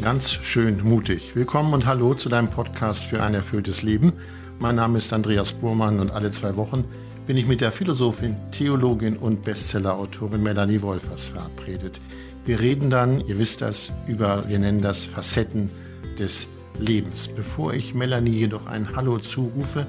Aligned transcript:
ganz 0.00 0.32
schön 0.32 0.82
mutig. 0.82 1.32
Willkommen 1.36 1.74
und 1.74 1.84
hallo 1.84 2.14
zu 2.14 2.30
deinem 2.30 2.48
Podcast 2.48 3.04
für 3.04 3.22
ein 3.22 3.34
erfülltes 3.34 3.82
Leben. 3.82 4.14
Mein 4.58 4.76
Name 4.76 4.96
ist 4.96 5.12
Andreas 5.12 5.52
Burmann 5.52 6.00
und 6.00 6.10
alle 6.10 6.30
zwei 6.30 6.56
Wochen 6.56 6.84
bin 7.26 7.36
ich 7.36 7.46
mit 7.46 7.60
der 7.60 7.70
Philosophin, 7.70 8.36
Theologin 8.50 9.18
und 9.18 9.44
Bestsellerautorin 9.44 10.42
Melanie 10.42 10.80
Wolfers 10.80 11.26
verabredet. 11.26 12.00
Wir 12.46 12.60
reden 12.60 12.88
dann, 12.88 13.20
ihr 13.26 13.38
wisst 13.38 13.60
das, 13.60 13.92
über, 14.06 14.48
wir 14.48 14.58
nennen 14.58 14.80
das 14.80 15.04
Facetten 15.04 15.70
des 16.18 16.48
Lebens. 16.78 17.28
Bevor 17.28 17.74
ich 17.74 17.94
Melanie 17.94 18.30
jedoch 18.30 18.66
ein 18.66 18.96
Hallo 18.96 19.18
zurufe, 19.18 19.86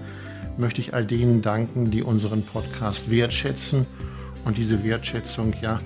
möchte 0.57 0.81
ich 0.81 0.93
all 0.93 1.05
denen 1.05 1.41
danken, 1.41 1.89
die 1.89 2.03
unseren 2.03 2.43
Podcast 2.43 3.09
wertschätzen 3.09 3.85
und 4.43 4.57
diese 4.57 4.83
Wertschätzung 4.83 5.53
ja 5.61 5.79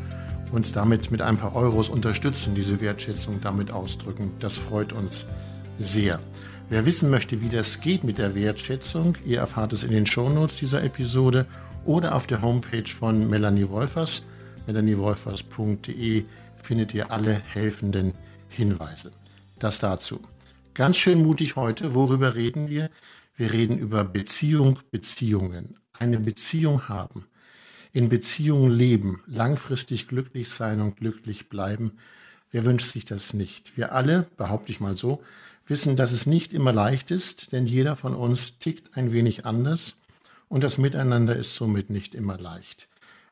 uns 0.56 0.72
damit 0.72 1.12
mit 1.12 1.22
ein 1.22 1.38
paar 1.38 1.56
Euros 1.56 1.90
unterstützen, 1.90 2.56
diese 2.56 2.80
Wertschätzung 2.80 3.42
damit 3.42 3.72
ausdrücken. 3.72 4.32
Das 4.40 4.58
freut 4.58 4.94
uns 4.94 5.28
sehr. 5.78 6.20
Wer 6.70 6.86
wissen 6.86 7.10
möchte, 7.10 7.42
wie 7.42 7.50
das 7.50 7.82
geht 7.82 8.04
mit 8.04 8.18
der 8.18 8.34
Wertschätzung, 8.34 9.18
ihr 9.26 9.40
erfahrt 9.40 9.74
es 9.74 9.84
in 9.84 9.92
den 9.92 10.06
Shownotes 10.06 10.58
dieser 10.58 10.84
Episode 10.84 11.46
oder 11.86 12.16
auf 12.16 12.26
der 12.26 12.42
Homepage 12.42 12.88
von 12.88 13.30
Melanie 13.30 13.70
Wolfers. 13.70 14.24
melaniewolfers.de 14.66 16.24
findet 16.64 16.94
ihr 16.94 17.12
alle 17.12 17.34
helfenden 17.34 18.14
Hinweise. 18.48 19.12
Das 19.60 19.80
dazu. 19.80 20.22
Ganz 20.74 20.98
schön 20.98 21.22
mutig 21.22 21.56
heute. 21.56 21.94
Worüber 21.94 22.34
reden 22.34 22.70
wir? 22.70 22.90
Wir 23.36 23.54
reden 23.54 23.78
über 23.78 24.04
Beziehung, 24.04 24.80
Beziehungen. 24.90 25.78
Eine 26.00 26.20
Beziehung 26.20 26.88
haben 26.90 27.26
in 27.96 28.10
Beziehungen 28.10 28.72
leben, 28.72 29.24
langfristig 29.26 30.10
glücklich 30.10 30.50
sein 30.50 30.82
und 30.82 30.98
glücklich 30.98 31.48
bleiben, 31.48 31.94
wer 32.52 32.66
wünscht 32.66 32.88
sich 32.88 33.06
das 33.06 33.34
nicht? 33.34 33.78
Wir 33.78 33.94
alle, 33.94 34.30
behaupte 34.36 34.70
ich 34.74 34.82
mal 34.82 34.98
so, 34.98 35.24
wissen, 35.66 35.96
dass 35.96 36.12
es 36.12 36.26
nicht 36.26 36.54
immer 36.54 36.74
leicht 36.74 37.10
ist, 37.10 37.54
denn 37.54 37.66
jeder 37.66 37.96
von 37.96 38.14
uns 38.14 38.60
tickt 38.60 38.98
ein 38.98 39.14
wenig 39.14 39.46
anders 39.46 40.02
und 40.50 40.62
das 40.62 40.78
Miteinander 40.78 41.38
ist 41.38 41.56
somit 41.56 41.90
nicht 41.90 42.16
immer 42.16 42.38
leicht. 42.38 42.90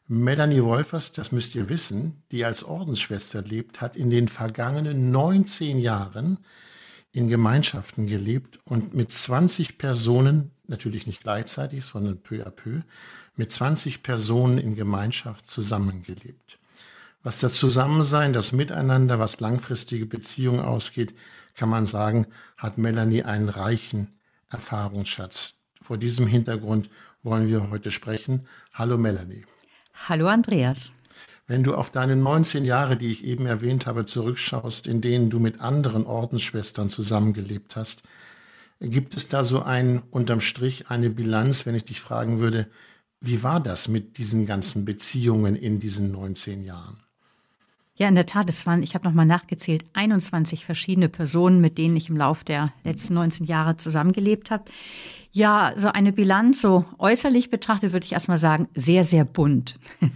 Melanie 0.08 0.64
Wolfers, 0.64 1.11
das 1.11 1.33
müsst 1.33 1.55
ihr 1.55 1.67
wissen, 1.67 2.23
die 2.31 2.45
als 2.45 2.64
Ordensschwester 2.64 3.42
lebt, 3.42 3.81
hat 3.81 3.98
in 3.98 4.09
den 4.09 4.30
vergangenen 4.30 5.11
19 5.11 5.77
Jahren 5.77 6.38
in 7.11 7.27
Gemeinschaften 7.27 8.08
gelebt 8.08 8.59
und 8.64 8.94
mit 8.94 9.11
20 9.11 9.77
Personen, 9.77 10.52
natürlich 10.74 11.08
nicht 11.08 11.22
gleichzeitig, 11.22 11.86
sondern 11.86 12.18
peu 12.18 12.46
à 12.46 12.50
peu, 12.50 12.82
mit 13.36 13.52
20 13.52 14.04
Personen 14.04 14.58
in 14.58 14.76
Gemeinschaft 14.76 15.48
zusammengelebt. 15.48 16.58
Was 17.24 17.40
das 17.40 17.54
Zusammensein, 17.54 18.34
das 18.34 18.52
Miteinander, 18.52 19.18
was 19.18 19.40
langfristige 19.40 20.06
Beziehungen 20.06 20.60
ausgeht, 20.60 21.14
kann 21.56 21.70
man 21.70 21.86
sagen, 21.86 22.28
hat 22.58 22.78
Melanie 22.78 23.24
einen 23.24 23.50
reichen 23.50 24.20
Erfahrungsschatz. 24.50 25.62
Vor 25.82 25.98
diesem 25.98 26.28
Hintergrund 26.28 26.90
wollen 27.22 27.48
wir 27.48 27.70
heute 27.70 27.92
sprechen. 27.92 28.48
Hallo 28.74 28.98
Melanie. 28.98 29.46
Hallo 30.10 30.28
Andreas. 30.28 30.92
Wenn 31.48 31.64
du 31.64 31.76
auf 31.76 31.92
deine 31.92 32.16
19 32.16 32.66
Jahre, 32.66 32.98
die 32.98 33.12
ich 33.12 33.24
eben 33.24 33.46
erwähnt 33.46 33.86
habe, 33.86 34.06
zurückschaust, 34.06 34.88
in 34.88 35.02
denen 35.02 35.30
du 35.30 35.40
mit 35.40 35.62
anderen 35.62 36.06
Ordensschwestern 36.06 36.90
zusammengelebt 36.90 37.76
hast, 37.76 38.04
gibt 38.84 39.16
es 39.16 39.30
da 39.30 39.44
so 39.44 39.64
ein 39.64 40.03
unterm 40.12 40.42
Strich 40.42 40.89
eine 40.89 41.09
Bilanz, 41.09 41.66
wenn 41.66 41.76
ich 41.76 41.86
dich 41.86 42.02
fragen 42.02 42.39
würde, 42.39 42.67
wie 43.22 43.42
war 43.42 43.62
das 43.62 43.88
mit 43.88 44.17
diesen 44.17 44.45
ganzen 44.45 44.84
Beziehungen 44.84 45.56
in 45.56 45.80
diesen 45.80 46.12
19 46.12 46.64
Jahren? 46.66 47.02
Ja, 47.95 48.08
in 48.08 48.15
der 48.15 48.26
Tat, 48.26 48.49
es 48.49 48.65
waren, 48.65 48.81
ich 48.81 48.95
habe 48.95 49.05
nochmal 49.05 49.27
nachgezählt, 49.27 49.86
21 49.93 50.65
verschiedene 50.65 51.09
Personen, 51.09 51.61
mit 51.61 51.77
denen 51.77 51.95
ich 51.95 52.09
im 52.09 52.17
Laufe 52.17 52.43
der 52.43 52.73
letzten 52.83 53.14
19 53.14 53.45
Jahre 53.45 53.77
zusammengelebt 53.77 54.49
habe. 54.49 54.65
Ja, 55.36 55.73
so 55.76 55.87
eine 55.87 56.11
Bilanz, 56.11 56.61
so 56.61 56.86
äußerlich 56.99 57.49
betrachtet, 57.49 57.92
würde 57.92 58.05
ich 58.05 58.14
erstmal 58.14 58.37
sagen, 58.37 58.67
sehr, 58.76 59.03
sehr 59.03 59.26
bunt. 59.26 59.80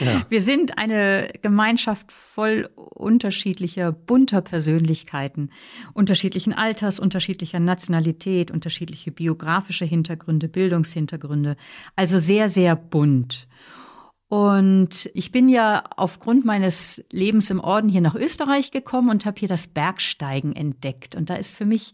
Ja. 0.00 0.24
Wir 0.28 0.42
sind 0.42 0.78
eine 0.78 1.28
Gemeinschaft 1.42 2.10
voll 2.10 2.68
unterschiedlicher, 2.76 3.92
bunter 3.92 4.40
Persönlichkeiten, 4.40 5.50
unterschiedlichen 5.92 6.52
Alters, 6.52 6.98
unterschiedlicher 6.98 7.60
Nationalität, 7.60 8.50
unterschiedliche 8.50 9.10
biografische 9.10 9.84
Hintergründe, 9.84 10.48
Bildungshintergründe. 10.48 11.56
Also 11.94 12.18
sehr, 12.18 12.48
sehr 12.48 12.74
bunt. 12.74 13.48
Und 14.32 15.10
ich 15.12 15.30
bin 15.30 15.50
ja 15.50 15.84
aufgrund 15.94 16.46
meines 16.46 17.04
Lebens 17.10 17.50
im 17.50 17.60
Orden 17.60 17.90
hier 17.90 18.00
nach 18.00 18.14
Österreich 18.14 18.70
gekommen 18.70 19.10
und 19.10 19.26
habe 19.26 19.38
hier 19.38 19.48
das 19.48 19.66
Bergsteigen 19.66 20.56
entdeckt. 20.56 21.14
Und 21.14 21.28
da 21.28 21.34
ist 21.34 21.54
für 21.54 21.66
mich 21.66 21.92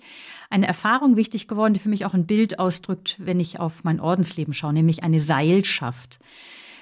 eine 0.49 0.69
Erfahrung 0.69 1.17
wichtig 1.17 1.49
geworden, 1.49 1.75
die 1.75 1.81
für 1.81 1.89
mich 1.89 2.05
auch 2.05 2.15
ein 2.15 2.27
Bild 2.27 2.61
ausdrückt, 2.61 3.17
wenn 3.19 3.41
ich 3.41 3.59
auf 3.59 3.83
mein 3.83 3.99
Ordensleben 3.99 4.55
schaue, 4.55 4.73
nämlich 4.73 5.03
eine 5.03 5.19
Seilschaft. 5.19 6.21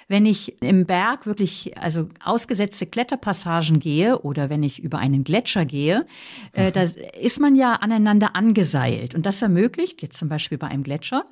Wenn 0.08 0.26
ich 0.26 0.60
im 0.60 0.84
Berg 0.84 1.24
wirklich, 1.24 1.78
also 1.78 2.10
ausgesetzte 2.22 2.84
Kletterpassagen 2.84 3.80
gehe 3.80 4.18
oder 4.18 4.50
wenn 4.50 4.62
ich 4.62 4.82
über 4.82 4.98
einen 4.98 5.24
Gletscher 5.24 5.64
gehe, 5.64 6.04
äh, 6.52 6.68
mhm. 6.68 6.72
da 6.74 6.82
ist 6.82 7.40
man 7.40 7.56
ja 7.56 7.76
aneinander 7.76 8.36
angeseilt. 8.36 9.14
Und 9.14 9.24
das 9.24 9.40
ermöglicht, 9.40 10.02
jetzt 10.02 10.18
zum 10.18 10.28
Beispiel 10.28 10.58
bei 10.58 10.66
einem 10.66 10.82
Gletscher, 10.82 11.24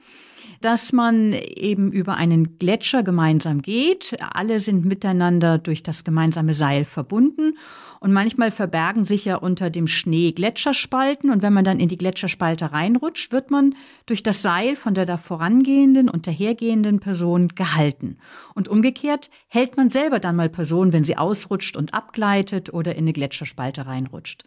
dass 0.60 0.92
man 0.92 1.32
eben 1.32 1.92
über 1.92 2.16
einen 2.16 2.58
Gletscher 2.58 3.02
gemeinsam 3.02 3.62
geht. 3.62 4.16
Alle 4.32 4.60
sind 4.60 4.84
miteinander 4.84 5.58
durch 5.58 5.82
das 5.82 6.04
gemeinsame 6.04 6.54
Seil 6.54 6.84
verbunden. 6.84 7.54
Und 8.00 8.12
manchmal 8.12 8.50
verbergen 8.50 9.06
sich 9.06 9.24
ja 9.24 9.36
unter 9.36 9.70
dem 9.70 9.86
Schnee 9.86 10.32
Gletscherspalten. 10.32 11.30
Und 11.30 11.42
wenn 11.42 11.54
man 11.54 11.64
dann 11.64 11.80
in 11.80 11.88
die 11.88 11.96
Gletscherspalte 11.96 12.70
reinrutscht, 12.70 13.32
wird 13.32 13.50
man 13.50 13.74
durch 14.04 14.22
das 14.22 14.42
Seil 14.42 14.76
von 14.76 14.92
der 14.92 15.06
da 15.06 15.16
vorangehenden 15.16 16.10
und 16.10 16.26
dahergehenden 16.26 17.00
Person 17.00 17.48
gehalten. 17.48 18.18
Und 18.54 18.68
umgekehrt 18.68 19.30
hält 19.48 19.78
man 19.78 19.88
selber 19.88 20.18
dann 20.18 20.36
mal 20.36 20.50
Personen, 20.50 20.92
wenn 20.92 21.04
sie 21.04 21.16
ausrutscht 21.16 21.78
und 21.78 21.94
abgleitet 21.94 22.74
oder 22.74 22.94
in 22.94 23.04
eine 23.04 23.14
Gletscherspalte 23.14 23.86
reinrutscht. 23.86 24.44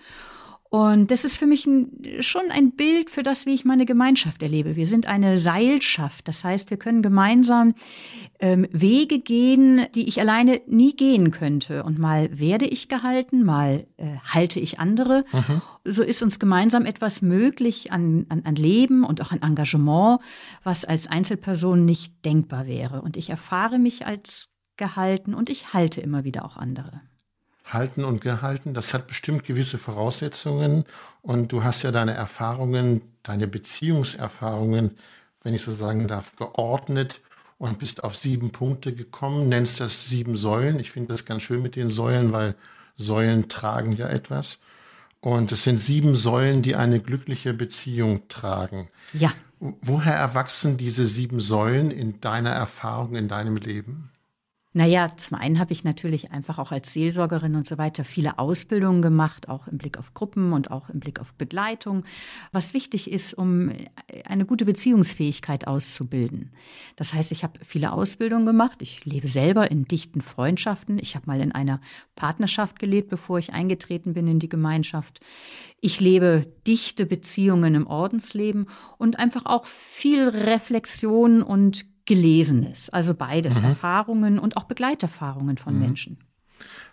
Und 0.77 1.09
das 1.09 1.25
ist 1.25 1.38
für 1.38 1.47
mich 1.47 1.65
ein, 1.65 1.89
schon 2.19 2.51
ein 2.51 2.73
Bild 2.73 3.09
für 3.09 3.23
das, 3.23 3.47
wie 3.47 3.55
ich 3.55 3.65
meine 3.65 3.88
Gemeinschaft 3.88 4.43
erlebe. 4.43 4.75
Wir 4.75 4.85
sind 4.85 5.07
eine 5.07 5.39
Seilschaft. 5.39 6.27
Das 6.27 6.43
heißt, 6.43 6.69
wir 6.69 6.77
können 6.77 7.01
gemeinsam 7.01 7.73
ähm, 8.39 8.67
Wege 8.71 9.17
gehen, 9.17 9.88
die 9.95 10.07
ich 10.07 10.19
alleine 10.19 10.61
nie 10.67 10.95
gehen 10.95 11.31
könnte. 11.31 11.83
Und 11.83 11.97
mal 11.97 12.29
werde 12.38 12.65
ich 12.65 12.89
gehalten, 12.89 13.43
mal 13.43 13.88
äh, 13.97 14.17
halte 14.31 14.59
ich 14.59 14.77
andere. 14.77 15.25
Mhm. 15.33 15.63
So 15.83 16.03
ist 16.03 16.21
uns 16.21 16.38
gemeinsam 16.38 16.85
etwas 16.85 17.23
möglich 17.23 17.91
an, 17.91 18.27
an, 18.29 18.44
an 18.45 18.53
Leben 18.53 19.03
und 19.03 19.19
auch 19.19 19.31
an 19.31 19.41
Engagement, 19.41 20.19
was 20.63 20.85
als 20.85 21.07
Einzelperson 21.07 21.85
nicht 21.85 22.23
denkbar 22.23 22.67
wäre. 22.67 23.01
Und 23.01 23.17
ich 23.17 23.31
erfahre 23.31 23.79
mich 23.79 24.05
als 24.05 24.49
gehalten 24.75 25.33
und 25.33 25.49
ich 25.49 25.73
halte 25.73 26.01
immer 26.01 26.23
wieder 26.23 26.45
auch 26.45 26.55
andere 26.55 27.01
halten 27.73 28.03
und 28.03 28.22
gehalten. 28.22 28.73
Das 28.73 28.94
hat 28.94 29.07
bestimmt 29.07 29.44
gewisse 29.44 29.78
Voraussetzungen. 29.78 30.85
Und 31.22 31.51
du 31.51 31.63
hast 31.63 31.83
ja 31.83 31.91
deine 31.91 32.13
Erfahrungen, 32.13 33.01
deine 33.23 33.47
Beziehungserfahrungen, 33.47 34.97
wenn 35.44 35.53
ich 35.53 35.61
so 35.61 35.73
sagen 35.73 36.07
darf, 36.07 36.35
geordnet 36.35 37.22
und 37.57 37.79
bist 37.79 38.03
auf 38.03 38.16
sieben 38.16 38.51
Punkte 38.51 38.94
gekommen, 38.94 39.50
nennst 39.50 39.79
das 39.79 40.09
sieben 40.09 40.38
Säulen. 40.38 40.79
Ich 40.79 40.91
finde 40.91 41.09
das 41.09 41.25
ganz 41.25 41.44
schön 41.44 41.61
mit 41.61 41.75
den 41.75 41.89
Säulen, 41.89 42.31
weil 42.31 42.56
Säulen 42.97 43.50
tragen 43.50 43.94
ja 43.94 44.07
etwas. 44.07 44.59
Und 45.19 45.51
es 45.51 45.63
sind 45.63 45.77
sieben 45.77 46.16
Säulen, 46.16 46.61
die 46.61 46.75
eine 46.75 47.00
glückliche 47.00 47.53
Beziehung 47.53 48.27
tragen. 48.27 48.89
Ja. 49.13 49.33
Woher 49.59 50.13
erwachsen 50.13 50.77
diese 50.77 51.07
sieben 51.07 51.39
Säulen 51.39 51.89
in 51.89 52.21
deiner 52.21 52.51
Erfahrung, 52.51 53.15
in 53.15 53.27
deinem 53.27 53.57
Leben? 53.57 54.12
Naja, 54.77 55.07
zum 55.18 55.39
einen 55.39 55.57
habe 55.57 55.74
ich 55.74 55.83
natürlich 55.83 56.29
einfach 56.29 56.59
auch 56.59 56.71
als 56.71 56.94
Seelsorgerin 56.94 57.56
und 57.56 57.65
so 57.65 57.79
weiter 57.79 58.03
viele 58.03 58.38
Ausbildungen 58.38 59.01
gemacht, 59.01 59.50
auch 59.50 59.68
im 59.68 59.79
Blick 59.79 59.97
auf 59.97 60.13
Gruppen 60.13 60.53
und 60.53 60.69
auch 60.69 60.89
im 60.89 61.00
Blick 61.00 61.19
auf 61.19 61.33
Begleitung, 61.33 62.03
was 62.51 62.75
wichtig 62.75 63.09
ist, 63.09 63.33
um 63.33 63.71
eine 64.25 64.45
gute 64.45 64.65
Beziehungsfähigkeit 64.65 65.65
auszubilden. 65.65 66.51
Das 66.95 67.15
heißt, 67.15 67.31
ich 67.31 67.44
habe 67.44 67.59
viele 67.65 67.91
Ausbildungen 67.91 68.45
gemacht. 68.45 68.83
Ich 68.83 69.03
lebe 69.03 69.29
selber 69.29 69.71
in 69.71 69.85
dichten 69.85 70.21
Freundschaften. 70.21 71.00
Ich 71.00 71.15
habe 71.15 71.25
mal 71.25 71.41
in 71.41 71.53
einer 71.53 71.81
Partnerschaft 72.13 72.77
gelebt, 72.77 73.09
bevor 73.09 73.39
ich 73.39 73.53
eingetreten 73.53 74.13
bin 74.13 74.27
in 74.27 74.38
die 74.38 74.47
Gemeinschaft. 74.47 75.21
Ich 75.81 76.00
lebe 76.00 76.45
dichte 76.68 77.07
Beziehungen 77.07 77.73
im 77.73 77.88
Ordensleben 77.88 78.68
und 79.00 79.18
einfach 79.18 79.47
auch 79.47 79.65
viel 79.65 80.30
Reflexion 80.30 81.41
und 81.41 81.96
Gelesenes. 82.07 82.89
Also 82.89 83.13
beides, 83.13 83.62
mhm. 83.62 83.69
Erfahrungen 83.69 84.39
und 84.39 84.57
auch 84.57 84.63
Begleiterfahrungen 84.63 85.57
von 85.57 85.75
mhm. 85.75 85.81
Menschen. 85.81 86.18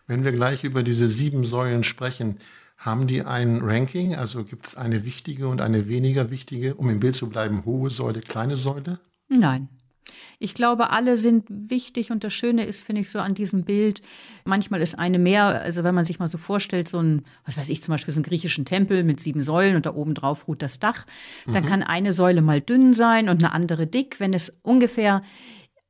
Wenn 0.07 0.25
wir 0.25 0.33
gleich 0.33 0.65
über 0.65 0.83
diese 0.83 1.09
sieben 1.09 1.47
Säulen 1.47 1.85
sprechen, 1.85 2.39
haben 2.77 3.07
die 3.07 3.23
ein 3.23 3.63
Ranking? 3.63 4.15
Also 4.15 4.45
gibt 4.45 4.67
es 4.67 4.75
eine 4.77 5.05
wichtige 5.05 5.49
und 5.49 5.63
eine 5.63 5.89
weniger 5.89 6.31
wichtige, 6.31 6.75
um 6.75 6.91
im 6.91 7.01
Bild 7.01 7.15
zu 7.15 7.31
bleiben, 7.31 7.65
hohe 7.65 7.89
Säule, 7.89 8.21
kleine 8.21 8.57
Säule? 8.57 9.01
Nein. 9.29 9.69
Ich 10.39 10.55
glaube, 10.55 10.91
alle 10.91 11.17
sind 11.17 11.45
wichtig 11.49 12.11
und 12.11 12.25
das 12.25 12.33
Schöne 12.33 12.65
ist, 12.65 12.85
finde 12.85 13.03
ich, 13.03 13.11
so 13.11 13.19
an 13.19 13.35
diesem 13.35 13.65
Bild, 13.65 14.03
manchmal 14.45 14.83
ist 14.83 14.99
eine 14.99 15.19
mehr, 15.19 15.45
also 15.63 15.85
wenn 15.85 15.95
man 15.95 16.05
sich 16.05 16.19
mal 16.19 16.29
so 16.29 16.39
vorstellt, 16.39 16.89
so 16.89 17.01
ein, 17.01 17.23
was 17.45 17.57
weiß 17.57 17.71
ich, 17.71 17.83
zum 17.83 17.93
Beispiel 17.93 18.13
so 18.13 18.19
einen 18.19 18.25
griechischen 18.25 18.65
Tempel 18.65 19.05
mit 19.05 19.21
sieben 19.21 19.43
Säulen 19.43 19.77
und 19.77 19.87
da 19.87 19.95
oben 19.95 20.15
drauf 20.15 20.49
ruht 20.49 20.63
das 20.63 20.79
Dach, 20.79 21.07
dann 21.47 21.65
mhm. 21.65 21.69
kann 21.69 21.83
eine 21.83 22.13
Säule 22.13 22.43
mal 22.43 22.61
dünn 22.61 22.93
sein 22.93 23.29
und 23.29 23.43
eine 23.43 23.53
andere 23.53 23.87
dick. 23.87 24.21
Wenn 24.21 24.33
es 24.33 24.53
ungefähr 24.63 25.23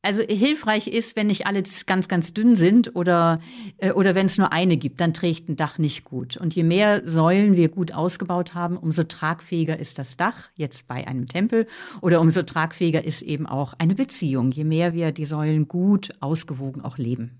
also 0.04 0.22
hilfreich 0.22 0.86
ist, 0.86 1.16
wenn 1.16 1.28
nicht 1.28 1.46
alle 1.46 1.62
ganz, 1.86 2.08
ganz 2.08 2.34
dünn 2.34 2.56
sind 2.56 2.94
oder, 2.94 3.40
äh, 3.78 3.92
oder 3.92 4.14
wenn 4.14 4.26
es 4.26 4.38
nur 4.38 4.52
eine 4.52 4.76
gibt, 4.76 5.00
dann 5.00 5.14
trägt 5.14 5.48
ein 5.48 5.56
Dach 5.56 5.78
nicht 5.78 6.04
gut. 6.04 6.36
Und 6.36 6.54
je 6.54 6.62
mehr 6.62 7.06
Säulen 7.06 7.56
wir 7.56 7.68
gut 7.68 7.92
ausgebaut 7.92 8.54
haben, 8.54 8.76
umso 8.76 9.04
tragfähiger 9.04 9.78
ist 9.78 9.98
das 9.98 10.16
Dach, 10.16 10.34
jetzt 10.54 10.86
bei 10.86 11.06
einem 11.06 11.26
Tempel, 11.26 11.66
oder 12.00 12.20
umso 12.20 12.42
tragfähiger 12.42 13.04
ist 13.04 13.22
eben 13.22 13.46
auch 13.46 13.74
eine 13.78 13.94
Beziehung, 13.94 14.50
je 14.50 14.64
mehr 14.64 14.92
wir 14.92 15.12
die 15.12 15.26
Säulen 15.26 15.68
gut 15.68 16.10
ausgewogen 16.20 16.82
auch 16.82 16.98
leben. 16.98 17.38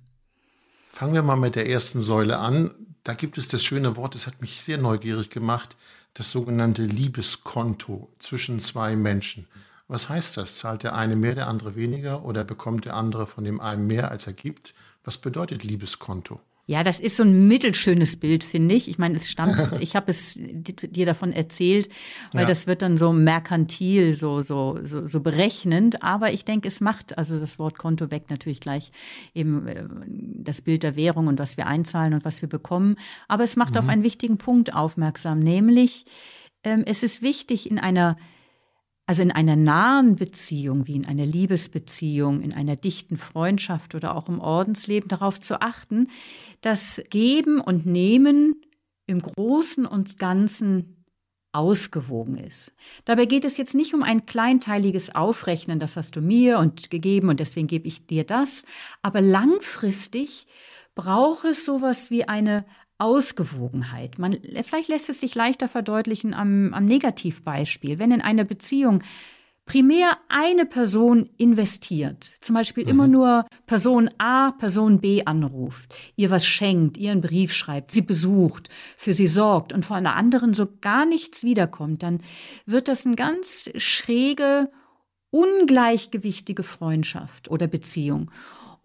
Fangen 0.88 1.14
wir 1.14 1.22
mal 1.22 1.36
mit 1.36 1.56
der 1.56 1.68
ersten 1.68 2.00
Säule 2.00 2.38
an. 2.38 2.70
Da 3.02 3.14
gibt 3.14 3.36
es 3.36 3.48
das 3.48 3.62
schöne 3.62 3.96
Wort, 3.96 4.14
das 4.14 4.26
hat 4.26 4.40
mich 4.40 4.62
sehr 4.62 4.78
neugierig 4.78 5.28
gemacht, 5.28 5.76
das 6.14 6.30
sogenannte 6.30 6.84
Liebeskonto 6.84 8.08
zwischen 8.18 8.60
zwei 8.60 8.96
Menschen. 8.96 9.46
Was 9.86 10.08
heißt 10.08 10.36
das? 10.36 10.58
Zahlt 10.58 10.82
der 10.82 10.94
eine 10.94 11.16
mehr, 11.16 11.34
der 11.34 11.48
andere 11.48 11.76
weniger 11.76 12.24
oder 12.24 12.44
bekommt 12.44 12.86
der 12.86 12.94
andere 12.94 13.26
von 13.26 13.44
dem 13.44 13.60
einen 13.60 13.86
mehr, 13.86 14.10
als 14.10 14.26
er 14.26 14.32
gibt? 14.32 14.74
Was 15.04 15.18
bedeutet 15.18 15.62
Liebeskonto? 15.62 16.40
Ja, 16.66 16.82
das 16.82 16.98
ist 16.98 17.18
so 17.18 17.24
ein 17.24 17.46
mittelschönes 17.46 18.16
Bild, 18.16 18.42
finde 18.42 18.74
ich. 18.74 18.88
Ich 18.88 18.96
meine, 18.96 19.18
es 19.18 19.30
stammt, 19.30 19.56
ich 19.80 19.94
habe 19.94 20.10
es 20.10 20.40
dir 20.40 21.04
davon 21.04 21.34
erzählt, 21.34 21.90
weil 22.32 22.42
ja. 22.42 22.48
das 22.48 22.66
wird 22.66 22.80
dann 22.80 22.96
so 22.96 23.12
merkantil, 23.12 24.14
so, 24.14 24.40
so, 24.40 24.78
so, 24.82 25.04
so 25.04 25.20
berechnend. 25.20 26.02
Aber 26.02 26.32
ich 26.32 26.46
denke, 26.46 26.68
es 26.68 26.80
macht, 26.80 27.18
also 27.18 27.38
das 27.38 27.58
Wort 27.58 27.76
Konto 27.76 28.10
weckt 28.10 28.30
natürlich 28.30 28.60
gleich 28.60 28.92
eben 29.34 29.66
äh, 29.66 29.84
das 30.38 30.62
Bild 30.62 30.84
der 30.84 30.96
Währung 30.96 31.26
und 31.26 31.38
was 31.38 31.58
wir 31.58 31.66
einzahlen 31.66 32.14
und 32.14 32.24
was 32.24 32.40
wir 32.40 32.48
bekommen. 32.48 32.96
Aber 33.28 33.44
es 33.44 33.56
macht 33.56 33.74
mhm. 33.74 33.80
auf 33.80 33.88
einen 33.88 34.02
wichtigen 34.02 34.38
Punkt 34.38 34.74
aufmerksam, 34.74 35.40
nämlich 35.40 36.06
ähm, 36.62 36.82
es 36.86 37.02
ist 37.02 37.20
wichtig 37.20 37.70
in 37.70 37.78
einer 37.78 38.16
also 39.06 39.22
in 39.22 39.30
einer 39.30 39.56
nahen 39.56 40.16
Beziehung, 40.16 40.86
wie 40.86 40.96
in 40.96 41.06
einer 41.06 41.26
Liebesbeziehung, 41.26 42.40
in 42.40 42.52
einer 42.52 42.76
dichten 42.76 43.16
Freundschaft 43.16 43.94
oder 43.94 44.16
auch 44.16 44.28
im 44.28 44.40
Ordensleben 44.40 45.08
darauf 45.08 45.40
zu 45.40 45.60
achten, 45.60 46.08
dass 46.62 47.02
Geben 47.10 47.60
und 47.60 47.84
Nehmen 47.84 48.62
im 49.06 49.20
Großen 49.20 49.84
und 49.84 50.18
Ganzen 50.18 51.04
ausgewogen 51.52 52.36
ist. 52.36 52.72
Dabei 53.04 53.26
geht 53.26 53.44
es 53.44 53.56
jetzt 53.56 53.74
nicht 53.74 53.94
um 53.94 54.02
ein 54.02 54.26
kleinteiliges 54.26 55.14
Aufrechnen, 55.14 55.78
das 55.78 55.96
hast 55.96 56.16
du 56.16 56.20
mir 56.20 56.58
und 56.58 56.90
gegeben 56.90 57.28
und 57.28 57.38
deswegen 57.38 57.68
gebe 57.68 57.86
ich 57.86 58.06
dir 58.06 58.24
das, 58.24 58.64
aber 59.02 59.20
langfristig 59.20 60.46
braucht 60.96 61.44
es 61.44 61.64
sowas 61.64 62.10
wie 62.10 62.24
eine 62.24 62.64
Ausgewogenheit. 62.98 64.18
Man, 64.18 64.38
vielleicht 64.62 64.88
lässt 64.88 65.08
es 65.08 65.20
sich 65.20 65.34
leichter 65.34 65.68
verdeutlichen 65.68 66.34
am, 66.34 66.72
am 66.74 66.84
Negativbeispiel. 66.84 67.98
Wenn 67.98 68.12
in 68.12 68.20
einer 68.20 68.44
Beziehung 68.44 69.02
primär 69.66 70.18
eine 70.28 70.66
Person 70.66 71.30
investiert, 71.38 72.32
zum 72.40 72.54
Beispiel 72.54 72.84
mhm. 72.84 72.90
immer 72.90 73.08
nur 73.08 73.46
Person 73.66 74.10
A, 74.18 74.52
Person 74.52 75.00
B 75.00 75.24
anruft, 75.24 75.94
ihr 76.16 76.30
was 76.30 76.46
schenkt, 76.46 76.96
ihr 76.96 77.12
einen 77.12 77.20
Brief 77.20 77.52
schreibt, 77.52 77.90
sie 77.90 78.02
besucht, 78.02 78.68
für 78.96 79.14
sie 79.14 79.26
sorgt 79.26 79.72
und 79.72 79.84
von 79.84 79.96
einer 79.96 80.16
anderen 80.16 80.54
so 80.54 80.68
gar 80.80 81.06
nichts 81.06 81.44
wiederkommt, 81.44 82.02
dann 82.02 82.20
wird 82.66 82.88
das 82.88 83.06
eine 83.06 83.16
ganz 83.16 83.70
schräge, 83.76 84.68
ungleichgewichtige 85.30 86.62
Freundschaft 86.62 87.50
oder 87.50 87.66
Beziehung. 87.66 88.30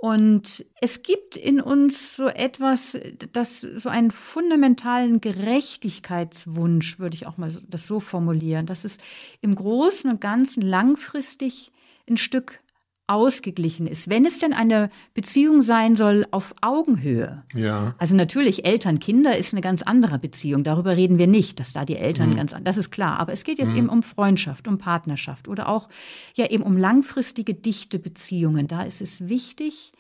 Und 0.02 0.66
es 0.80 1.04
gibt 1.04 1.36
in 1.36 1.60
uns 1.60 2.16
so 2.16 2.30
etwas, 2.30 2.98
das 3.34 3.60
so 3.60 3.90
einen 3.90 4.12
fundamentalen 4.12 5.20
Gerechtigkeitswunsch, 5.20 7.00
würde 7.00 7.16
ich 7.16 7.28
auch 7.28 7.36
mal 7.36 7.52
das 7.68 7.86
so 7.86 8.00
formulieren, 8.00 8.66
dass 8.66 8.86
es 8.86 8.98
im 9.42 9.56
Großen 9.56 10.10
und 10.10 10.22
Ganzen 10.22 10.62
langfristig 10.62 11.74
ein 12.10 12.16
Stück 12.16 12.62
ausgeglichen 13.10 13.88
ist. 13.88 14.10
Wenn 14.10 14.26
es 14.26 14.40
denn 14.40 14.54
eine 14.54 14.90
Beziehung 15.14 15.62
sein 15.62 15.96
soll 15.96 16.28
auf 16.32 16.54
Augenhöhe. 16.62 17.44
Ja. 17.56 17.96
Also 17.98 18.16
natürlich 18.16 18.66
Eltern-Kinder 18.66 19.36
ist 19.36 19.54
eine 19.54 19.62
ganz 19.62 19.82
andere 19.82 20.20
Beziehung. 20.20 20.64
Darüber 20.64 20.96
reden 20.96 21.18
wir 21.18 21.28
nicht, 21.28 21.60
dass 21.60 21.74
da 21.74 21.86
die 21.86 21.98
Eltern 21.98 22.30
mhm. 22.30 22.36
ganz, 22.36 22.56
das 22.64 22.78
ist 22.78 22.92
klar. 22.92 23.20
Aber 23.20 23.34
es 23.34 23.44
geht 23.44 23.58
jetzt 23.58 23.72
mhm. 23.72 23.78
eben 23.78 23.90
um 23.90 24.04
Freundschaft, 24.04 24.68
um 24.68 24.78
Partnerschaft 24.78 25.48
oder 25.48 25.68
auch 25.68 25.90
ja 26.36 26.46
eben 26.46 26.64
um 26.64 26.78
langfristige 26.78 27.56
dichte 27.56 27.98
Beziehungen. 27.98 28.68
Da 28.68 28.84
ist 28.84 29.02
es 29.02 29.28
wichtig, 29.28 29.92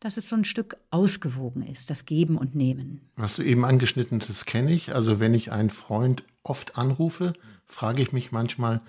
dass 0.00 0.16
es 0.16 0.28
so 0.28 0.36
ein 0.36 0.44
Stück 0.44 0.76
ausgewogen 0.90 1.62
ist, 1.62 1.90
das 1.90 2.04
Geben 2.04 2.36
und 2.38 2.54
Nehmen. 2.54 3.00
Was 3.16 3.36
du 3.36 3.42
eben 3.42 3.64
angeschnitten, 3.64 4.20
das 4.20 4.44
kenne 4.44 4.72
ich. 4.72 4.94
Also 4.94 5.20
wenn 5.20 5.34
ich 5.34 5.52
einen 5.52 5.70
Freund 5.70 6.24
oft 6.42 6.76
anrufe, 6.76 7.34
frage 7.64 8.02
ich 8.02 8.12
mich 8.12 8.32
manchmal, 8.32 8.80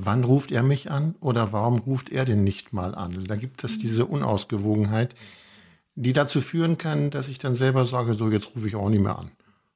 wann 0.00 0.22
ruft 0.22 0.52
er 0.52 0.62
mich 0.62 0.90
an 0.90 1.16
oder 1.20 1.52
warum 1.52 1.78
ruft 1.80 2.10
er 2.10 2.24
denn 2.24 2.44
nicht 2.44 2.72
mal 2.72 2.94
an? 2.94 3.24
Da 3.26 3.34
gibt 3.34 3.64
es 3.64 3.78
diese 3.78 4.06
Unausgewogenheit, 4.06 5.16
die 5.96 6.12
dazu 6.12 6.40
führen 6.40 6.78
kann, 6.78 7.10
dass 7.10 7.26
ich 7.26 7.40
dann 7.40 7.56
selber 7.56 7.84
sage, 7.84 8.14
so 8.14 8.30
jetzt 8.30 8.54
rufe 8.54 8.68
ich 8.68 8.76
auch 8.76 8.88
nicht 8.88 9.02
mehr 9.02 9.18
an. 9.18 9.32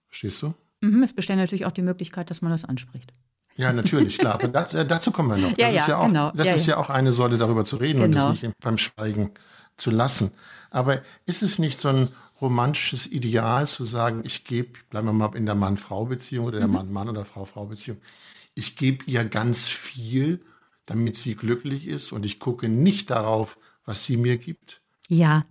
Verstehst 0.06 0.40
du? 0.42 0.54
Mhm, 0.80 1.02
es 1.02 1.12
besteht 1.12 1.36
natürlich 1.36 1.66
auch 1.66 1.72
die 1.72 1.82
Möglichkeit, 1.82 2.30
dass 2.30 2.40
man 2.40 2.52
das 2.52 2.64
anspricht. 2.64 3.12
Ja, 3.56 3.72
natürlich, 3.72 4.16
klar. 4.16 4.34
Aber 4.34 4.48
das, 4.48 4.74
äh, 4.74 4.86
dazu 4.86 5.10
kommen 5.10 5.28
wir 5.30 5.36
noch. 5.36 5.52
Das 5.56 5.74
ja, 5.74 5.80
ist 5.80 5.88
ja, 5.88 5.98
auch, 5.98 6.06
genau. 6.06 6.30
das 6.30 6.46
ja, 6.46 6.54
ist 6.54 6.66
ja. 6.66 6.76
auch 6.76 6.88
eine 6.88 7.10
Säule, 7.10 7.36
darüber 7.36 7.64
zu 7.64 7.76
reden 7.76 8.00
genau. 8.00 8.28
und 8.28 8.34
das 8.34 8.42
nicht 8.42 8.58
beim 8.60 8.78
Schweigen 8.78 9.32
zu 9.76 9.90
lassen. 9.90 10.30
Aber 10.70 11.02
ist 11.26 11.42
es 11.42 11.58
nicht 11.58 11.80
so 11.80 11.88
ein 11.88 12.08
romantisches 12.40 13.08
Ideal 13.08 13.66
zu 13.66 13.82
sagen, 13.82 14.22
ich 14.24 14.44
gebe, 14.44 14.78
bleiben 14.88 15.08
wir 15.08 15.12
mal 15.12 15.34
in 15.34 15.46
der 15.46 15.56
Mann-Frau-Beziehung 15.56 16.46
oder 16.46 16.58
der 16.58 16.69
mhm. 16.69 16.74
Mann-Mann 16.74 17.08
oder 17.08 17.24
Frau-Frau-Beziehung, 17.24 17.98
ich 18.54 18.76
gebe 18.76 19.04
ihr 19.06 19.25
ganz 19.25 19.69
viel, 19.69 20.43
damit 20.87 21.16
sie 21.16 21.34
glücklich 21.34 21.87
ist 21.87 22.12
und 22.12 22.26
ich 22.26 22.38
gucke 22.38 22.69
nicht 22.69 23.10
darauf, 23.10 23.58
was 23.84 24.04
sie 24.04 24.16
mir 24.16 24.37
gibt? 24.37 24.81
Ja, 25.08 25.44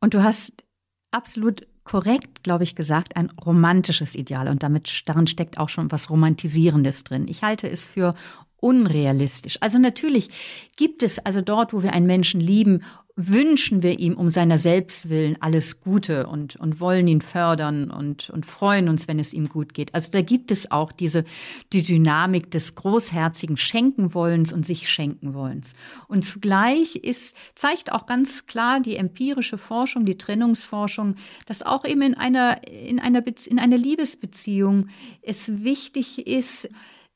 und 0.00 0.14
du 0.14 0.22
hast 0.22 0.64
absolut 1.10 1.66
korrekt, 1.84 2.44
glaube 2.44 2.64
ich, 2.64 2.74
gesagt, 2.74 3.16
ein 3.16 3.30
romantisches 3.30 4.14
Ideal. 4.14 4.48
Und 4.48 4.62
damit 4.62 5.02
darin 5.06 5.26
steckt 5.26 5.58
auch 5.58 5.68
schon 5.68 5.90
was 5.90 6.08
Romantisierendes 6.08 7.04
drin. 7.04 7.26
Ich 7.28 7.42
halte 7.42 7.68
es 7.68 7.88
für 7.88 8.14
unrealistisch. 8.56 9.58
Also 9.60 9.78
natürlich 9.78 10.28
gibt 10.76 11.02
es 11.02 11.18
also 11.18 11.40
dort, 11.40 11.72
wo 11.72 11.82
wir 11.82 11.92
einen 11.92 12.06
Menschen 12.06 12.40
lieben, 12.40 12.84
wünschen 13.28 13.82
wir 13.82 13.98
ihm 13.98 14.14
um 14.14 14.30
seiner 14.30 14.58
selbst 14.58 15.08
willen 15.08 15.36
alles 15.40 15.80
Gute 15.80 16.26
und, 16.26 16.56
und 16.56 16.80
wollen 16.80 17.06
ihn 17.08 17.20
fördern 17.20 17.90
und, 17.90 18.30
und 18.30 18.46
freuen 18.46 18.88
uns, 18.88 19.08
wenn 19.08 19.18
es 19.18 19.34
ihm 19.34 19.48
gut 19.48 19.74
geht. 19.74 19.94
Also 19.94 20.10
da 20.10 20.22
gibt 20.22 20.50
es 20.50 20.70
auch 20.70 20.92
diese, 20.92 21.24
die 21.72 21.82
Dynamik 21.82 22.50
des 22.50 22.74
großherzigen 22.74 23.56
Schenkenwollens 23.56 24.52
und 24.52 24.64
sich 24.64 24.88
schenken 24.88 25.34
wollens. 25.34 25.74
Und 26.08 26.24
zugleich 26.24 26.96
ist, 26.96 27.36
zeigt 27.54 27.92
auch 27.92 28.06
ganz 28.06 28.46
klar 28.46 28.80
die 28.80 28.96
empirische 28.96 29.58
Forschung, 29.58 30.04
die 30.04 30.18
Trennungsforschung, 30.18 31.16
dass 31.46 31.62
auch 31.62 31.84
eben 31.84 32.02
in 32.02 32.14
einer, 32.14 32.66
in 32.68 33.00
einer, 33.00 33.22
in 33.46 33.58
einer 33.58 33.78
Liebesbeziehung 33.78 34.88
es 35.22 35.62
wichtig 35.62 36.26
ist, 36.26 36.68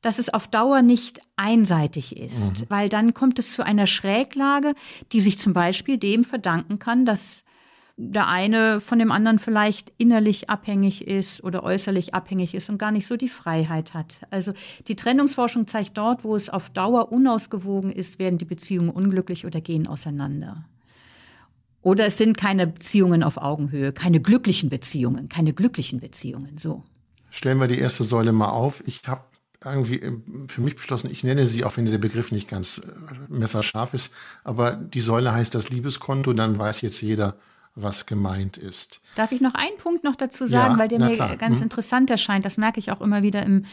dass 0.05 0.19
es 0.19 0.29
auf 0.29 0.49
Dauer 0.49 0.83
nicht 0.83 1.21
einseitig 1.37 2.17
ist, 2.17 2.61
mhm. 2.61 2.65
weil 2.69 2.89
dann 2.91 3.15
kommt 3.15 3.39
es 3.39 3.55
zu 3.55 3.65
einer 3.65 3.87
Schräglage, 3.87 4.75
die 5.13 5.23
sich 5.23 5.39
zum 5.39 5.55
Beispiel 5.55 5.97
dem 5.97 6.25
verdanken 6.25 6.79
kann, 6.79 7.07
dass 7.07 7.43
der 7.97 8.29
eine 8.29 8.83
von 8.83 8.99
dem 8.99 9.11
anderen 9.11 9.39
vielleicht 9.39 9.95
innerlich 9.97 10.51
abhängig 10.51 11.07
ist 11.07 11.43
oder 11.43 11.63
äußerlich 11.63 12.13
abhängig 12.13 12.55
ist 12.55 12.69
und 12.69 12.77
gar 12.77 12.91
nicht 12.91 13.07
so 13.07 13.17
die 13.17 13.31
Freiheit 13.31 13.95
hat. 13.95 14.21
Also 14.31 14.53
die 14.89 14.97
Trennungsforschung 14.97 15.67
zeigt 15.67 15.97
dort, 15.97 16.23
wo 16.23 16.37
es 16.37 16.51
auf 16.51 16.69
Dauer 16.69 17.11
unausgewogen 17.11 17.91
ist, 17.91 18.19
werden 18.19 18.37
die 18.37 18.45
Beziehungen 18.45 18.91
unglücklich 18.91 19.47
oder 19.47 19.63
gehen 19.63 19.87
auseinander. 19.87 20.67
Oder 21.81 22.07
es 22.07 22.19
sind 22.19 22.37
keine 22.37 22.67
Beziehungen 22.67 23.23
auf 23.23 23.39
Augenhöhe, 23.39 23.93
keine 23.93 24.21
glücklichen 24.21 24.69
Beziehungen, 24.69 25.31
keine 25.31 25.55
glücklichen 25.55 26.01
Beziehungen, 26.01 26.59
so. 26.59 26.83
Stellen 27.31 27.59
wir 27.59 27.69
die 27.69 27.79
erste 27.79 28.05
Säule 28.05 28.33
mal 28.33 28.51
auf. 28.51 28.83
Ich 28.87 29.03
habe 29.07 29.23
irgendwie 29.73 30.01
äh, 30.01 30.13
für 30.49 30.61
mich 30.61 30.77
beschlossen, 30.77 31.11
ich 31.11 31.25
nenne 31.25 31.47
sie, 31.47 31.65
auch 31.65 31.77
wenn 31.77 31.87
der 31.87 31.99
Begriff 31.99 32.33
nicht 32.33 32.49
ganz 32.49 32.79
äh, 32.79 33.33
messerscharf 33.33 33.95
ist, 33.95 34.13
aber 34.43 34.73
die 34.73 35.01
Säule 35.01 35.33
heißt 35.33 35.55
das 35.55 35.71
Liebeskonto, 35.71 36.33
dann 36.33 36.59
weiß 36.59 36.81
jetzt 36.81 37.01
jeder, 37.01 37.37
was 37.75 38.07
gemeint 38.07 38.57
ist. 38.57 39.01
Darf 39.17 39.33
ich 39.33 39.41
noch 39.41 39.55
einen 39.55 39.77
Punkt 39.79 40.05
noch 40.05 40.17
dazu 40.17 40.47
sagen, 40.47 40.75
ja, 40.75 40.79
weil 40.79 40.89
der 40.89 41.01
mir 41.01 41.15
klar. 41.15 41.37
ganz 41.37 41.59
mhm. 41.59 41.65
interessant 41.65 42.11
erscheint. 42.11 42.45
Das 42.45 42.57
merke 42.57 42.79
ich 42.79 42.93
auch 42.93 43.01
immer 43.01 43.23
wieder 43.23 43.43
im, 43.43 43.65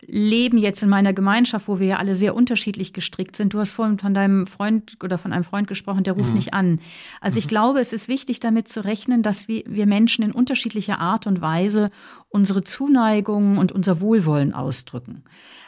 leben 0.00 0.58
jetzt 0.58 0.82
in 0.82 0.88
meiner 0.88 1.12
Gemeinschaft, 1.12 1.68
wo 1.68 1.78
wir 1.78 1.86
ja 1.86 1.96
alle 1.98 2.14
sehr 2.14 2.34
unterschiedlich 2.34 2.92
gestrickt 2.92 3.36
sind. 3.36 3.54
Du 3.54 3.58
hast 3.58 3.72
vorhin 3.72 3.98
von 3.98 4.14
deinem 4.14 4.46
Freund 4.46 4.96
oder 5.02 5.18
von 5.18 5.32
einem 5.32 5.44
Freund 5.44 5.68
gesprochen, 5.68 6.04
der 6.04 6.14
ruft 6.14 6.28
mhm. 6.28 6.34
nicht 6.34 6.54
an. 6.54 6.80
Also 7.20 7.38
ich 7.38 7.46
mhm. 7.46 7.50
glaube, 7.50 7.80
es 7.80 7.92
ist 7.92 8.08
wichtig 8.08 8.40
damit 8.40 8.68
zu 8.68 8.84
rechnen, 8.84 9.22
dass 9.22 9.48
wir, 9.48 9.62
wir 9.66 9.86
Menschen 9.86 10.24
in 10.24 10.32
unterschiedlicher 10.32 10.98
Art 10.98 11.26
und 11.26 11.40
Weise 11.40 11.90
unsere 12.28 12.64
Zuneigung 12.64 13.58
und 13.58 13.72
unser 13.72 14.00
Wohlwollen 14.00 14.52
ausdrücken. 14.52 15.24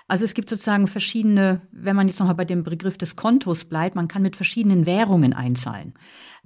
Also 0.09 0.25
es 0.25 0.33
gibt 0.33 0.49
sozusagen 0.49 0.87
verschiedene, 0.87 1.61
wenn 1.71 1.95
man 1.95 2.09
jetzt 2.09 2.19
nochmal 2.19 2.35
bei 2.35 2.47
dem 2.47 2.63
Begriff 2.63 2.97
des 2.97 3.15
Kontos 3.15 3.67
bleibt, 3.67 3.95
man 3.95 4.09
kann 4.09 4.23
mit 4.23 4.37
verschiedenen 4.37 4.87
Währungen 4.87 5.35
einzahlen. 5.35 5.93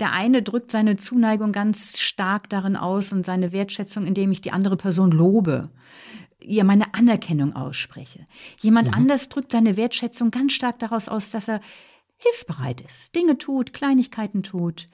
Der 0.01 0.13
eine 0.13 0.43
drückt 0.43 0.73
seine 0.73 0.97
Zuneigung 0.97 1.53
ganz 1.53 1.99
stark 2.01 2.51
darin 2.51 2.77
aus 2.77 3.13
und 3.13 3.25
seine 3.25 3.53
Wertschätzung, 3.53 4.05
indem 4.05 4.33
ich 4.33 4.41
die 4.41 4.51
andere 4.51 4.77
Person 4.77 5.13
lobe 5.13 5.71
ihr 6.45 6.65
meine 6.65 6.95
Anerkennung 6.95 7.55
ausspreche. 7.55 8.27
Jemand 8.61 8.89
mhm. 8.89 8.95
anders 8.95 9.29
drückt 9.29 9.53
seine 9.53 9.77
Wertschätzung 9.77 10.31
ganz 10.31 10.53
stark 10.53 10.79
daraus 10.79 11.09
aus, 11.09 11.31
dass 11.31 11.49
er 11.49 11.61
hilfsbereit 12.17 12.81
ist, 12.81 13.15
Dinge 13.15 13.39
tut, 13.39 13.73
Kleinigkeiten 13.73 14.43
tut. 14.43 14.87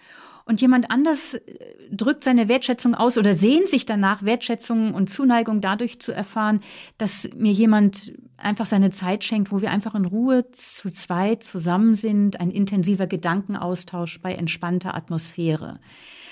Und 0.49 0.63
jemand 0.63 0.91
anders 0.91 1.35
äh, 1.35 1.43
drückt 1.91 2.25
seine 2.25 2.49
Wertschätzung 2.49 2.95
aus 2.95 3.19
oder 3.19 3.35
sehnt 3.35 3.69
sich 3.69 3.85
danach, 3.85 4.23
Wertschätzung 4.23 4.95
und 4.95 5.11
Zuneigung 5.11 5.61
dadurch 5.61 6.01
zu 6.01 6.13
erfahren, 6.13 6.61
dass 6.97 7.29
mir 7.37 7.53
jemand 7.53 8.15
einfach 8.39 8.65
seine 8.65 8.91
Zeit 8.91 9.25
schenkt, 9.25 9.53
wo 9.53 9.61
wir 9.61 9.71
einfach 9.71 9.95
in 9.95 10.07
Ruhe 10.07 10.51
zu 10.51 10.91
zweit 10.91 11.45
zusammen 11.45 11.95
sind, 11.95 12.41
ein 12.41 12.51
intensiver 12.51 13.07
Gedankenaustausch 13.07 14.23
bei 14.23 14.35
entspannter 14.35 14.95
Atmosphäre. 14.95 15.81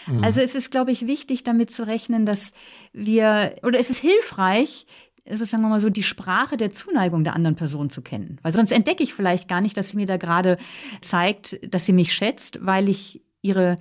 Mhm. 0.07 0.25
Also 0.25 0.41
es 0.41 0.55
ist, 0.55 0.71
glaube 0.71 0.93
ich, 0.93 1.07
wichtig, 1.07 1.45
damit 1.45 1.71
zu 1.71 1.87
rechnen, 1.87 2.25
dass 2.25 2.53
wir, 2.95 3.57
oder 3.63 3.79
es 3.79 3.91
ist 3.91 3.99
hilfreich, 3.99 4.87
sagen 5.31 5.63
wir 5.63 5.69
mal 5.69 5.81
so, 5.81 5.91
die 5.91 6.03
Sprache 6.03 6.57
der 6.57 6.73
Zuneigung 6.73 7.25
der 7.25 7.35
anderen 7.35 7.57
Person 7.57 7.91
zu 7.91 8.03
kennen. 8.03 8.39
Weil 8.43 8.53
sonst 8.53 8.73
entdecke 8.73 9.03
ich 9.03 9.15
vielleicht 9.15 9.49
gar 9.49 9.61
nicht, 9.61 9.77
dass 9.77 9.91
sie 9.91 9.97
mir 9.97 10.07
da 10.07 10.17
gerade 10.17 10.59
zeigt, 11.01 11.59
dass 11.73 11.87
sie 11.87 11.93
mich 11.93 12.13
schätzt, 12.13 12.59
weil 12.63 12.89
ich 12.89 13.23
ihre 13.43 13.79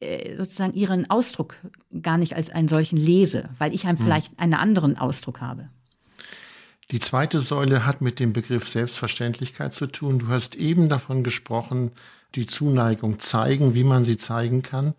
äh, 0.00 0.36
sozusagen 0.36 0.74
ihren 0.74 1.08
Ausdruck 1.10 1.56
gar 2.02 2.18
nicht 2.18 2.34
als 2.34 2.50
einen 2.50 2.68
solchen 2.68 2.96
lese, 2.96 3.48
weil 3.58 3.72
ich 3.72 3.86
einem 3.86 3.98
hm. 3.98 4.04
vielleicht 4.04 4.38
einen 4.38 4.54
anderen 4.54 4.98
Ausdruck 4.98 5.40
habe. 5.40 5.68
Die 6.90 6.98
zweite 6.98 7.40
Säule 7.40 7.86
hat 7.86 8.02
mit 8.02 8.20
dem 8.20 8.32
Begriff 8.32 8.68
Selbstverständlichkeit 8.68 9.72
zu 9.72 9.86
tun. 9.86 10.18
Du 10.18 10.28
hast 10.28 10.56
eben 10.56 10.88
davon 10.88 11.22
gesprochen, 11.24 11.92
die 12.34 12.46
Zuneigung 12.46 13.18
zeigen, 13.18 13.74
wie 13.74 13.84
man 13.84 14.04
sie 14.04 14.16
zeigen 14.16 14.62
kann. 14.62 14.94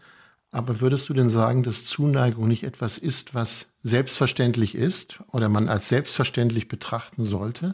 Aber 0.53 0.81
würdest 0.81 1.09
du 1.09 1.15
denn 1.15 1.29
sagen, 1.29 1.63
dass 1.63 1.83
Zuneigung 1.83 2.47
nicht 2.47 2.63
etwas 2.63 2.99
ist, 2.99 3.33
was 3.33 3.73
selbstverständlich 3.81 4.75
ist 4.75 5.19
oder 5.31 5.49
man 5.49 5.67
als 5.67 5.89
selbstverständlich 5.89 6.67
betrachten 6.67 7.23
sollte? 7.23 7.73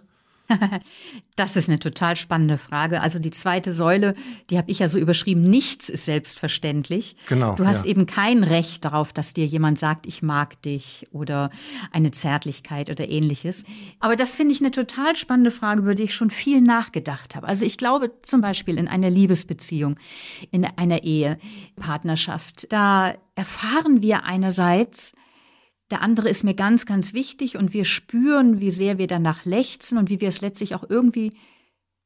Das 1.36 1.56
ist 1.56 1.70
eine 1.70 1.80
total 1.80 2.18
spannende 2.18 2.58
Frage. 2.58 3.02
Also 3.02 3.18
die 3.18 3.32
zweite 3.32 3.72
Säule, 3.72 4.14
die 4.50 4.58
habe 4.58 4.70
ich 4.70 4.80
ja 4.80 4.90
so 4.90 5.00
überschrieben, 5.00 5.42
nichts 5.42 5.88
ist 5.88 6.04
selbstverständlich. 6.04 7.16
Genau. 7.30 7.56
Du 7.56 7.66
hast 7.66 7.86
ja. 7.86 7.92
eben 7.92 8.06
kein 8.06 8.44
Recht 8.44 8.84
darauf, 8.84 9.14
dass 9.14 9.34
dir 9.34 9.46
jemand 9.46 9.80
sagt, 9.80 10.06
ich 10.06 10.22
mag 10.22 10.62
dich 10.64 11.08
oder 11.14 11.50
eine 11.94 12.12
Zärtlichkeit 12.12 12.90
oder 12.90 13.08
ähnliches. 13.08 13.64
Aber 14.02 14.18
das 14.18 14.36
finde 14.36 14.54
ich 14.54 14.60
eine 14.60 14.72
total 14.72 15.16
spannende 15.16 15.52
Frage, 15.52 15.80
über 15.80 15.96
die 15.96 16.04
ich 16.04 16.14
schon 16.14 16.30
viel 16.30 16.60
nachgedacht 16.60 17.38
habe. 17.38 17.48
Also 17.48 17.66
ich 17.66 17.78
glaube 17.78 18.12
zum 18.22 18.42
Beispiel 18.42 18.78
in 18.78 18.90
einer 18.90 19.10
Liebesbeziehung, 19.10 19.98
in 20.52 20.66
einer 20.66 21.04
Ehe, 21.04 21.40
Partnerschaft, 21.78 22.68
da 22.74 23.14
erfahren 23.36 24.02
wir 24.02 24.26
einerseits, 24.26 25.14
der 25.92 26.02
andere 26.02 26.30
ist 26.30 26.44
mir 26.44 26.54
ganz, 26.54 26.86
ganz 26.86 27.14
wichtig 27.14 27.58
und 27.58 27.74
wir 27.74 27.86
spüren, 27.86 28.62
wie 28.62 28.72
sehr 28.72 28.98
wir 28.98 29.08
danach 29.08 29.46
lechzen 29.46 29.98
und 29.98 30.10
wie 30.10 30.22
wir 30.22 30.30
es 30.30 30.42
letztlich 30.42 30.76
auch 30.76 30.84
irgendwie 30.88 31.34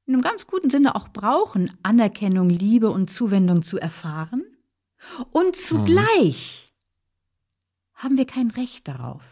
in 0.05 0.13
einem 0.13 0.21
ganz 0.21 0.47
guten 0.47 0.69
Sinne 0.69 0.95
auch 0.95 1.09
brauchen, 1.09 1.77
Anerkennung, 1.83 2.49
Liebe 2.49 2.89
und 2.89 3.09
Zuwendung 3.09 3.63
zu 3.63 3.77
erfahren. 3.77 4.43
Und 5.31 5.55
zugleich 5.55 6.69
mhm. 6.69 8.03
haben 8.03 8.17
wir 8.17 8.25
kein 8.25 8.51
Recht 8.51 8.87
darauf, 8.87 9.23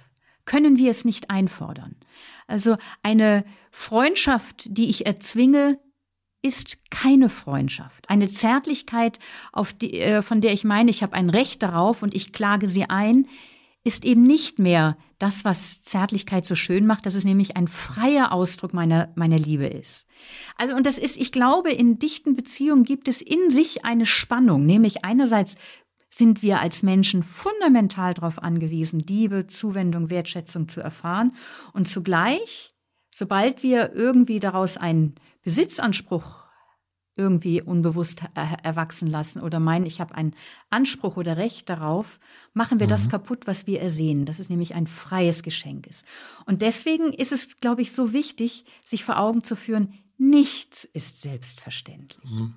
können 0.45 0.77
wir 0.77 0.91
es 0.91 1.05
nicht 1.05 1.29
einfordern. 1.29 1.95
Also 2.47 2.77
eine 3.03 3.45
Freundschaft, 3.71 4.65
die 4.69 4.89
ich 4.89 5.05
erzwinge, 5.05 5.79
ist 6.41 6.89
keine 6.89 7.29
Freundschaft. 7.29 8.09
Eine 8.09 8.27
Zärtlichkeit, 8.27 9.19
die, 9.79 9.99
äh, 10.01 10.21
von 10.21 10.41
der 10.41 10.53
ich 10.53 10.63
meine, 10.63 10.89
ich 10.89 11.03
habe 11.03 11.13
ein 11.13 11.29
Recht 11.29 11.61
darauf 11.61 12.01
und 12.01 12.15
ich 12.15 12.33
klage 12.33 12.67
sie 12.67 12.89
ein, 12.89 13.27
ist 13.83 14.05
eben 14.05 14.23
nicht 14.23 14.59
mehr 14.59 14.97
das, 15.17 15.43
was 15.43 15.81
Zärtlichkeit 15.81 16.45
so 16.45 16.55
schön 16.55 16.85
macht, 16.85 17.05
dass 17.05 17.15
es 17.15 17.25
nämlich 17.25 17.57
ein 17.57 17.67
freier 17.67 18.31
Ausdruck 18.31 18.73
meiner, 18.73 19.11
meiner 19.15 19.37
Liebe 19.37 19.65
ist. 19.65 20.07
Also, 20.57 20.75
und 20.75 20.85
das 20.85 20.97
ist, 20.97 21.17
ich 21.17 21.31
glaube, 21.31 21.71
in 21.71 21.97
dichten 21.97 22.35
Beziehungen 22.35 22.83
gibt 22.83 23.07
es 23.07 23.21
in 23.21 23.49
sich 23.49 23.83
eine 23.85 24.05
Spannung, 24.05 24.65
nämlich 24.65 25.03
einerseits 25.03 25.55
sind 26.09 26.41
wir 26.41 26.59
als 26.59 26.83
Menschen 26.83 27.23
fundamental 27.23 28.13
darauf 28.13 28.39
angewiesen, 28.39 28.99
Liebe, 28.99 29.47
Zuwendung, 29.47 30.09
Wertschätzung 30.09 30.67
zu 30.67 30.81
erfahren 30.81 31.33
und 31.73 31.87
zugleich, 31.87 32.75
sobald 33.09 33.63
wir 33.63 33.93
irgendwie 33.93 34.39
daraus 34.39 34.77
einen 34.77 35.15
Besitzanspruch 35.41 36.40
irgendwie 37.15 37.61
unbewusst 37.61 38.23
erwachsen 38.63 39.07
lassen 39.07 39.41
oder 39.41 39.59
meinen, 39.59 39.85
ich 39.85 39.99
habe 39.99 40.15
einen 40.15 40.33
Anspruch 40.69 41.17
oder 41.17 41.37
Recht 41.37 41.69
darauf, 41.69 42.19
machen 42.53 42.79
wir 42.79 42.87
mhm. 42.87 42.91
das 42.91 43.09
kaputt, 43.09 43.47
was 43.47 43.67
wir 43.67 43.81
ersehen, 43.81 44.25
dass 44.25 44.39
es 44.39 44.49
nämlich 44.49 44.73
ein 44.73 44.87
freies 44.87 45.43
Geschenk 45.43 45.87
ist. 45.87 46.05
Und 46.45 46.61
deswegen 46.61 47.11
ist 47.11 47.31
es, 47.31 47.57
glaube 47.59 47.81
ich, 47.81 47.91
so 47.91 48.13
wichtig, 48.13 48.65
sich 48.85 49.03
vor 49.03 49.19
Augen 49.19 49.43
zu 49.43 49.55
führen, 49.55 49.93
nichts 50.17 50.85
ist 50.85 51.21
selbstverständlich. 51.21 52.31
Mhm. 52.31 52.53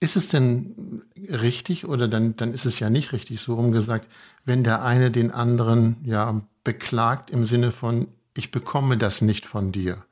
Ist 0.00 0.16
es 0.16 0.28
denn 0.28 1.02
richtig 1.16 1.86
oder 1.86 2.08
dann, 2.08 2.36
dann 2.36 2.52
ist 2.52 2.64
es 2.64 2.78
ja 2.78 2.90
nicht 2.90 3.12
richtig, 3.12 3.40
so 3.40 3.54
rumgesagt, 3.54 4.08
wenn 4.44 4.64
der 4.64 4.82
eine 4.82 5.10
den 5.10 5.30
anderen 5.30 6.02
ja 6.04 6.40
beklagt 6.64 7.30
im 7.30 7.44
Sinne 7.44 7.72
von, 7.72 8.08
ich 8.34 8.50
bekomme 8.50 8.96
das 8.96 9.20
nicht 9.20 9.44
von 9.44 9.72
dir? 9.72 10.04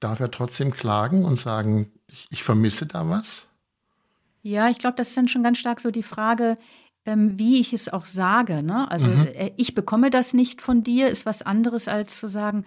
Darf 0.00 0.20
er 0.20 0.30
trotzdem 0.30 0.72
klagen 0.72 1.24
und 1.24 1.36
sagen, 1.36 1.92
ich, 2.08 2.26
ich 2.30 2.42
vermisse 2.42 2.86
da 2.86 3.08
was? 3.08 3.48
Ja, 4.42 4.68
ich 4.68 4.78
glaube, 4.78 4.96
das 4.96 5.08
ist 5.08 5.16
dann 5.16 5.28
schon 5.28 5.42
ganz 5.42 5.58
stark 5.58 5.80
so 5.80 5.90
die 5.90 6.02
Frage, 6.02 6.58
ähm, 7.06 7.38
wie 7.38 7.60
ich 7.60 7.72
es 7.72 7.88
auch 7.88 8.06
sage. 8.06 8.62
Ne? 8.62 8.90
Also 8.90 9.08
mhm. 9.08 9.26
äh, 9.34 9.52
ich 9.56 9.74
bekomme 9.74 10.10
das 10.10 10.34
nicht 10.34 10.60
von 10.60 10.82
dir, 10.82 11.08
ist 11.08 11.26
was 11.26 11.42
anderes 11.42 11.88
als 11.88 12.18
zu 12.18 12.28
sagen, 12.28 12.64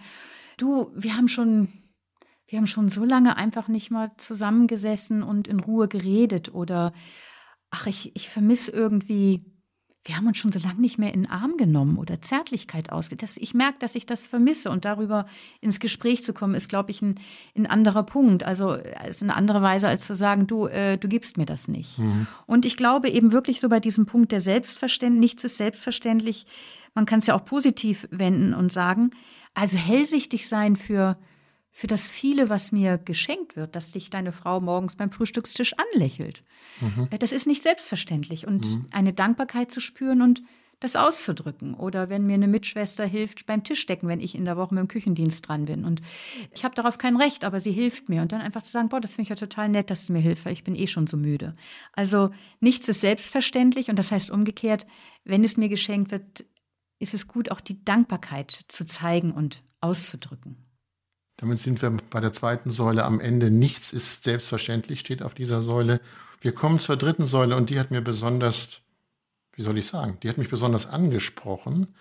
du, 0.56 0.90
wir 0.94 1.16
haben 1.16 1.28
schon, 1.28 1.68
wir 2.46 2.58
haben 2.58 2.66
schon 2.66 2.88
so 2.88 3.04
lange 3.04 3.36
einfach 3.36 3.68
nicht 3.68 3.90
mal 3.90 4.10
zusammengesessen 4.16 5.22
und 5.22 5.48
in 5.48 5.60
Ruhe 5.60 5.88
geredet 5.88 6.52
oder 6.54 6.92
ach, 7.70 7.86
ich, 7.86 8.14
ich 8.16 8.28
vermisse 8.28 8.70
irgendwie 8.72 9.44
wir 10.08 10.16
haben 10.16 10.26
uns 10.26 10.38
schon 10.38 10.52
so 10.52 10.58
lange 10.58 10.80
nicht 10.80 10.98
mehr 10.98 11.12
in 11.12 11.24
den 11.24 11.30
Arm 11.30 11.58
genommen 11.58 11.98
oder 11.98 12.22
Zärtlichkeit 12.22 12.90
ausgeht. 12.90 13.22
Ich 13.36 13.52
merke, 13.52 13.78
dass 13.78 13.94
ich 13.94 14.06
das 14.06 14.26
vermisse 14.26 14.70
und 14.70 14.86
darüber 14.86 15.26
ins 15.60 15.80
Gespräch 15.80 16.24
zu 16.24 16.32
kommen, 16.32 16.54
ist, 16.54 16.70
glaube 16.70 16.90
ich, 16.90 17.02
ein, 17.02 17.16
ein 17.54 17.66
anderer 17.66 18.04
Punkt. 18.04 18.42
Also 18.42 18.72
ist 18.72 19.22
eine 19.22 19.36
andere 19.36 19.60
Weise, 19.60 19.86
als 19.86 20.06
zu 20.06 20.14
sagen, 20.14 20.46
du, 20.46 20.66
äh, 20.66 20.96
du 20.96 21.08
gibst 21.08 21.36
mir 21.36 21.44
das 21.44 21.68
nicht. 21.68 21.98
Mhm. 21.98 22.26
Und 22.46 22.64
ich 22.64 22.78
glaube 22.78 23.10
eben 23.10 23.32
wirklich 23.32 23.60
so 23.60 23.68
bei 23.68 23.80
diesem 23.80 24.06
Punkt 24.06 24.32
der 24.32 24.40
Selbstverständlichkeit, 24.40 25.20
nichts 25.20 25.44
ist 25.44 25.58
selbstverständlich. 25.58 26.46
Man 26.94 27.04
kann 27.04 27.18
es 27.18 27.26
ja 27.26 27.34
auch 27.34 27.44
positiv 27.44 28.08
wenden 28.10 28.54
und 28.54 28.72
sagen, 28.72 29.10
also 29.52 29.76
hellsichtig 29.76 30.48
sein 30.48 30.74
für 30.74 31.18
für 31.78 31.86
das 31.86 32.10
viele, 32.10 32.48
was 32.48 32.72
mir 32.72 32.98
geschenkt 32.98 33.54
wird, 33.54 33.76
dass 33.76 33.92
dich 33.92 34.10
deine 34.10 34.32
Frau 34.32 34.60
morgens 34.60 34.96
beim 34.96 35.12
Frühstückstisch 35.12 35.76
anlächelt. 35.92 36.42
Mhm. 36.80 37.06
Äh, 37.12 37.18
das 37.20 37.30
ist 37.30 37.46
nicht 37.46 37.62
selbstverständlich. 37.62 38.48
Und 38.48 38.66
mhm. 38.66 38.86
eine 38.90 39.12
Dankbarkeit 39.12 39.70
zu 39.70 39.78
spüren 39.78 40.20
und 40.20 40.42
das 40.80 40.96
auszudrücken. 40.96 41.74
Oder 41.74 42.08
wenn 42.08 42.26
mir 42.26 42.34
eine 42.34 42.48
Mitschwester 42.48 43.06
hilft 43.06 43.46
beim 43.46 43.62
Tischdecken, 43.62 44.08
wenn 44.08 44.18
ich 44.18 44.34
in 44.34 44.44
der 44.44 44.56
Woche 44.56 44.74
mit 44.74 44.80
dem 44.80 44.88
Küchendienst 44.88 45.46
dran 45.46 45.66
bin. 45.66 45.84
Und 45.84 46.00
ich 46.52 46.64
habe 46.64 46.74
darauf 46.74 46.98
kein 46.98 47.14
Recht, 47.16 47.44
aber 47.44 47.60
sie 47.60 47.70
hilft 47.70 48.08
mir. 48.08 48.22
Und 48.22 48.32
dann 48.32 48.40
einfach 48.40 48.64
zu 48.64 48.72
sagen, 48.72 48.88
boah, 48.88 49.00
das 49.00 49.14
finde 49.14 49.22
ich 49.22 49.28
ja 49.28 49.36
total 49.36 49.68
nett, 49.68 49.88
dass 49.88 50.06
sie 50.06 50.12
mir 50.12 50.18
hilft, 50.18 50.46
weil 50.46 50.54
ich 50.54 50.64
bin 50.64 50.74
eh 50.74 50.88
schon 50.88 51.06
so 51.06 51.16
müde. 51.16 51.52
Also 51.92 52.30
nichts 52.58 52.88
ist 52.88 53.02
selbstverständlich. 53.02 53.88
Und 53.88 54.00
das 54.00 54.10
heißt 54.10 54.32
umgekehrt, 54.32 54.84
wenn 55.22 55.44
es 55.44 55.56
mir 55.56 55.68
geschenkt 55.68 56.10
wird, 56.10 56.44
ist 56.98 57.14
es 57.14 57.28
gut, 57.28 57.52
auch 57.52 57.60
die 57.60 57.84
Dankbarkeit 57.84 58.64
zu 58.66 58.84
zeigen 58.84 59.30
und 59.30 59.62
auszudrücken. 59.80 60.67
Damit 61.38 61.60
sind 61.60 61.80
wir 61.82 61.96
bei 62.10 62.20
der 62.20 62.32
zweiten 62.32 62.68
Säule 62.68 63.04
am 63.04 63.20
Ende. 63.20 63.50
Nichts 63.50 63.92
ist 63.92 64.24
selbstverständlich, 64.24 65.00
steht 65.00 65.22
auf 65.22 65.34
dieser 65.34 65.62
Säule. 65.62 66.00
Wir 66.40 66.52
kommen 66.52 66.80
zur 66.80 66.96
dritten 66.96 67.24
Säule 67.26 67.56
und 67.56 67.70
die 67.70 67.78
hat 67.78 67.90
mir 67.90 68.00
besonders, 68.00 68.80
wie 69.52 69.62
soll 69.62 69.78
ich 69.78 69.86
sagen, 69.86 70.18
die 70.22 70.28
hat 70.28 70.36
mich 70.36 70.50
besonders 70.50 70.88
angesprochen, 70.88 71.94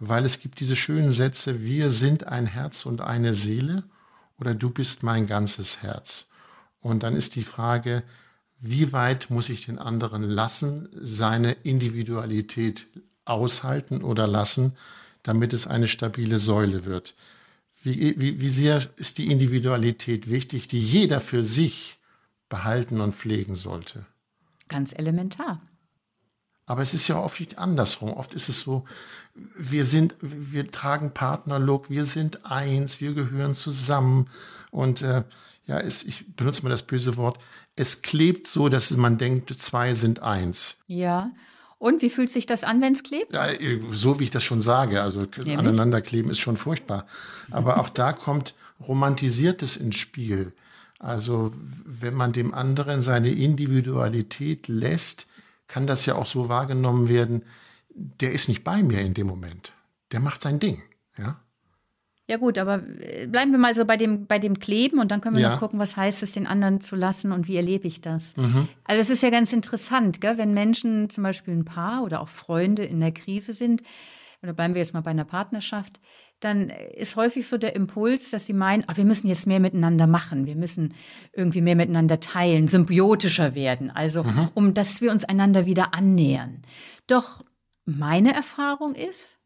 weil 0.00 0.24
es 0.24 0.40
gibt 0.40 0.58
diese 0.58 0.74
schönen 0.74 1.12
Sätze, 1.12 1.62
wir 1.62 1.90
sind 1.90 2.26
ein 2.26 2.46
Herz 2.46 2.84
und 2.84 3.00
eine 3.00 3.34
Seele 3.34 3.84
oder 4.38 4.54
du 4.54 4.68
bist 4.70 5.04
mein 5.04 5.28
ganzes 5.28 5.82
Herz. 5.82 6.28
Und 6.80 7.04
dann 7.04 7.14
ist 7.14 7.36
die 7.36 7.44
Frage, 7.44 8.02
wie 8.58 8.92
weit 8.92 9.30
muss 9.30 9.48
ich 9.48 9.66
den 9.66 9.78
anderen 9.78 10.22
lassen, 10.22 10.88
seine 10.92 11.52
Individualität 11.52 12.88
aushalten 13.24 14.02
oder 14.02 14.26
lassen, 14.26 14.76
damit 15.22 15.52
es 15.52 15.68
eine 15.68 15.86
stabile 15.86 16.40
Säule 16.40 16.84
wird. 16.84 17.14
Wie, 17.82 18.18
wie, 18.18 18.40
wie 18.40 18.48
sehr 18.48 18.88
ist 18.96 19.18
die 19.18 19.30
Individualität 19.30 20.30
wichtig, 20.30 20.68
die 20.68 20.80
jeder 20.80 21.20
für 21.20 21.42
sich 21.42 21.98
behalten 22.48 23.00
und 23.00 23.14
pflegen 23.14 23.56
sollte? 23.56 24.06
Ganz 24.68 24.92
elementar. 24.92 25.60
Aber 26.66 26.82
es 26.82 26.94
ist 26.94 27.08
ja 27.08 27.18
oft 27.18 27.58
andersrum. 27.58 28.12
Oft 28.12 28.34
ist 28.34 28.48
es 28.48 28.60
so, 28.60 28.84
wir 29.56 29.84
sind, 29.84 30.14
wir 30.20 30.70
tragen 30.70 31.12
Partnerlook, 31.12 31.90
wir 31.90 32.04
sind 32.04 32.46
eins, 32.46 33.00
wir 33.00 33.14
gehören 33.14 33.54
zusammen. 33.54 34.28
Und 34.70 35.02
äh, 35.02 35.24
ja, 35.66 35.78
es, 35.78 36.04
ich 36.04 36.24
benutze 36.36 36.62
mal 36.62 36.70
das 36.70 36.82
böse 36.82 37.16
Wort, 37.16 37.38
es 37.74 38.02
klebt 38.02 38.46
so, 38.46 38.68
dass 38.68 38.90
man 38.92 39.18
denkt, 39.18 39.52
zwei 39.60 39.94
sind 39.94 40.20
eins. 40.22 40.78
Ja. 40.86 41.30
Und 41.82 42.00
wie 42.00 42.10
fühlt 42.10 42.30
sich 42.30 42.46
das 42.46 42.62
an, 42.62 42.80
wenn 42.80 42.92
es 42.92 43.02
klebt? 43.02 43.34
Ja, 43.34 43.44
so 43.90 44.20
wie 44.20 44.24
ich 44.24 44.30
das 44.30 44.44
schon 44.44 44.60
sage. 44.60 45.02
Also 45.02 45.22
Nämlich? 45.22 45.58
aneinanderkleben 45.58 46.30
ist 46.30 46.38
schon 46.38 46.56
furchtbar. 46.56 47.08
Aber 47.50 47.80
auch 47.80 47.88
da 47.88 48.12
kommt 48.12 48.54
Romantisiertes 48.86 49.78
ins 49.78 49.96
Spiel. 49.96 50.52
Also 51.00 51.50
wenn 51.84 52.14
man 52.14 52.30
dem 52.30 52.54
anderen 52.54 53.02
seine 53.02 53.30
Individualität 53.30 54.68
lässt, 54.68 55.26
kann 55.66 55.88
das 55.88 56.06
ja 56.06 56.14
auch 56.14 56.26
so 56.26 56.48
wahrgenommen 56.48 57.08
werden, 57.08 57.42
der 57.90 58.30
ist 58.30 58.48
nicht 58.48 58.62
bei 58.62 58.84
mir 58.84 59.00
in 59.00 59.14
dem 59.14 59.26
Moment. 59.26 59.72
Der 60.12 60.20
macht 60.20 60.40
sein 60.40 60.60
Ding. 60.60 60.82
Ja. 61.18 61.40
Ja 62.32 62.38
gut, 62.38 62.56
aber 62.56 62.80
äh, 62.98 63.26
bleiben 63.26 63.52
wir 63.52 63.58
mal 63.58 63.74
so 63.74 63.84
bei 63.84 63.98
dem, 63.98 64.26
bei 64.26 64.38
dem 64.38 64.58
Kleben 64.58 65.00
und 65.00 65.10
dann 65.10 65.20
können 65.20 65.36
wir 65.36 65.42
ja. 65.42 65.50
noch 65.50 65.58
gucken, 65.58 65.78
was 65.78 65.98
heißt 65.98 66.22
es, 66.22 66.32
den 66.32 66.46
anderen 66.46 66.80
zu 66.80 66.96
lassen 66.96 67.30
und 67.30 67.46
wie 67.46 67.56
erlebe 67.56 67.86
ich 67.86 68.00
das. 68.00 68.34
Mhm. 68.38 68.68
Also 68.84 69.02
es 69.02 69.10
ist 69.10 69.22
ja 69.22 69.28
ganz 69.28 69.52
interessant, 69.52 70.22
gell? 70.22 70.38
wenn 70.38 70.54
Menschen 70.54 71.10
zum 71.10 71.24
Beispiel 71.24 71.52
ein 71.52 71.66
Paar 71.66 72.02
oder 72.04 72.22
auch 72.22 72.28
Freunde 72.28 72.84
in 72.84 73.00
der 73.00 73.12
Krise 73.12 73.52
sind, 73.52 73.82
oder 74.42 74.54
bleiben 74.54 74.72
wir 74.72 74.80
jetzt 74.80 74.94
mal 74.94 75.02
bei 75.02 75.10
einer 75.10 75.26
Partnerschaft, 75.26 76.00
dann 76.40 76.70
ist 76.70 77.16
häufig 77.16 77.46
so 77.46 77.58
der 77.58 77.76
Impuls, 77.76 78.30
dass 78.30 78.46
sie 78.46 78.54
meinen, 78.54 78.84
ach, 78.86 78.96
wir 78.96 79.04
müssen 79.04 79.28
jetzt 79.28 79.46
mehr 79.46 79.60
miteinander 79.60 80.06
machen, 80.06 80.46
wir 80.46 80.56
müssen 80.56 80.94
irgendwie 81.34 81.60
mehr 81.60 81.76
miteinander 81.76 82.18
teilen, 82.18 82.66
symbiotischer 82.66 83.54
werden, 83.54 83.90
also 83.90 84.24
mhm. 84.24 84.48
um 84.54 84.72
dass 84.72 85.02
wir 85.02 85.10
uns 85.10 85.26
einander 85.26 85.66
wieder 85.66 85.92
annähern. 85.92 86.62
Doch 87.06 87.44
meine 87.84 88.32
Erfahrung 88.32 88.94
ist, 88.94 89.36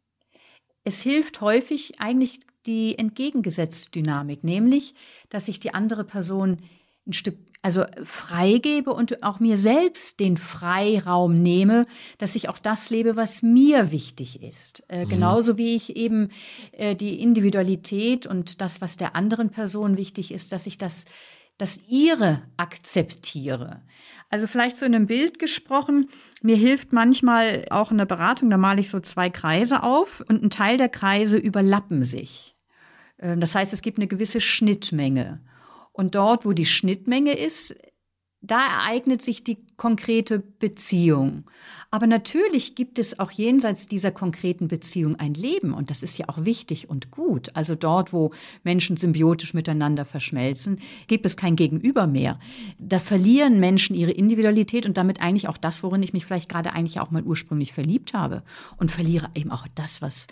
es 0.84 1.02
hilft 1.02 1.40
häufig 1.40 2.00
eigentlich 2.00 2.38
die 2.66 2.98
entgegengesetzte 2.98 3.90
Dynamik, 3.90 4.44
nämlich, 4.44 4.94
dass 5.28 5.48
ich 5.48 5.60
die 5.60 5.74
andere 5.74 6.04
Person 6.04 6.58
ein 7.06 7.12
Stück, 7.12 7.36
also 7.62 7.84
freigebe 8.04 8.92
und 8.92 9.22
auch 9.22 9.38
mir 9.40 9.56
selbst 9.56 10.18
den 10.20 10.36
Freiraum 10.36 11.40
nehme, 11.40 11.86
dass 12.18 12.36
ich 12.36 12.48
auch 12.48 12.58
das 12.58 12.90
lebe, 12.90 13.16
was 13.16 13.42
mir 13.42 13.92
wichtig 13.92 14.42
ist. 14.42 14.82
Äh, 14.88 15.04
mhm. 15.04 15.10
Genauso 15.10 15.56
wie 15.56 15.76
ich 15.76 15.96
eben 15.96 16.30
äh, 16.72 16.94
die 16.94 17.20
Individualität 17.20 18.26
und 18.26 18.60
das, 18.60 18.80
was 18.80 18.96
der 18.96 19.14
anderen 19.14 19.50
Person 19.50 19.96
wichtig 19.96 20.32
ist, 20.32 20.52
dass 20.52 20.66
ich 20.66 20.78
das 20.78 21.04
das 21.58 21.80
ihre 21.88 22.42
akzeptiere. 22.56 23.82
Also 24.28 24.46
vielleicht 24.46 24.76
so 24.76 24.84
in 24.84 24.94
einem 24.94 25.06
Bild 25.06 25.38
gesprochen, 25.38 26.10
mir 26.42 26.56
hilft 26.56 26.92
manchmal 26.92 27.66
auch 27.70 27.90
in 27.90 27.98
der 27.98 28.04
Beratung, 28.04 28.50
da 28.50 28.58
male 28.58 28.80
ich 28.80 28.90
so 28.90 29.00
zwei 29.00 29.30
Kreise 29.30 29.82
auf 29.82 30.22
und 30.28 30.42
ein 30.42 30.50
Teil 30.50 30.76
der 30.76 30.88
Kreise 30.88 31.38
überlappen 31.38 32.04
sich. 32.04 32.55
Ähm, 33.18 33.40
das 33.40 33.54
heißt, 33.54 33.72
es 33.72 33.82
gibt 33.82 33.98
eine 33.98 34.06
gewisse 34.06 34.40
Schnittmenge. 34.40 35.40
Und 35.92 36.14
dort, 36.14 36.44
wo 36.44 36.52
die 36.52 36.66
Schnittmenge 36.66 37.32
ist, 37.32 37.74
da 38.42 38.60
ereignet 38.60 39.22
sich 39.22 39.42
die 39.42 39.58
konkrete 39.76 40.38
Beziehung. 40.38 41.44
Aber 41.90 42.06
natürlich 42.06 42.74
gibt 42.74 42.98
es 42.98 43.18
auch 43.18 43.30
jenseits 43.30 43.88
dieser 43.88 44.10
konkreten 44.10 44.68
Beziehung 44.68 45.16
ein 45.16 45.34
Leben 45.34 45.72
und 45.72 45.90
das 45.90 46.02
ist 46.02 46.18
ja 46.18 46.28
auch 46.28 46.44
wichtig 46.44 46.88
und 46.88 47.10
gut. 47.10 47.48
Also 47.54 47.74
dort, 47.74 48.12
wo 48.12 48.32
Menschen 48.62 48.96
symbiotisch 48.96 49.54
miteinander 49.54 50.04
verschmelzen, 50.04 50.80
gibt 51.06 51.26
es 51.26 51.36
kein 51.36 51.56
Gegenüber 51.56 52.06
mehr. 52.06 52.38
Da 52.78 52.98
verlieren 52.98 53.58
Menschen 53.58 53.96
ihre 53.96 54.12
Individualität 54.12 54.86
und 54.86 54.96
damit 54.96 55.20
eigentlich 55.20 55.48
auch 55.48 55.58
das, 55.58 55.82
worin 55.82 56.02
ich 56.02 56.12
mich 56.12 56.26
vielleicht 56.26 56.48
gerade 56.48 56.72
eigentlich 56.72 57.00
auch 57.00 57.10
mal 57.10 57.22
ursprünglich 57.22 57.72
verliebt 57.72 58.14
habe 58.14 58.42
und 58.76 58.90
verliere 58.90 59.30
eben 59.34 59.50
auch 59.50 59.66
das, 59.74 60.02
was 60.02 60.26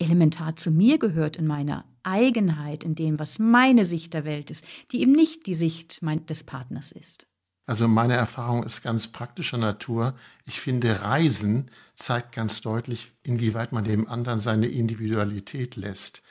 elementar 0.00 0.56
zu 0.56 0.70
mir 0.70 0.98
gehört 0.98 1.36
in 1.36 1.46
meiner 1.46 1.84
Eigenheit, 2.02 2.82
in 2.82 2.94
dem, 2.94 3.18
was 3.18 3.38
meine 3.38 3.84
Sicht 3.84 4.14
der 4.14 4.24
Welt 4.24 4.50
ist, 4.50 4.64
die 4.90 5.02
eben 5.02 5.12
nicht 5.12 5.46
die 5.46 5.54
Sicht 5.54 6.00
des 6.02 6.44
Partners 6.44 6.92
ist. 6.92 7.26
Also 7.66 7.86
meine 7.86 8.14
Erfahrung 8.14 8.64
ist 8.64 8.82
ganz 8.82 9.06
praktischer 9.06 9.58
Natur. 9.58 10.14
Ich 10.44 10.58
finde, 10.60 11.02
Reisen 11.02 11.70
zeigt 11.94 12.32
ganz 12.34 12.62
deutlich, 12.62 13.12
inwieweit 13.22 13.70
man 13.70 13.84
dem 13.84 14.08
anderen 14.08 14.40
seine 14.40 14.66
Individualität 14.66 15.76
lässt. 15.76 16.22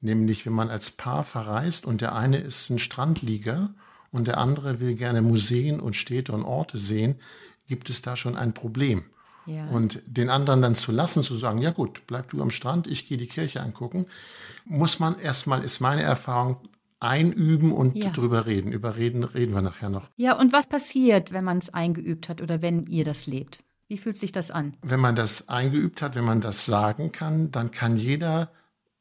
Nämlich, 0.00 0.44
wenn 0.44 0.52
man 0.52 0.68
als 0.68 0.90
Paar 0.90 1.24
verreist 1.24 1.86
und 1.86 2.02
der 2.02 2.14
eine 2.14 2.38
ist 2.38 2.68
ein 2.68 2.78
Strandlieger 2.78 3.72
und 4.10 4.26
der 4.26 4.36
andere 4.36 4.80
will 4.80 4.94
gerne 4.94 5.22
Museen 5.22 5.80
und 5.80 5.96
Städte 5.96 6.32
und 6.32 6.44
Orte 6.44 6.76
sehen, 6.76 7.20
gibt 7.66 7.88
es 7.88 8.02
da 8.02 8.16
schon 8.16 8.36
ein 8.36 8.52
Problem. 8.52 9.04
Ja. 9.46 9.66
Und 9.68 10.00
den 10.06 10.30
anderen 10.30 10.62
dann 10.62 10.74
zu 10.74 10.92
lassen, 10.92 11.22
zu 11.22 11.34
sagen, 11.34 11.58
ja 11.58 11.70
gut, 11.70 12.02
bleib 12.06 12.30
du 12.30 12.40
am 12.42 12.50
Strand, 12.50 12.86
ich 12.86 13.08
gehe 13.08 13.18
die 13.18 13.26
Kirche 13.26 13.60
angucken, 13.60 14.06
muss 14.64 15.00
man 15.00 15.18
erstmal, 15.18 15.64
ist 15.64 15.80
meine 15.80 16.02
Erfahrung, 16.02 16.56
einüben 17.00 17.72
und 17.72 17.96
ja. 17.96 18.10
drüber 18.10 18.46
reden. 18.46 18.72
Über 18.72 18.96
reden 18.96 19.24
reden 19.24 19.54
wir 19.54 19.62
nachher 19.62 19.90
noch. 19.90 20.08
Ja, 20.16 20.38
und 20.38 20.52
was 20.52 20.68
passiert, 20.68 21.32
wenn 21.32 21.44
man 21.44 21.58
es 21.58 21.74
eingeübt 21.74 22.28
hat 22.28 22.40
oder 22.40 22.62
wenn 22.62 22.86
ihr 22.86 23.04
das 23.04 23.26
lebt? 23.26 23.64
Wie 23.88 23.98
fühlt 23.98 24.16
sich 24.16 24.32
das 24.32 24.50
an? 24.50 24.74
Wenn 24.82 25.00
man 25.00 25.16
das 25.16 25.48
eingeübt 25.48 26.00
hat, 26.00 26.14
wenn 26.14 26.24
man 26.24 26.40
das 26.40 26.64
sagen 26.64 27.12
kann, 27.12 27.50
dann 27.50 27.72
kann 27.72 27.96
jeder, 27.96 28.50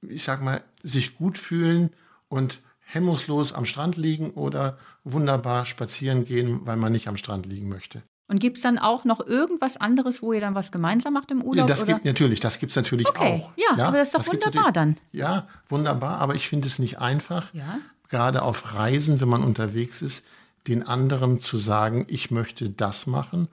ich 0.02 0.24
sag 0.24 0.42
mal, 0.42 0.64
sich 0.82 1.16
gut 1.16 1.38
fühlen 1.38 1.92
und 2.28 2.60
hemmungslos 2.80 3.54
am 3.54 3.66
Strand 3.66 3.98
liegen 3.98 4.32
oder 4.32 4.78
wunderbar 5.04 5.66
spazieren 5.66 6.26
gehen, 6.26 6.66
weil 6.66 6.76
man 6.76 6.92
nicht 6.92 7.08
am 7.08 7.18
Strand 7.18 7.46
liegen 7.46 7.70
möchte. 7.70 8.04
Und 8.32 8.40
gibt 8.40 8.56
es 8.56 8.64
dann 8.64 8.80
auch 8.80 9.04
noch 9.04 9.20
irgendwas 9.20 9.76
anderes, 9.76 10.22
wo 10.22 10.32
ihr 10.32 10.40
dann 10.40 10.56
was 10.56 10.72
gemeinsam 10.72 11.12
macht 11.12 11.32
im 11.32 11.42
Urlaub? 11.42 11.68
Ja, 11.68 11.68
das 11.68 11.84
oder? 11.84 11.96
gibt 11.96 12.06
natürlich, 12.06 12.40
das 12.40 12.60
gibt 12.60 12.70
es 12.70 12.78
natürlich 12.78 13.10
okay. 13.10 13.42
auch. 13.44 13.52
Ja, 13.58 13.78
ja, 13.78 13.88
aber 13.90 13.98
das 13.98 14.08
ist 14.08 14.14
doch 14.14 14.20
das 14.20 14.32
wunderbar 14.32 14.72
dann. 14.72 14.96
Ja, 15.12 15.50
wunderbar, 15.68 16.20
aber 16.20 16.34
ich 16.34 16.48
finde 16.48 16.66
es 16.70 16.80
nicht 16.80 17.00
einfach, 17.00 17.54
ja? 17.54 17.80
gerade 18.08 18.44
auf 18.44 18.74
Reisen, 18.74 19.20
wenn 19.20 19.28
man 19.28 19.44
unterwegs 19.44 20.02
ist, 20.02 20.26
den 20.70 20.88
anderen 20.88 21.42
zu 21.42 21.58
sagen, 21.58 22.06
ich 22.08 22.32
möchte 22.32 22.70
das 22.70 23.06
machen. 23.06 23.50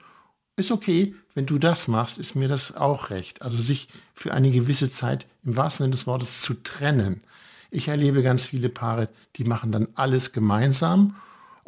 Ist 0.55 0.71
okay, 0.71 1.13
wenn 1.33 1.45
du 1.45 1.57
das 1.57 1.89
machst, 1.89 2.17
ist 2.17 2.35
mir 2.35 2.47
das 2.47 2.77
auch 2.77 3.09
recht. 3.09 3.41
Also 3.41 3.61
sich 3.61 3.89
für 4.13 4.33
eine 4.33 4.49
gewisse 4.49 4.89
Zeit 4.89 5.27
im 5.43 5.57
wahrsten 5.57 5.83
Sinne 5.83 5.95
des 5.95 6.07
Wortes 6.07 6.39
zu 6.41 6.53
trennen. 6.53 7.21
Ich 7.69 7.89
erlebe 7.89 8.23
ganz 8.23 8.45
viele 8.45 8.69
Paare, 8.69 9.09
die 9.35 9.43
machen 9.43 9.73
dann 9.73 9.89
alles 9.95 10.31
gemeinsam 10.31 11.17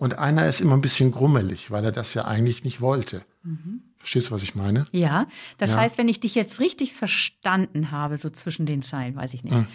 und 0.02 0.18
einer 0.18 0.48
ist 0.48 0.62
immer 0.62 0.76
ein 0.76 0.82
bisschen 0.82 1.12
grummelig, 1.12 1.70
weil 1.70 1.86
er 1.86 1.92
das 1.92 2.16
ja 2.16 2.26
eigentlich 2.26 2.64
nicht 2.64 2.82
wollte. 2.82 3.22
Mhm. 3.44 3.84
Verstehst 4.00 4.30
du, 4.30 4.32
was 4.32 4.42
ich 4.42 4.56
meine? 4.56 4.88
Ja, 4.92 5.28
das 5.60 5.74
ja. 5.74 5.78
heißt, 5.78 6.00
wenn 6.00 6.08
ich 6.08 6.20
dich 6.20 6.34
jetzt 6.34 6.60
richtig 6.60 6.96
verstanden 6.96 7.92
habe, 7.92 8.18
so 8.18 8.32
zwischen 8.32 8.66
den 8.66 8.82
Zeilen, 8.82 9.16
weiß 9.16 9.36
ich 9.36 9.44
nicht, 9.44 9.56
mhm. 9.56 9.68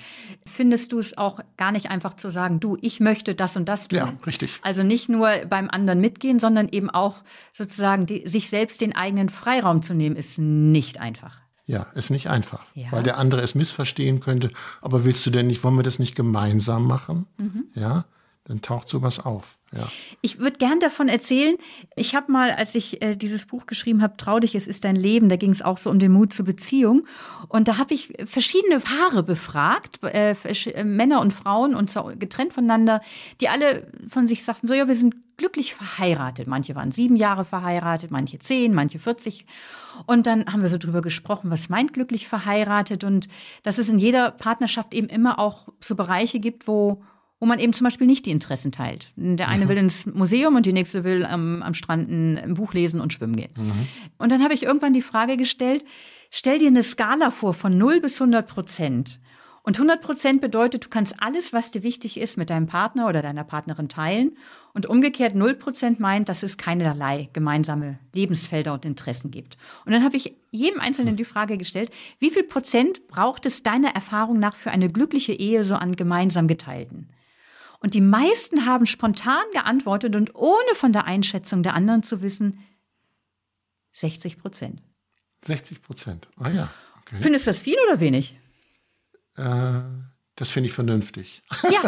findest 0.44 0.90
du 0.90 0.98
es 0.98 1.16
auch 1.16 1.38
gar 1.56 1.70
nicht 1.70 1.90
einfach 1.90 2.14
zu 2.14 2.28
sagen, 2.28 2.58
du, 2.58 2.76
ich 2.80 2.98
möchte 2.98 3.36
das 3.36 3.56
und 3.56 3.68
das 3.68 3.86
tun. 3.86 3.98
Ja, 3.98 4.12
richtig. 4.26 4.58
Also 4.62 4.82
nicht 4.82 5.08
nur 5.08 5.30
beim 5.48 5.70
anderen 5.70 6.00
mitgehen, 6.00 6.40
sondern 6.40 6.70
eben 6.70 6.90
auch 6.90 7.22
sozusagen 7.52 8.06
die, 8.06 8.26
sich 8.26 8.50
selbst 8.50 8.80
den 8.80 8.96
eigenen 8.96 9.28
Freiraum 9.28 9.80
zu 9.80 9.94
nehmen, 9.94 10.16
ist 10.16 10.40
nicht 10.40 10.98
einfach. 10.98 11.38
Ja, 11.66 11.82
ist 11.94 12.10
nicht 12.10 12.28
einfach, 12.28 12.64
ja. 12.74 12.90
weil 12.90 13.04
der 13.04 13.18
andere 13.18 13.42
es 13.42 13.54
missverstehen 13.54 14.18
könnte. 14.18 14.50
Aber 14.82 15.04
willst 15.04 15.24
du 15.24 15.30
denn 15.30 15.46
nicht, 15.46 15.62
wollen 15.62 15.76
wir 15.76 15.84
das 15.84 16.00
nicht 16.00 16.16
gemeinsam 16.16 16.84
machen? 16.84 17.26
Mhm. 17.38 17.66
Ja, 17.74 18.06
dann 18.42 18.60
taucht 18.60 18.88
sowas 18.88 19.24
auf. 19.24 19.56
Ja. 19.78 19.88
Ich 20.20 20.38
würde 20.38 20.58
gern 20.58 20.80
davon 20.80 21.08
erzählen. 21.08 21.56
Ich 21.94 22.14
habe 22.14 22.32
mal, 22.32 22.50
als 22.50 22.74
ich 22.74 23.02
äh, 23.02 23.16
dieses 23.16 23.46
Buch 23.46 23.66
geschrieben 23.66 24.02
habe, 24.02 24.16
Trau 24.16 24.40
dich, 24.40 24.54
es 24.54 24.66
ist 24.66 24.84
dein 24.84 24.96
Leben, 24.96 25.28
da 25.28 25.36
ging 25.36 25.50
es 25.50 25.62
auch 25.62 25.78
so 25.78 25.90
um 25.90 25.98
den 25.98 26.12
Mut 26.12 26.32
zur 26.32 26.44
Beziehung. 26.44 27.06
Und 27.48 27.68
da 27.68 27.78
habe 27.78 27.94
ich 27.94 28.12
verschiedene 28.24 28.80
Paare 28.80 29.22
befragt, 29.22 30.02
äh, 30.02 30.32
äh, 30.32 30.84
Männer 30.84 31.20
und 31.20 31.32
Frauen 31.32 31.74
und 31.74 31.90
so, 31.90 32.10
getrennt 32.18 32.52
voneinander, 32.52 33.00
die 33.40 33.48
alle 33.48 33.86
von 34.08 34.26
sich 34.26 34.44
sagten, 34.44 34.66
so 34.66 34.74
ja, 34.74 34.88
wir 34.88 34.94
sind 34.94 35.14
glücklich 35.36 35.74
verheiratet. 35.74 36.46
Manche 36.46 36.74
waren 36.74 36.92
sieben 36.92 37.16
Jahre 37.16 37.44
verheiratet, 37.44 38.10
manche 38.10 38.38
zehn, 38.38 38.74
manche 38.74 38.98
40. 38.98 39.44
Und 40.06 40.26
dann 40.26 40.46
haben 40.46 40.62
wir 40.62 40.68
so 40.68 40.78
drüber 40.78 41.02
gesprochen, 41.02 41.50
was 41.50 41.68
meint 41.68 41.92
glücklich 41.92 42.28
verheiratet 42.28 43.04
und 43.04 43.28
dass 43.62 43.78
es 43.78 43.88
in 43.88 43.98
jeder 43.98 44.30
Partnerschaft 44.30 44.94
eben 44.94 45.08
immer 45.08 45.38
auch 45.38 45.68
so 45.80 45.94
Bereiche 45.94 46.40
gibt, 46.40 46.66
wo 46.66 47.02
wo 47.38 47.46
man 47.46 47.58
eben 47.58 47.72
zum 47.72 47.84
Beispiel 47.84 48.06
nicht 48.06 48.26
die 48.26 48.30
Interessen 48.30 48.72
teilt. 48.72 49.12
Der 49.16 49.48
eine 49.48 49.66
mhm. 49.66 49.68
will 49.68 49.76
ins 49.78 50.06
Museum 50.06 50.56
und 50.56 50.64
die 50.64 50.72
nächste 50.72 51.04
will 51.04 51.24
am, 51.24 51.62
am 51.62 51.74
Strand 51.74 52.10
ein, 52.10 52.38
ein 52.38 52.54
Buch 52.54 52.72
lesen 52.72 53.00
und 53.00 53.12
schwimmen 53.12 53.36
gehen. 53.36 53.52
Mhm. 53.56 53.88
Und 54.18 54.32
dann 54.32 54.42
habe 54.42 54.54
ich 54.54 54.62
irgendwann 54.62 54.94
die 54.94 55.02
Frage 55.02 55.36
gestellt, 55.36 55.84
stell 56.30 56.58
dir 56.58 56.68
eine 56.68 56.82
Skala 56.82 57.30
vor 57.30 57.52
von 57.52 57.76
0 57.76 58.00
bis 58.00 58.20
100 58.20 58.46
Prozent. 58.46 59.20
Und 59.62 59.78
100 59.78 60.00
Prozent 60.00 60.40
bedeutet, 60.40 60.84
du 60.84 60.88
kannst 60.88 61.16
alles, 61.18 61.52
was 61.52 61.72
dir 61.72 61.82
wichtig 61.82 62.18
ist, 62.20 62.38
mit 62.38 62.50
deinem 62.50 62.68
Partner 62.68 63.08
oder 63.08 63.20
deiner 63.20 63.42
Partnerin 63.42 63.88
teilen. 63.88 64.36
Und 64.72 64.86
umgekehrt 64.86 65.34
0 65.34 65.54
Prozent 65.54 65.98
meint, 65.98 66.28
dass 66.28 66.44
es 66.44 66.56
keinerlei 66.56 67.28
gemeinsame 67.32 67.98
Lebensfelder 68.14 68.72
und 68.72 68.84
Interessen 68.84 69.32
gibt. 69.32 69.56
Und 69.84 69.90
dann 69.90 70.04
habe 70.04 70.16
ich 70.16 70.36
jedem 70.52 70.80
Einzelnen 70.80 71.16
die 71.16 71.24
Frage 71.24 71.58
gestellt, 71.58 71.90
wie 72.20 72.30
viel 72.30 72.44
Prozent 72.44 73.08
braucht 73.08 73.44
es 73.44 73.64
deiner 73.64 73.88
Erfahrung 73.88 74.38
nach 74.38 74.54
für 74.54 74.70
eine 74.70 74.88
glückliche 74.88 75.32
Ehe 75.32 75.64
so 75.64 75.74
an 75.74 75.96
gemeinsam 75.96 76.46
geteilten? 76.46 77.08
Und 77.80 77.94
die 77.94 78.00
meisten 78.00 78.66
haben 78.66 78.86
spontan 78.86 79.44
geantwortet 79.52 80.16
und 80.16 80.34
ohne 80.34 80.74
von 80.74 80.92
der 80.92 81.04
Einschätzung 81.04 81.62
der 81.62 81.74
anderen 81.74 82.02
zu 82.02 82.22
wissen, 82.22 82.64
60 83.92 84.38
Prozent. 84.38 84.82
60 85.44 85.82
Prozent, 85.82 86.28
ah 86.38 86.50
ja. 86.50 86.70
Okay. 87.02 87.16
Findest 87.20 87.46
du 87.46 87.50
das 87.50 87.60
viel 87.60 87.76
oder 87.86 88.00
wenig? 88.00 88.36
Äh, 89.36 89.80
das 90.36 90.50
finde 90.50 90.68
ich 90.68 90.74
vernünftig. 90.74 91.42
Ja, 91.70 91.82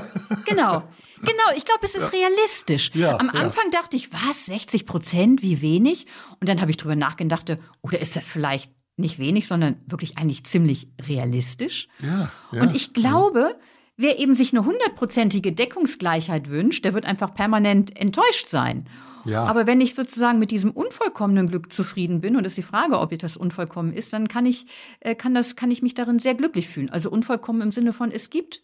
genau. 0.46 0.82
Genau, 1.20 1.56
ich 1.56 1.64
glaube, 1.64 1.84
es 1.84 1.94
ist 1.94 2.12
ja. 2.12 2.20
realistisch. 2.20 2.90
Ja, 2.94 3.18
Am 3.18 3.30
Anfang 3.30 3.64
ja. 3.72 3.80
dachte 3.80 3.96
ich, 3.96 4.12
was, 4.12 4.46
60 4.46 4.86
Prozent, 4.86 5.42
wie 5.42 5.60
wenig? 5.60 6.06
Und 6.40 6.48
dann 6.48 6.60
habe 6.60 6.70
ich 6.70 6.76
drüber 6.76 6.96
nachgedacht, 6.96 7.56
oder 7.82 7.98
ist 7.98 8.14
das 8.16 8.28
vielleicht 8.28 8.72
nicht 8.96 9.18
wenig, 9.18 9.48
sondern 9.48 9.80
wirklich 9.86 10.16
eigentlich 10.16 10.44
ziemlich 10.44 10.88
realistisch? 11.00 11.88
Ja. 12.00 12.30
Und 12.52 12.74
ich 12.74 12.94
glaube, 12.94 13.58
wer 13.98 14.18
eben 14.18 14.32
sich 14.32 14.54
eine 14.54 14.64
hundertprozentige 14.64 15.52
Deckungsgleichheit 15.52 16.48
wünscht, 16.48 16.84
der 16.84 16.94
wird 16.94 17.04
einfach 17.04 17.34
permanent 17.34 17.94
enttäuscht 17.98 18.48
sein. 18.48 18.88
Ja. 19.24 19.44
Aber 19.44 19.66
wenn 19.66 19.80
ich 19.80 19.94
sozusagen 19.94 20.38
mit 20.38 20.50
diesem 20.50 20.70
unvollkommenen 20.70 21.48
Glück 21.48 21.70
zufrieden 21.72 22.20
bin, 22.20 22.36
und 22.36 22.44
das 22.44 22.52
ist 22.52 22.58
die 22.58 22.62
Frage, 22.62 22.98
ob 22.98 23.16
das 23.18 23.36
unvollkommen 23.36 23.92
ist, 23.92 24.12
dann 24.12 24.28
kann 24.28 24.46
ich, 24.46 24.66
äh, 25.00 25.14
kann 25.14 25.34
das, 25.34 25.56
kann 25.56 25.70
ich 25.70 25.82
mich 25.82 25.92
darin 25.92 26.18
sehr 26.18 26.34
glücklich 26.34 26.68
fühlen. 26.68 26.88
Also 26.88 27.10
unvollkommen 27.10 27.60
im 27.60 27.72
Sinne 27.72 27.92
von, 27.92 28.10
es 28.10 28.30
gibt 28.30 28.62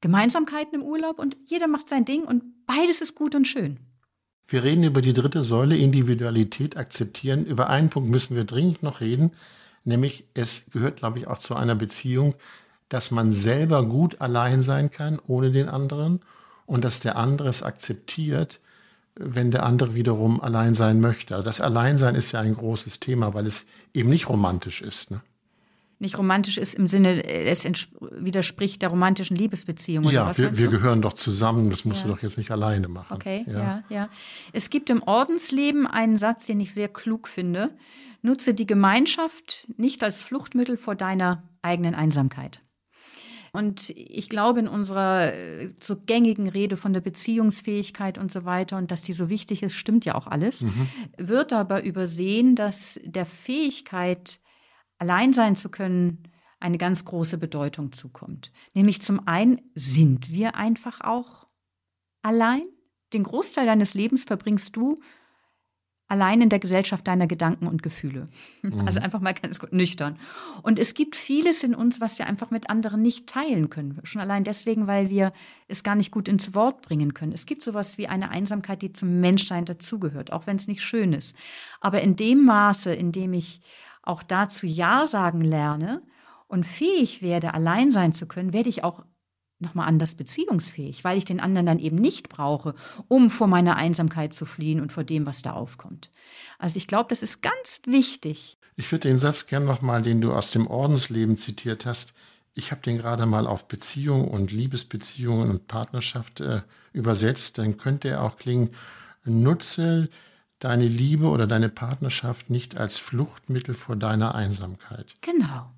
Gemeinsamkeiten 0.00 0.80
im 0.80 0.82
Urlaub 0.82 1.18
und 1.18 1.36
jeder 1.44 1.68
macht 1.68 1.88
sein 1.88 2.04
Ding 2.04 2.24
und 2.24 2.42
beides 2.66 3.00
ist 3.00 3.14
gut 3.14 3.34
und 3.34 3.46
schön. 3.46 3.78
Wir 4.48 4.64
reden 4.64 4.84
über 4.84 5.02
die 5.02 5.12
dritte 5.12 5.44
Säule, 5.44 5.76
Individualität 5.76 6.76
akzeptieren. 6.76 7.44
Über 7.44 7.68
einen 7.68 7.90
Punkt 7.90 8.08
müssen 8.08 8.36
wir 8.36 8.44
dringend 8.44 8.82
noch 8.82 9.00
reden, 9.00 9.32
nämlich 9.84 10.24
es 10.34 10.70
gehört, 10.70 10.96
glaube 10.96 11.18
ich, 11.18 11.26
auch 11.26 11.38
zu 11.38 11.54
einer 11.54 11.74
Beziehung, 11.74 12.34
dass 12.88 13.10
man 13.10 13.32
selber 13.32 13.84
gut 13.84 14.20
allein 14.20 14.62
sein 14.62 14.90
kann, 14.90 15.18
ohne 15.26 15.50
den 15.50 15.68
anderen, 15.68 16.20
und 16.66 16.84
dass 16.84 17.00
der 17.00 17.16
andere 17.16 17.48
es 17.48 17.62
akzeptiert, 17.62 18.60
wenn 19.14 19.50
der 19.50 19.64
andere 19.64 19.94
wiederum 19.94 20.40
allein 20.40 20.74
sein 20.74 21.00
möchte. 21.00 21.34
Also 21.34 21.44
das 21.44 21.60
Alleinsein 21.60 22.14
ist 22.14 22.32
ja 22.32 22.40
ein 22.40 22.54
großes 22.54 23.00
Thema, 23.00 23.34
weil 23.34 23.46
es 23.46 23.66
eben 23.94 24.10
nicht 24.10 24.28
romantisch 24.28 24.82
ist. 24.82 25.10
Ne? 25.10 25.22
Nicht 25.98 26.18
romantisch 26.18 26.58
ist 26.58 26.74
im 26.74 26.86
Sinne, 26.86 27.24
es 27.24 27.66
widerspricht 28.10 28.82
der 28.82 28.90
romantischen 28.90 29.34
Liebesbeziehung. 29.34 30.04
Ja, 30.10 30.36
wir, 30.36 30.58
wir 30.58 30.68
gehören 30.68 31.00
doch 31.00 31.14
zusammen, 31.14 31.70
das 31.70 31.86
musst 31.86 32.02
ja. 32.02 32.08
du 32.08 32.12
doch 32.12 32.22
jetzt 32.22 32.36
nicht 32.36 32.50
alleine 32.50 32.88
machen. 32.88 33.14
Okay, 33.14 33.44
ja. 33.46 33.52
ja, 33.52 33.84
ja. 33.88 34.08
Es 34.52 34.68
gibt 34.68 34.90
im 34.90 35.02
Ordensleben 35.02 35.86
einen 35.86 36.18
Satz, 36.18 36.44
den 36.44 36.60
ich 36.60 36.74
sehr 36.74 36.88
klug 36.88 37.28
finde. 37.28 37.70
Nutze 38.20 38.52
die 38.52 38.66
Gemeinschaft 38.66 39.68
nicht 39.78 40.04
als 40.04 40.22
Fluchtmittel 40.22 40.76
vor 40.76 40.96
deiner 40.96 41.44
eigenen 41.62 41.94
Einsamkeit. 41.94 42.60
Und 43.56 43.90
ich 43.90 44.28
glaube, 44.28 44.60
in 44.60 44.68
unserer 44.68 45.32
äh, 45.32 45.70
so 45.80 45.96
gängigen 45.96 46.48
Rede 46.48 46.76
von 46.76 46.92
der 46.92 47.00
Beziehungsfähigkeit 47.00 48.18
und 48.18 48.30
so 48.30 48.44
weiter 48.44 48.76
und 48.76 48.90
dass 48.90 49.02
die 49.02 49.14
so 49.14 49.30
wichtig 49.30 49.62
ist, 49.62 49.74
stimmt 49.74 50.04
ja 50.04 50.14
auch 50.14 50.26
alles, 50.26 50.62
mhm. 50.62 50.88
wird 51.16 51.52
aber 51.52 51.82
übersehen, 51.82 52.54
dass 52.54 53.00
der 53.02 53.24
Fähigkeit, 53.24 54.40
allein 54.98 55.32
sein 55.32 55.56
zu 55.56 55.70
können, 55.70 56.24
eine 56.60 56.78
ganz 56.78 57.04
große 57.04 57.38
Bedeutung 57.38 57.92
zukommt. 57.92 58.52
Nämlich 58.74 59.00
zum 59.00 59.26
einen 59.26 59.60
sind 59.74 60.30
wir 60.30 60.54
einfach 60.54 61.00
auch 61.00 61.46
allein. 62.22 62.62
Den 63.12 63.22
Großteil 63.22 63.66
deines 63.66 63.94
Lebens 63.94 64.24
verbringst 64.24 64.76
du 64.76 65.00
allein 66.08 66.40
in 66.40 66.48
der 66.48 66.58
Gesellschaft 66.58 67.06
deiner 67.06 67.26
Gedanken 67.26 67.66
und 67.66 67.82
Gefühle. 67.82 68.28
Mhm. 68.62 68.86
Also 68.86 69.00
einfach 69.00 69.20
mal 69.20 69.34
ganz 69.34 69.58
gut 69.58 69.72
nüchtern. 69.72 70.18
Und 70.62 70.78
es 70.78 70.94
gibt 70.94 71.16
vieles 71.16 71.64
in 71.64 71.74
uns, 71.74 72.00
was 72.00 72.18
wir 72.18 72.26
einfach 72.26 72.50
mit 72.50 72.70
anderen 72.70 73.02
nicht 73.02 73.26
teilen 73.26 73.70
können. 73.70 73.98
Schon 74.04 74.22
allein 74.22 74.44
deswegen, 74.44 74.86
weil 74.86 75.10
wir 75.10 75.32
es 75.68 75.82
gar 75.82 75.96
nicht 75.96 76.12
gut 76.12 76.28
ins 76.28 76.54
Wort 76.54 76.82
bringen 76.82 77.14
können. 77.14 77.32
Es 77.32 77.46
gibt 77.46 77.62
sowas 77.62 77.98
wie 77.98 78.06
eine 78.06 78.30
Einsamkeit, 78.30 78.82
die 78.82 78.92
zum 78.92 79.20
Menschsein 79.20 79.64
dazugehört, 79.64 80.32
auch 80.32 80.46
wenn 80.46 80.56
es 80.56 80.68
nicht 80.68 80.82
schön 80.82 81.12
ist. 81.12 81.36
Aber 81.80 82.02
in 82.02 82.14
dem 82.14 82.44
Maße, 82.44 82.94
in 82.94 83.10
dem 83.10 83.32
ich 83.32 83.60
auch 84.02 84.22
dazu 84.22 84.66
Ja 84.66 85.06
sagen 85.06 85.40
lerne 85.40 86.02
und 86.46 86.64
fähig 86.64 87.22
werde, 87.22 87.54
allein 87.54 87.90
sein 87.90 88.12
zu 88.12 88.26
können, 88.26 88.52
werde 88.52 88.68
ich 88.68 88.84
auch 88.84 89.02
nochmal 89.58 89.88
anders 89.88 90.14
beziehungsfähig, 90.14 91.04
weil 91.04 91.18
ich 91.18 91.24
den 91.24 91.40
anderen 91.40 91.66
dann 91.66 91.78
eben 91.78 91.96
nicht 91.96 92.28
brauche, 92.28 92.74
um 93.08 93.30
vor 93.30 93.46
meiner 93.46 93.76
Einsamkeit 93.76 94.34
zu 94.34 94.46
fliehen 94.46 94.80
und 94.80 94.92
vor 94.92 95.04
dem, 95.04 95.26
was 95.26 95.42
da 95.42 95.52
aufkommt. 95.52 96.10
Also 96.58 96.76
ich 96.76 96.86
glaube, 96.86 97.08
das 97.08 97.22
ist 97.22 97.42
ganz 97.42 97.80
wichtig. 97.86 98.58
Ich 98.76 98.92
würde 98.92 99.08
den 99.08 99.18
Satz 99.18 99.46
gern 99.46 99.64
nochmal, 99.64 100.02
den 100.02 100.20
du 100.20 100.32
aus 100.32 100.50
dem 100.50 100.66
Ordensleben 100.66 101.36
zitiert 101.36 101.86
hast, 101.86 102.14
ich 102.58 102.70
habe 102.70 102.80
den 102.80 102.96
gerade 102.96 103.26
mal 103.26 103.46
auf 103.46 103.68
Beziehung 103.68 104.28
und 104.28 104.50
Liebesbeziehungen 104.50 105.50
und 105.50 105.68
Partnerschaft 105.68 106.40
äh, 106.40 106.62
übersetzt, 106.94 107.58
dann 107.58 107.76
könnte 107.76 108.08
er 108.08 108.22
auch 108.22 108.38
klingen, 108.38 108.70
nutze 109.24 110.08
deine 110.58 110.88
Liebe 110.88 111.26
oder 111.26 111.46
deine 111.46 111.68
Partnerschaft 111.68 112.48
nicht 112.48 112.78
als 112.78 112.96
Fluchtmittel 112.96 113.74
vor 113.74 113.94
deiner 113.94 114.34
Einsamkeit. 114.34 115.14
Genau. 115.20 115.70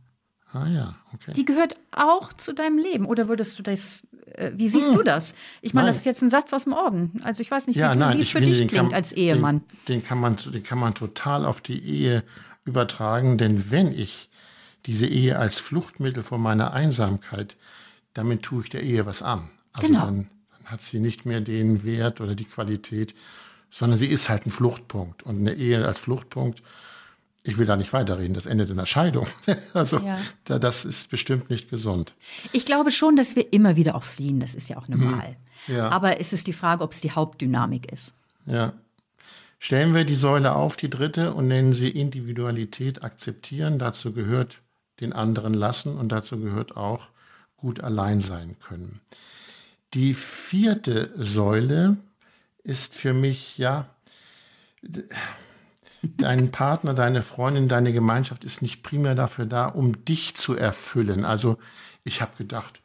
Ah 0.52 0.66
ja, 0.66 0.94
okay. 1.12 1.32
Die 1.32 1.44
gehört 1.44 1.76
auch 1.90 2.32
zu 2.32 2.54
deinem 2.54 2.78
Leben. 2.78 3.04
Oder 3.04 3.28
würdest 3.28 3.58
du 3.58 3.62
das, 3.62 4.02
äh, 4.32 4.50
wie 4.54 4.68
siehst 4.68 4.88
hm. 4.88 4.96
du 4.96 5.02
das? 5.02 5.34
Ich 5.60 5.74
meine, 5.74 5.88
das 5.88 5.98
ist 5.98 6.06
jetzt 6.06 6.22
ein 6.22 6.30
Satz 6.30 6.52
aus 6.52 6.64
dem 6.64 6.72
Orden. 6.72 7.20
Also 7.22 7.42
ich 7.42 7.50
weiß 7.50 7.66
nicht, 7.66 7.76
ja, 7.76 7.92
wie 7.92 7.98
nein, 7.98 8.16
dies 8.16 8.30
für 8.30 8.40
dich 8.40 8.56
klingt 8.56 8.72
kann, 8.72 8.94
als 8.94 9.12
Ehemann. 9.12 9.60
Den, 9.86 10.00
den, 10.00 10.02
kann 10.02 10.18
man, 10.18 10.36
den 10.36 10.62
kann 10.62 10.78
man 10.78 10.94
total 10.94 11.44
auf 11.44 11.60
die 11.60 11.78
Ehe 11.78 12.24
übertragen. 12.64 13.36
Denn 13.36 13.70
wenn 13.70 13.92
ich 13.92 14.30
diese 14.86 15.06
Ehe 15.06 15.38
als 15.38 15.60
Fluchtmittel 15.60 16.22
vor 16.22 16.38
meiner 16.38 16.72
Einsamkeit, 16.72 17.56
damit 18.14 18.42
tue 18.42 18.62
ich 18.62 18.70
der 18.70 18.82
Ehe 18.82 19.04
was 19.04 19.22
an. 19.22 19.50
Also 19.74 19.88
genau. 19.88 20.06
dann, 20.06 20.30
dann 20.50 20.72
hat 20.72 20.80
sie 20.80 20.98
nicht 20.98 21.26
mehr 21.26 21.42
den 21.42 21.84
Wert 21.84 22.22
oder 22.22 22.34
die 22.34 22.46
Qualität, 22.46 23.14
sondern 23.70 23.98
sie 23.98 24.06
ist 24.06 24.30
halt 24.30 24.46
ein 24.46 24.50
Fluchtpunkt. 24.50 25.22
Und 25.24 25.40
eine 25.40 25.52
Ehe 25.54 25.86
als 25.86 25.98
Fluchtpunkt 25.98 26.62
ich 27.48 27.56
will 27.56 27.66
da 27.66 27.76
nicht 27.76 27.94
weiterreden, 27.94 28.34
das 28.34 28.44
endet 28.44 28.68
in 28.68 28.76
der 28.76 28.86
Scheidung. 28.86 29.26
Also 29.74 29.98
ja. 29.98 30.18
da, 30.44 30.58
das 30.58 30.84
ist 30.84 31.10
bestimmt 31.10 31.50
nicht 31.50 31.70
gesund. 31.70 32.14
Ich 32.52 32.64
glaube 32.64 32.90
schon, 32.90 33.16
dass 33.16 33.36
wir 33.36 33.52
immer 33.52 33.76
wieder 33.76 33.94
auch 33.94 34.02
fliehen, 34.02 34.40
das 34.40 34.54
ist 34.54 34.68
ja 34.68 34.76
auch 34.76 34.88
normal. 34.88 35.36
Mhm. 35.66 35.76
Ja. 35.76 35.88
Aber 35.88 36.20
es 36.20 36.32
ist 36.32 36.46
die 36.46 36.52
Frage, 36.52 36.82
ob 36.82 36.92
es 36.92 37.00
die 37.00 37.12
Hauptdynamik 37.12 37.90
ist. 37.90 38.12
Ja. 38.46 38.72
Stellen 39.58 39.94
wir 39.94 40.04
die 40.04 40.14
Säule 40.14 40.54
auf, 40.54 40.76
die 40.76 40.90
dritte, 40.90 41.34
und 41.34 41.48
nennen 41.48 41.72
sie 41.72 41.88
Individualität 41.88 43.02
akzeptieren. 43.02 43.78
Dazu 43.78 44.12
gehört 44.12 44.58
den 45.00 45.12
anderen 45.12 45.54
lassen 45.54 45.96
und 45.96 46.10
dazu 46.10 46.40
gehört 46.40 46.76
auch 46.76 47.08
gut 47.56 47.80
allein 47.80 48.20
sein 48.20 48.56
können. 48.60 49.00
Die 49.94 50.14
vierte 50.14 51.12
Säule 51.16 51.96
ist 52.62 52.94
für 52.94 53.14
mich, 53.14 53.58
ja, 53.58 53.88
dein 56.02 56.50
Partner, 56.50 56.94
deine 56.94 57.22
Freundin, 57.22 57.68
deine 57.68 57.92
Gemeinschaft 57.92 58.44
ist 58.44 58.62
nicht 58.62 58.82
primär 58.82 59.14
dafür 59.14 59.46
da, 59.46 59.66
um 59.66 60.04
dich 60.04 60.34
zu 60.34 60.54
erfüllen. 60.54 61.24
Also 61.24 61.58
ich 62.04 62.20
habe 62.22 62.32
gedacht, 62.36 62.80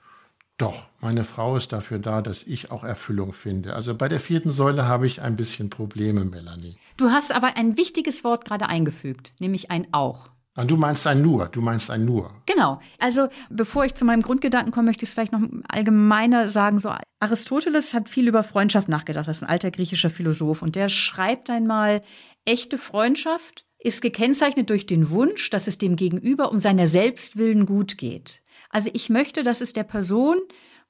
doch, 0.58 0.86
meine 1.02 1.24
Frau 1.24 1.58
ist 1.58 1.74
dafür 1.74 2.00
da, 2.00 2.22
dass 2.22 2.44
ich 2.44 2.72
auch 2.72 2.84
Erfüllung 2.84 3.34
finde. 3.34 3.76
Also 3.76 3.96
bei 3.96 4.08
der 4.08 4.20
vierten 4.20 4.52
Säule 4.52 4.86
habe 4.86 5.08
ich 5.08 5.22
ein 5.22 5.36
bisschen 5.36 5.70
Probleme, 5.70 6.26
Melanie. 6.26 6.78
Du 6.96 7.10
hast 7.10 7.34
aber 7.34 7.58
ein 7.58 7.76
wichtiges 7.76 8.24
Wort 8.24 8.46
gerade 8.46 8.70
eingefügt, 8.70 9.34
nämlich 9.40 9.72
ein 9.72 9.88
auch. 9.92 10.30
Und 10.56 10.70
du 10.70 10.78
meinst 10.78 11.08
ein 11.08 11.24
nur, 11.24 11.48
du 11.48 11.62
meinst 11.62 11.90
ein 11.90 12.06
nur. 12.06 12.30
Genau. 12.46 12.80
Also 13.00 13.28
bevor 13.50 13.86
ich 13.86 13.96
zu 13.96 14.06
meinem 14.06 14.22
Grundgedanken 14.22 14.72
komme, 14.72 14.86
möchte 14.86 15.04
ich 15.04 15.10
es 15.10 15.14
vielleicht 15.14 15.32
noch 15.32 15.42
allgemeiner 15.68 16.48
sagen. 16.48 16.78
So 16.78 16.94
Aristoteles 17.20 17.96
hat 17.96 18.08
viel 18.08 18.28
über 18.28 18.44
Freundschaft 18.44 18.88
nachgedacht. 18.88 19.28
Das 19.28 19.38
ist 19.38 19.44
ein 19.44 19.50
alter 19.50 19.72
griechischer 19.72 20.12
Philosoph 20.12 20.62
und 20.62 20.76
der 20.76 20.90
schreibt 20.90 21.50
einmal, 21.50 22.04
echte 22.46 22.78
Freundschaft 22.78 23.66
ist 23.80 24.02
gekennzeichnet 24.02 24.70
durch 24.70 24.86
den 24.86 25.10
Wunsch, 25.10 25.50
dass 25.50 25.68
es 25.68 25.78
dem 25.78 25.96
Gegenüber 25.96 26.52
um 26.52 26.60
seiner 26.60 26.88
Selbstwillen 26.88 27.66
gut 27.66 27.98
geht. 27.98 28.42
Also 28.70 28.90
ich 28.94 29.10
möchte, 29.10 29.44
dass 29.44 29.62
es 29.62 29.74
der 29.74 29.84
Person 29.84 30.40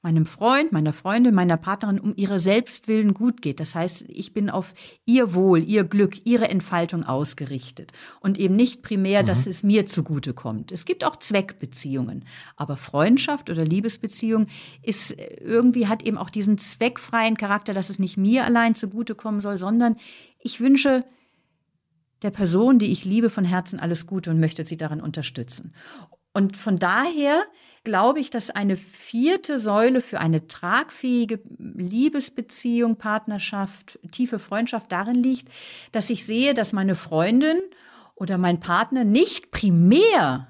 meinem 0.04 0.26
Freund, 0.26 0.70
meiner 0.70 0.92
Freundin, 0.92 1.34
meiner 1.34 1.56
Partnerin 1.56 1.98
um 1.98 2.12
ihre 2.14 2.38
Selbstwillen 2.38 3.14
gut 3.14 3.40
geht. 3.40 3.58
Das 3.58 3.74
heißt, 3.74 4.04
ich 4.08 4.34
bin 4.34 4.50
auf 4.50 4.74
ihr 5.06 5.32
Wohl, 5.32 5.64
ihr 5.64 5.82
Glück, 5.82 6.26
ihre 6.26 6.48
Entfaltung 6.48 7.04
ausgerichtet 7.04 7.90
und 8.20 8.38
eben 8.38 8.54
nicht 8.54 8.82
primär, 8.82 9.22
mhm. 9.22 9.26
dass 9.26 9.46
es 9.46 9.62
mir 9.62 9.86
zugute 9.86 10.34
kommt. 10.34 10.72
Es 10.72 10.84
gibt 10.84 11.04
auch 11.04 11.16
Zweckbeziehungen, 11.16 12.26
aber 12.54 12.76
Freundschaft 12.76 13.48
oder 13.48 13.64
Liebesbeziehung 13.64 14.46
ist 14.82 15.16
irgendwie 15.40 15.88
hat 15.88 16.02
eben 16.02 16.18
auch 16.18 16.30
diesen 16.30 16.58
zweckfreien 16.58 17.38
Charakter, 17.38 17.72
dass 17.72 17.88
es 17.88 17.98
nicht 17.98 18.18
mir 18.18 18.44
allein 18.44 18.74
zugutekommen 18.74 19.40
soll, 19.40 19.56
sondern 19.56 19.96
ich 20.38 20.60
wünsche 20.60 21.04
der 22.24 22.30
Person, 22.30 22.78
die 22.80 22.90
ich 22.90 23.04
liebe, 23.04 23.30
von 23.30 23.44
Herzen 23.44 23.78
alles 23.78 24.06
Gute 24.06 24.30
und 24.30 24.40
möchte 24.40 24.64
sie 24.64 24.76
darin 24.76 25.00
unterstützen. 25.00 25.72
Und 26.32 26.56
von 26.56 26.76
daher 26.76 27.44
glaube 27.84 28.18
ich, 28.18 28.30
dass 28.30 28.50
eine 28.50 28.76
vierte 28.76 29.58
Säule 29.58 30.00
für 30.00 30.18
eine 30.18 30.48
tragfähige 30.48 31.40
Liebesbeziehung, 31.58 32.96
Partnerschaft, 32.96 33.98
tiefe 34.10 34.38
Freundschaft 34.38 34.90
darin 34.90 35.16
liegt, 35.16 35.48
dass 35.92 36.10
ich 36.10 36.24
sehe, 36.24 36.54
dass 36.54 36.72
meine 36.72 36.94
Freundin 36.94 37.58
oder 38.16 38.38
mein 38.38 38.58
Partner 38.58 39.04
nicht 39.04 39.50
primär 39.50 40.48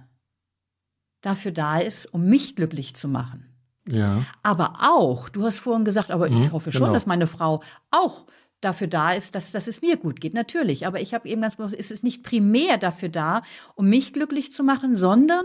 dafür 1.23 1.53
da 1.53 1.79
ist, 1.79 2.07
um 2.07 2.27
mich 2.27 2.55
glücklich 2.57 2.95
zu 2.95 3.09
machen. 3.09 3.51
Ja. 3.89 4.23
Aber 4.43 4.77
auch, 4.81 5.29
du 5.29 5.45
hast 5.45 5.59
vorhin 5.59 5.85
gesagt, 5.85 6.11
aber 6.11 6.29
ich 6.29 6.35
Mhm, 6.35 6.53
hoffe 6.53 6.73
schon, 6.73 6.83
genau. 6.83 6.93
dass 6.95 7.07
meine 7.07 7.27
Frau 7.27 7.63
auch 7.91 8.27
dafür 8.65 8.87
da 8.87 9.13
ist, 9.13 9.35
dass, 9.35 9.53
dass 9.53 9.67
es 9.67 9.83
mir 9.83 9.97
gut 9.97 10.21
geht. 10.21 10.35
Natürlich. 10.35 10.87
Aber 10.87 11.01
ich 11.01 11.15
habe 11.15 11.29
eben 11.29 11.43
ganz 11.43 11.57
bewusst, 11.57 11.77
es 11.79 11.91
ist 11.91 12.05
nicht 12.05 12.23
primär 12.23 12.79
dafür 12.79 13.09
da, 13.09 13.43
um 13.75 13.89
mich 13.89 14.13
glücklich 14.13 14.53
zu 14.53 14.65
machen, 14.65 14.97
sondern 14.97 15.45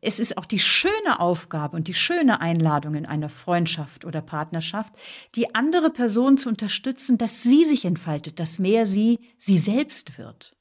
es 0.00 0.20
ist 0.20 0.36
auch 0.36 0.44
die 0.44 0.58
schöne 0.58 1.20
Aufgabe 1.20 1.76
und 1.76 1.88
die 1.88 1.94
schöne 1.94 2.40
Einladung 2.40 2.94
in 2.94 3.06
einer 3.06 3.28
Freundschaft 3.28 4.04
oder 4.04 4.20
Partnerschaft, 4.20 4.92
die 5.34 5.54
andere 5.54 5.90
Person 5.90 6.36
zu 6.36 6.48
unterstützen, 6.48 7.18
dass 7.18 7.42
sie 7.42 7.64
sich 7.64 7.84
entfaltet, 7.84 8.40
dass 8.40 8.58
mehr 8.58 8.86
sie 8.86 9.20
sie 9.36 9.58
selbst 9.58 10.18
wird. 10.18 10.54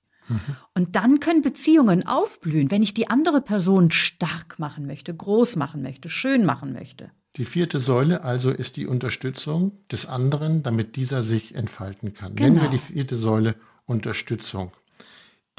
Und 0.76 0.96
dann 0.96 1.20
können 1.20 1.42
Beziehungen 1.42 2.06
aufblühen, 2.06 2.70
wenn 2.70 2.84
ich 2.84 2.94
die 2.94 3.10
andere 3.10 3.42
Person 3.42 3.92
stark 3.92 4.60
machen 4.60 4.86
möchte, 4.86 5.16
groß 5.16 5.56
machen 5.56 5.82
möchte, 5.82 6.10
schön 6.10 6.46
machen 6.46 6.74
möchte. 6.74 7.12
Die 7.38 7.46
vierte 7.46 7.78
Säule 7.80 8.24
also 8.24 8.50
ist 8.50 8.78
die 8.78 8.88
Unterstützung 8.88 9.72
des 9.92 10.06
anderen, 10.08 10.64
damit 10.64 10.96
dieser 10.96 11.22
sich 11.24 11.54
entfalten 11.56 12.14
kann. 12.14 12.34
Nennen 12.34 12.56
wir 12.56 12.62
Genau. 12.62 12.72
die 12.72 12.78
vierte 12.94 13.16
Säule 13.18 13.56
Unterstützung. 13.86 14.72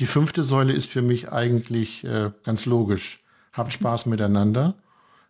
Die 0.00 0.06
fünfte 0.06 0.44
Säule 0.44 0.72
ist 0.72 0.90
für 0.90 1.02
mich 1.02 1.30
eigentlich 1.32 2.04
äh, 2.04 2.30
ganz 2.44 2.66
logisch. 2.66 3.20
Habt 3.52 3.72
Spaß 3.72 4.06
miteinander 4.06 4.74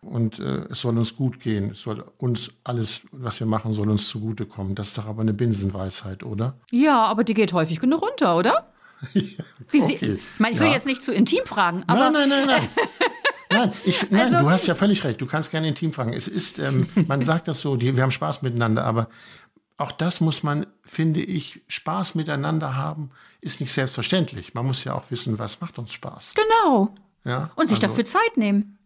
und 0.01 0.39
äh, 0.39 0.65
es 0.69 0.81
soll 0.81 0.97
uns 0.97 1.15
gut 1.15 1.39
gehen. 1.39 1.71
Es 1.71 1.81
soll 1.81 2.03
uns 2.17 2.51
alles, 2.63 3.01
was 3.11 3.39
wir 3.39 3.47
machen, 3.47 3.73
soll 3.73 3.89
uns 3.89 4.07
zugutekommen. 4.09 4.75
Das 4.75 4.89
ist 4.89 4.97
doch 4.97 5.05
aber 5.05 5.21
eine 5.21 5.33
Binsenweisheit, 5.33 6.23
oder? 6.23 6.57
Ja, 6.71 7.05
aber 7.05 7.23
die 7.23 7.33
geht 7.33 7.53
häufig 7.53 7.79
genug 7.79 8.01
runter, 8.01 8.35
oder? 8.37 8.71
Wie 9.13 9.81
sie, 9.81 9.95
okay. 9.95 10.13
ich 10.33 10.39
meine, 10.39 10.53
ich 10.55 10.59
will 10.59 10.67
Ja. 10.67 10.73
jetzt 10.73 10.85
nicht 10.85 11.03
zu 11.03 11.13
intim 11.13 11.45
fragen, 11.45 11.83
aber 11.87 12.09
nein, 12.11 12.27
nein, 12.27 12.45
nein, 12.45 12.47
nein. 12.47 12.69
Nein, 13.65 13.73
ich, 13.85 14.09
nein 14.11 14.21
Also- 14.33 14.39
du 14.39 14.49
hast 14.49 14.67
ja 14.67 14.75
völlig 14.75 15.03
recht. 15.03 15.21
Du 15.21 15.25
kannst 15.25 15.51
gerne 15.51 15.67
intim 15.67 15.93
fragen. 15.93 16.13
Es 16.13 16.27
ist, 16.27 16.59
ähm, 16.59 16.87
man 17.07 17.21
sagt 17.21 17.47
das 17.47 17.61
so, 17.61 17.75
die, 17.75 17.95
wir 17.95 18.03
haben 18.03 18.11
Spaß 18.11 18.41
miteinander, 18.41 18.83
aber 18.85 19.09
auch 19.77 19.91
das 19.91 20.19
muss 20.21 20.43
man, 20.43 20.65
finde 20.83 21.21
ich, 21.21 21.61
Spaß 21.67 22.15
miteinander 22.15 22.75
haben, 22.75 23.11
ist 23.41 23.61
nicht 23.61 23.71
selbstverständlich. 23.71 24.53
Man 24.53 24.65
muss 24.65 24.83
ja 24.83 24.93
auch 24.93 25.09
wissen, 25.11 25.39
was 25.39 25.61
macht 25.61 25.77
uns 25.79 25.93
Spaß. 25.93 26.33
genau. 26.35 26.93
Ja, 27.25 27.51
Und 27.55 27.67
sich 27.67 27.75
also 27.77 27.87
dafür 27.87 28.05
Zeit 28.05 28.37
nehmen. 28.37 28.78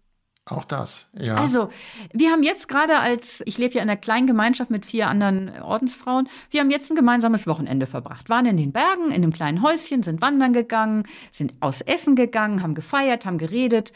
Auch 0.46 0.66
das, 0.66 1.08
ja. 1.18 1.36
Also, 1.36 1.70
wir 2.12 2.30
haben 2.30 2.44
jetzt 2.44 2.68
gerade 2.68 3.00
als, 3.00 3.42
ich 3.46 3.58
lebe 3.58 3.76
ja 3.76 3.82
in 3.82 3.90
einer 3.90 3.98
kleinen 3.98 4.28
Gemeinschaft 4.28 4.72
mit 4.72 4.86
vier 4.86 5.08
anderen 5.08 5.62
Ordensfrauen, 5.62 6.28
wir 6.50 6.60
haben 6.60 6.70
jetzt 6.70 6.92
ein 6.92 6.98
gemeinsames 6.98 7.48
Wochenende 7.48 7.88
verbracht. 7.88 8.28
Waren 8.30 8.46
in 8.46 8.58
den 8.58 8.74
Bergen, 8.74 9.08
in 9.08 9.14
einem 9.14 9.32
kleinen 9.32 9.62
Häuschen, 9.62 10.04
sind 10.04 10.22
wandern 10.22 10.52
gegangen, 10.52 11.04
sind 11.32 11.54
aus 11.62 11.80
Essen 11.80 12.18
gegangen, 12.18 12.62
haben 12.62 12.76
gefeiert, 12.76 13.26
haben 13.26 13.38
geredet. 13.38 13.94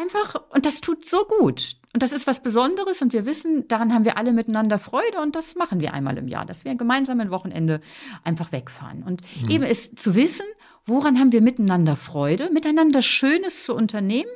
Einfach, 0.00 0.36
und 0.50 0.66
das 0.66 0.80
tut 0.80 1.04
so 1.04 1.24
gut. 1.24 1.74
Und 1.94 2.02
das 2.04 2.12
ist 2.12 2.28
was 2.28 2.44
Besonderes 2.44 3.02
und 3.02 3.12
wir 3.12 3.26
wissen, 3.26 3.66
daran 3.66 3.92
haben 3.92 4.04
wir 4.04 4.16
alle 4.18 4.32
miteinander 4.32 4.78
Freude 4.78 5.20
und 5.20 5.34
das 5.34 5.56
machen 5.56 5.80
wir 5.80 5.94
einmal 5.94 6.16
im 6.16 6.28
Jahr, 6.28 6.46
dass 6.46 6.64
wir 6.64 6.76
gemeinsam 6.76 7.18
ein 7.18 7.32
Wochenende 7.32 7.80
einfach 8.22 8.52
wegfahren. 8.52 9.02
Und 9.02 9.22
eben 9.48 9.64
ist 9.64 9.98
zu 9.98 10.14
wissen, 10.14 10.46
woran 10.86 11.18
haben 11.18 11.32
wir 11.32 11.40
miteinander 11.40 11.96
Freude, 11.96 12.50
miteinander 12.52 13.02
Schönes 13.02 13.64
zu 13.64 13.74
unternehmen 13.74 14.30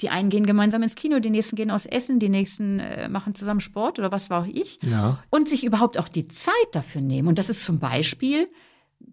die 0.00 0.10
einen 0.10 0.28
gehen 0.28 0.46
gemeinsam 0.46 0.82
ins 0.82 0.96
Kino, 0.96 1.20
die 1.20 1.30
nächsten 1.30 1.56
gehen 1.56 1.70
aus 1.70 1.86
Essen, 1.86 2.18
die 2.18 2.28
nächsten 2.28 2.80
äh, 2.80 3.08
machen 3.08 3.34
zusammen 3.34 3.60
Sport 3.60 3.98
oder 3.98 4.10
was 4.10 4.28
war 4.28 4.42
auch 4.42 4.46
ich. 4.46 4.78
Ja. 4.82 5.18
Und 5.30 5.48
sich 5.48 5.64
überhaupt 5.64 5.98
auch 5.98 6.08
die 6.08 6.26
Zeit 6.28 6.54
dafür 6.72 7.00
nehmen. 7.00 7.28
Und 7.28 7.38
das 7.38 7.48
ist 7.48 7.64
zum 7.64 7.78
Beispiel 7.78 8.48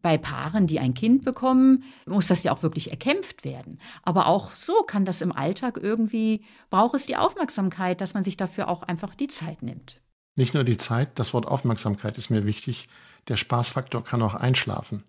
bei 0.01 0.17
Paaren, 0.17 0.67
die 0.67 0.79
ein 0.79 0.93
Kind 0.93 1.23
bekommen, 1.23 1.83
muss 2.05 2.27
das 2.27 2.43
ja 2.43 2.51
auch 2.51 2.63
wirklich 2.63 2.91
erkämpft 2.91 3.43
werden. 3.43 3.79
Aber 4.03 4.27
auch 4.27 4.51
so 4.51 4.73
kann 4.83 5.05
das 5.05 5.21
im 5.21 5.31
Alltag 5.31 5.79
irgendwie, 5.81 6.41
braucht 6.69 6.95
es 6.95 7.05
die 7.05 7.17
Aufmerksamkeit, 7.17 8.01
dass 8.01 8.13
man 8.13 8.23
sich 8.23 8.37
dafür 8.37 8.67
auch 8.67 8.83
einfach 8.83 9.15
die 9.15 9.27
Zeit 9.27 9.61
nimmt. 9.61 10.01
Nicht 10.35 10.53
nur 10.53 10.63
die 10.63 10.77
Zeit, 10.77 11.19
das 11.19 11.33
Wort 11.33 11.45
Aufmerksamkeit 11.45 12.17
ist 12.17 12.29
mir 12.29 12.45
wichtig. 12.45 12.87
Der 13.27 13.35
Spaßfaktor 13.35 14.03
kann 14.03 14.21
auch 14.21 14.33
einschlafen. 14.33 15.03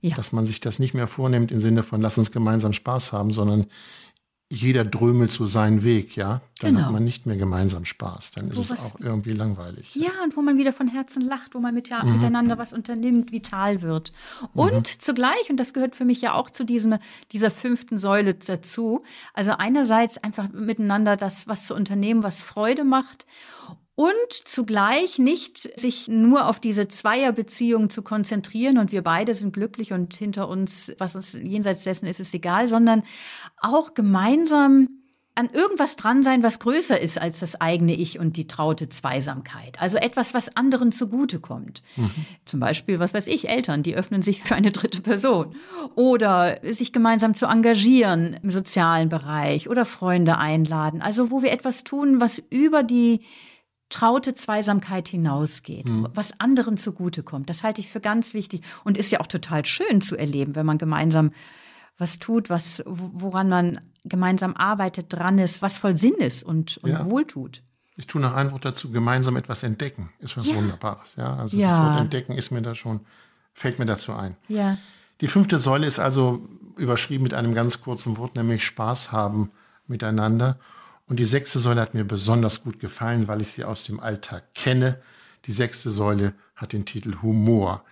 Ja. 0.00 0.14
Dass 0.14 0.32
man 0.32 0.44
sich 0.44 0.60
das 0.60 0.78
nicht 0.78 0.94
mehr 0.94 1.06
vornimmt 1.06 1.50
im 1.50 1.58
Sinne 1.58 1.82
von, 1.82 2.00
lass 2.00 2.18
uns 2.18 2.30
gemeinsam 2.30 2.74
Spaß 2.74 3.12
haben, 3.12 3.32
sondern 3.32 3.66
jeder 4.48 4.84
drömelt 4.84 5.32
so 5.32 5.46
seinen 5.46 5.82
Weg, 5.82 6.14
ja. 6.16 6.40
Dann 6.60 6.74
Genau. 6.74 6.86
hat 6.86 6.92
man 6.92 7.04
nicht 7.04 7.26
mehr 7.26 7.36
gemeinsam 7.36 7.84
Spaß. 7.84 8.30
Dann 8.30 8.48
ist 8.50 8.56
Wo 8.56 8.74
es 8.74 8.94
auch 8.94 9.00
irgendwie 9.00 9.32
langweilig. 9.32 9.94
Ja, 9.94 10.10
und 10.22 10.36
wo 10.36 10.40
man 10.42 10.56
wieder 10.56 10.72
von 10.72 10.86
Herzen 10.86 11.20
lacht, 11.20 11.54
wo 11.54 11.58
man 11.58 11.74
mit, 11.74 11.90
Mhm. 11.90 12.12
miteinander 12.14 12.56
was 12.56 12.72
unternimmt, 12.72 13.32
vital 13.32 13.82
wird. 13.82 14.12
Und 14.54 14.86
zugleich, 14.86 15.50
und 15.50 15.58
das 15.58 15.74
gehört 15.74 15.96
für 15.96 16.04
mich 16.04 16.20
ja 16.20 16.34
auch 16.34 16.48
zu 16.48 16.64
diesem, 16.64 16.96
dieser 17.32 17.50
fünften 17.50 17.98
Säule 17.98 18.34
dazu, 18.34 19.02
also 19.34 19.50
einerseits 19.52 20.16
einfach 20.18 20.48
miteinander 20.52 21.16
das, 21.16 21.48
was 21.48 21.66
zu 21.66 21.74
unternehmen, 21.74 22.22
was 22.22 22.42
Freude 22.42 22.84
macht. 22.84 23.26
Und 23.96 24.14
zugleich 24.30 25.18
nicht 25.18 25.70
sich 25.78 26.06
nur 26.06 26.48
auf 26.48 26.60
diese 26.60 26.86
Zweierbeziehung 26.86 27.88
zu 27.88 28.02
konzentrieren 28.02 28.76
und 28.76 28.92
wir 28.92 29.02
beide 29.02 29.34
sind 29.34 29.54
glücklich 29.54 29.94
und 29.94 30.14
hinter 30.14 30.48
uns, 30.48 30.92
was 30.98 31.16
uns 31.16 31.32
jenseits 31.32 31.84
dessen 31.84 32.06
ist, 32.06 32.20
ist 32.20 32.34
egal, 32.34 32.68
sondern 32.68 33.02
auch 33.56 33.94
gemeinsam 33.94 34.88
an 35.34 35.50
irgendwas 35.50 35.96
dran 35.96 36.22
sein, 36.22 36.42
was 36.42 36.58
größer 36.58 36.98
ist 37.00 37.20
als 37.20 37.40
das 37.40 37.60
eigene 37.60 37.94
Ich 37.94 38.18
und 38.18 38.36
die 38.36 38.46
traute 38.46 38.88
Zweisamkeit. 38.88 39.80
Also 39.80 39.98
etwas, 39.98 40.32
was 40.32 40.56
anderen 40.56 40.92
zugutekommt. 40.92 41.82
Zum 42.46 42.60
Beispiel, 42.60 42.98
was 42.98 43.12
weiß 43.12 43.26
ich, 43.26 43.48
Eltern, 43.48 43.82
die 43.82 43.96
öffnen 43.96 44.22
sich 44.22 44.42
für 44.42 44.54
eine 44.54 44.72
dritte 44.72 45.02
Person. 45.02 45.54
Oder 45.94 46.58
sich 46.62 46.92
gemeinsam 46.92 47.34
zu 47.34 47.46
engagieren 47.46 48.38
im 48.42 48.50
sozialen 48.50 49.10
Bereich 49.10 49.68
oder 49.68 49.84
Freunde 49.84 50.38
einladen. 50.38 51.02
Also 51.02 51.30
wo 51.30 51.42
wir 51.42 51.52
etwas 51.52 51.84
tun, 51.84 52.18
was 52.18 52.42
über 52.50 52.82
die 52.82 53.20
traute 53.88 54.34
Zweisamkeit 54.34 55.06
hinausgeht, 55.08 55.86
was 56.12 56.38
anderen 56.40 56.76
zugutekommt. 56.76 57.48
Das 57.48 57.62
halte 57.62 57.80
ich 57.80 57.88
für 57.88 58.00
ganz 58.00 58.34
wichtig 58.34 58.62
und 58.84 58.98
ist 58.98 59.10
ja 59.12 59.20
auch 59.20 59.26
total 59.28 59.64
schön 59.64 60.00
zu 60.00 60.16
erleben, 60.16 60.56
wenn 60.56 60.66
man 60.66 60.78
gemeinsam 60.78 61.30
was 61.98 62.18
tut, 62.18 62.50
was, 62.50 62.82
woran 62.84 63.48
man 63.48 63.80
gemeinsam 64.04 64.54
arbeitet, 64.54 65.06
dran 65.12 65.38
ist, 65.38 65.62
was 65.62 65.78
voll 65.78 65.96
Sinn 65.96 66.14
ist 66.14 66.42
und, 66.42 66.76
und 66.78 66.90
Ja. 66.90 67.04
wohltut. 67.06 67.62
Ich 67.96 68.06
tue 68.06 68.20
noch 68.20 68.34
ein 68.34 68.52
Wort 68.52 68.64
dazu, 68.66 68.90
gemeinsam 68.90 69.36
etwas 69.36 69.62
entdecken, 69.62 70.10
ist 70.18 70.36
was 70.36 70.46
Ja. 70.46 70.56
Wunderbares. 70.56 71.14
Ja, 71.16 71.36
also 71.36 71.56
Ja. 71.56 71.68
das 71.68 71.80
Wort 71.80 71.96
entdecken 72.00 72.32
ist 72.32 72.50
mir 72.50 72.60
da 72.60 72.74
schon, 72.74 73.00
fällt 73.54 73.78
mir 73.78 73.86
dazu 73.86 74.12
ein. 74.12 74.36
Ja. 74.48 74.76
Die 75.22 75.28
fünfte 75.28 75.58
Säule 75.58 75.86
ist 75.86 75.98
also 75.98 76.46
überschrieben 76.76 77.22
mit 77.22 77.32
einem 77.32 77.54
ganz 77.54 77.80
kurzen 77.80 78.18
Wort, 78.18 78.36
nämlich 78.36 78.64
Spaß 78.66 79.12
haben 79.12 79.50
miteinander. 79.86 80.58
Und 81.08 81.20
die 81.20 81.24
sechste 81.24 81.58
Säule 81.58 81.80
hat 81.80 81.94
mir 81.94 82.04
besonders 82.04 82.62
gut 82.62 82.80
gefallen, 82.80 83.28
weil 83.28 83.40
ich 83.40 83.52
sie 83.52 83.64
aus 83.64 83.84
dem 83.84 84.00
Alltag 84.00 84.54
kenne. 84.54 85.00
Die 85.44 85.52
sechste 85.52 85.90
Säule 85.90 86.34
hat 86.56 86.72
den 86.72 86.84
Titel 86.84 87.22
Humor. 87.22 87.84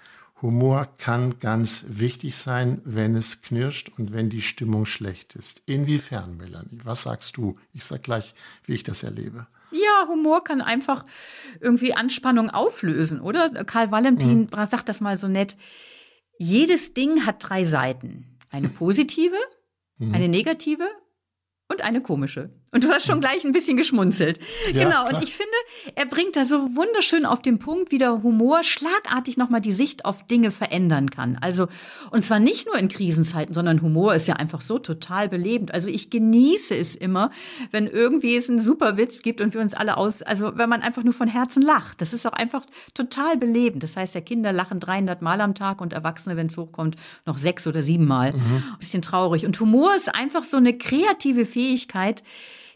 Humor 0.43 0.89
kann 0.99 1.39
ganz 1.39 1.85
wichtig 1.87 2.37
sein, 2.37 2.83
wenn 2.85 3.15
es 3.15 3.41
knirscht 3.41 3.91
und 3.97 4.13
wenn 4.13 4.31
die 4.31 4.43
Stimmung 4.43 4.85
schlecht 4.85 5.37
ist. 5.37 5.63
Inwiefern, 5.67 6.37
Melanie? 6.37 6.81
Was 6.83 7.05
sagst 7.05 7.37
du? 7.37 7.57
Ich 7.73 7.85
sag 7.85 8.03
gleich, 8.03 8.35
wie 8.67 8.75
ich 8.75 8.83
das 8.83 9.05
erlebe. 9.05 9.47
Ja, 9.71 10.09
Humor 10.09 10.45
kann 10.45 10.61
einfach 10.61 11.05
irgendwie 11.61 11.95
Anspannung 11.95 12.51
auflösen, 12.51 13.21
oder? 13.21 13.65
Karl 13.65 13.91
Valentin 13.91 14.49
sagt 14.69 14.89
das 14.89 15.01
mal 15.01 15.17
so 15.17 15.29
nett. 15.29 15.57
Jedes 16.39 16.95
Ding 16.95 17.27
hat 17.27 17.37
drei 17.49 17.65
Seiten. 17.65 18.39
Eine 18.51 18.69
positive, 18.69 19.37
eine 19.99 20.29
negative 20.29 20.89
und 21.69 21.83
eine 21.83 22.03
komische. 22.03 22.51
Und 22.75 22.83
du 22.83 22.89
hast 22.89 23.07
schon 23.07 23.21
gleich 23.21 23.45
ein 23.45 23.53
bisschen 23.53 23.77
geschmunzelt. 23.77 24.41
Ja, 24.67 24.73
genau. 24.73 25.05
klar. 25.05 25.15
Und 25.15 25.23
ich 25.23 25.37
finde, 25.37 25.53
er 25.95 26.07
bringt 26.07 26.35
da 26.35 26.45
so 26.45 26.75
wunderschön 26.75 27.25
auf 27.25 27.41
den 27.41 27.61
Punkt, 27.61 27.93
wie 27.93 27.99
der 27.99 28.25
Humor 28.25 28.65
schlagartig 28.65 29.37
nochmal 29.37 29.61
die 29.61 29.73
Sicht 29.73 30.05
auf 30.05 30.27
Dinge 30.27 30.51
verändern 30.51 31.09
kann. 31.09 31.39
Also, 31.41 31.69
und 32.11 32.25
zwar 32.25 32.41
nicht 32.41 32.67
nur 32.67 32.77
in 32.77 32.89
Krisenzeiten, 32.89 33.55
sondern 33.55 33.81
Humor 33.81 34.17
ist 34.17 34.27
ja 34.27 34.35
einfach 34.35 34.61
so 34.61 34.81
total 34.81 35.29
belebend. 35.29 35.73
Also 35.73 35.89
ich 35.89 36.11
genieße 36.11 36.77
es 36.77 36.97
immer, 36.97 37.31
wenn 37.71 37.87
irgendwie 37.87 38.37
es 38.37 38.51
einen 38.51 38.59
super 38.59 38.97
Witz 38.97 39.23
gibt 39.23 39.41
und 39.41 39.55
wir 39.55 39.61
uns 39.61 39.75
alle 39.75 39.97
aus, 39.97 40.23
also 40.23 40.57
wenn 40.57 40.69
man 40.69 40.83
einfach 40.83 41.05
nur 41.05 41.15
von 41.15 41.29
Herzen 41.29 41.63
lacht. 41.63 42.01
Das 42.01 42.13
ist 42.13 42.27
auch 42.27 42.33
einfach 42.33 42.67
total 42.93 43.37
belebend. 43.37 43.85
Das 43.85 43.97
heißt, 43.97 44.17
ja, 44.17 44.21
Kinder 44.21 44.53
lachen 44.53 44.81
300 44.81 45.23
Mal 45.23 45.41
am 45.41 45.55
Tag 45.55 45.81
und 45.81 45.93
Erwachsene, 45.93 46.37
wenn 46.37 46.49
es 46.49 46.59
hochkommt, 46.59 46.97
noch 47.25 47.39
sechs 47.39 47.69
oder 47.69 47.85
sieben 47.85 48.07
Mal. 48.07 48.33
Ein 48.35 48.77
bisschen 48.81 49.01
traurig. 49.01 49.47
Und 49.47 49.61
Humor 49.61 49.95
ist 49.95 50.13
einfach 50.13 50.43
so 50.43 50.57
eine 50.57 50.77
kreative 50.77 51.47
Fähigkeit, 51.47 52.25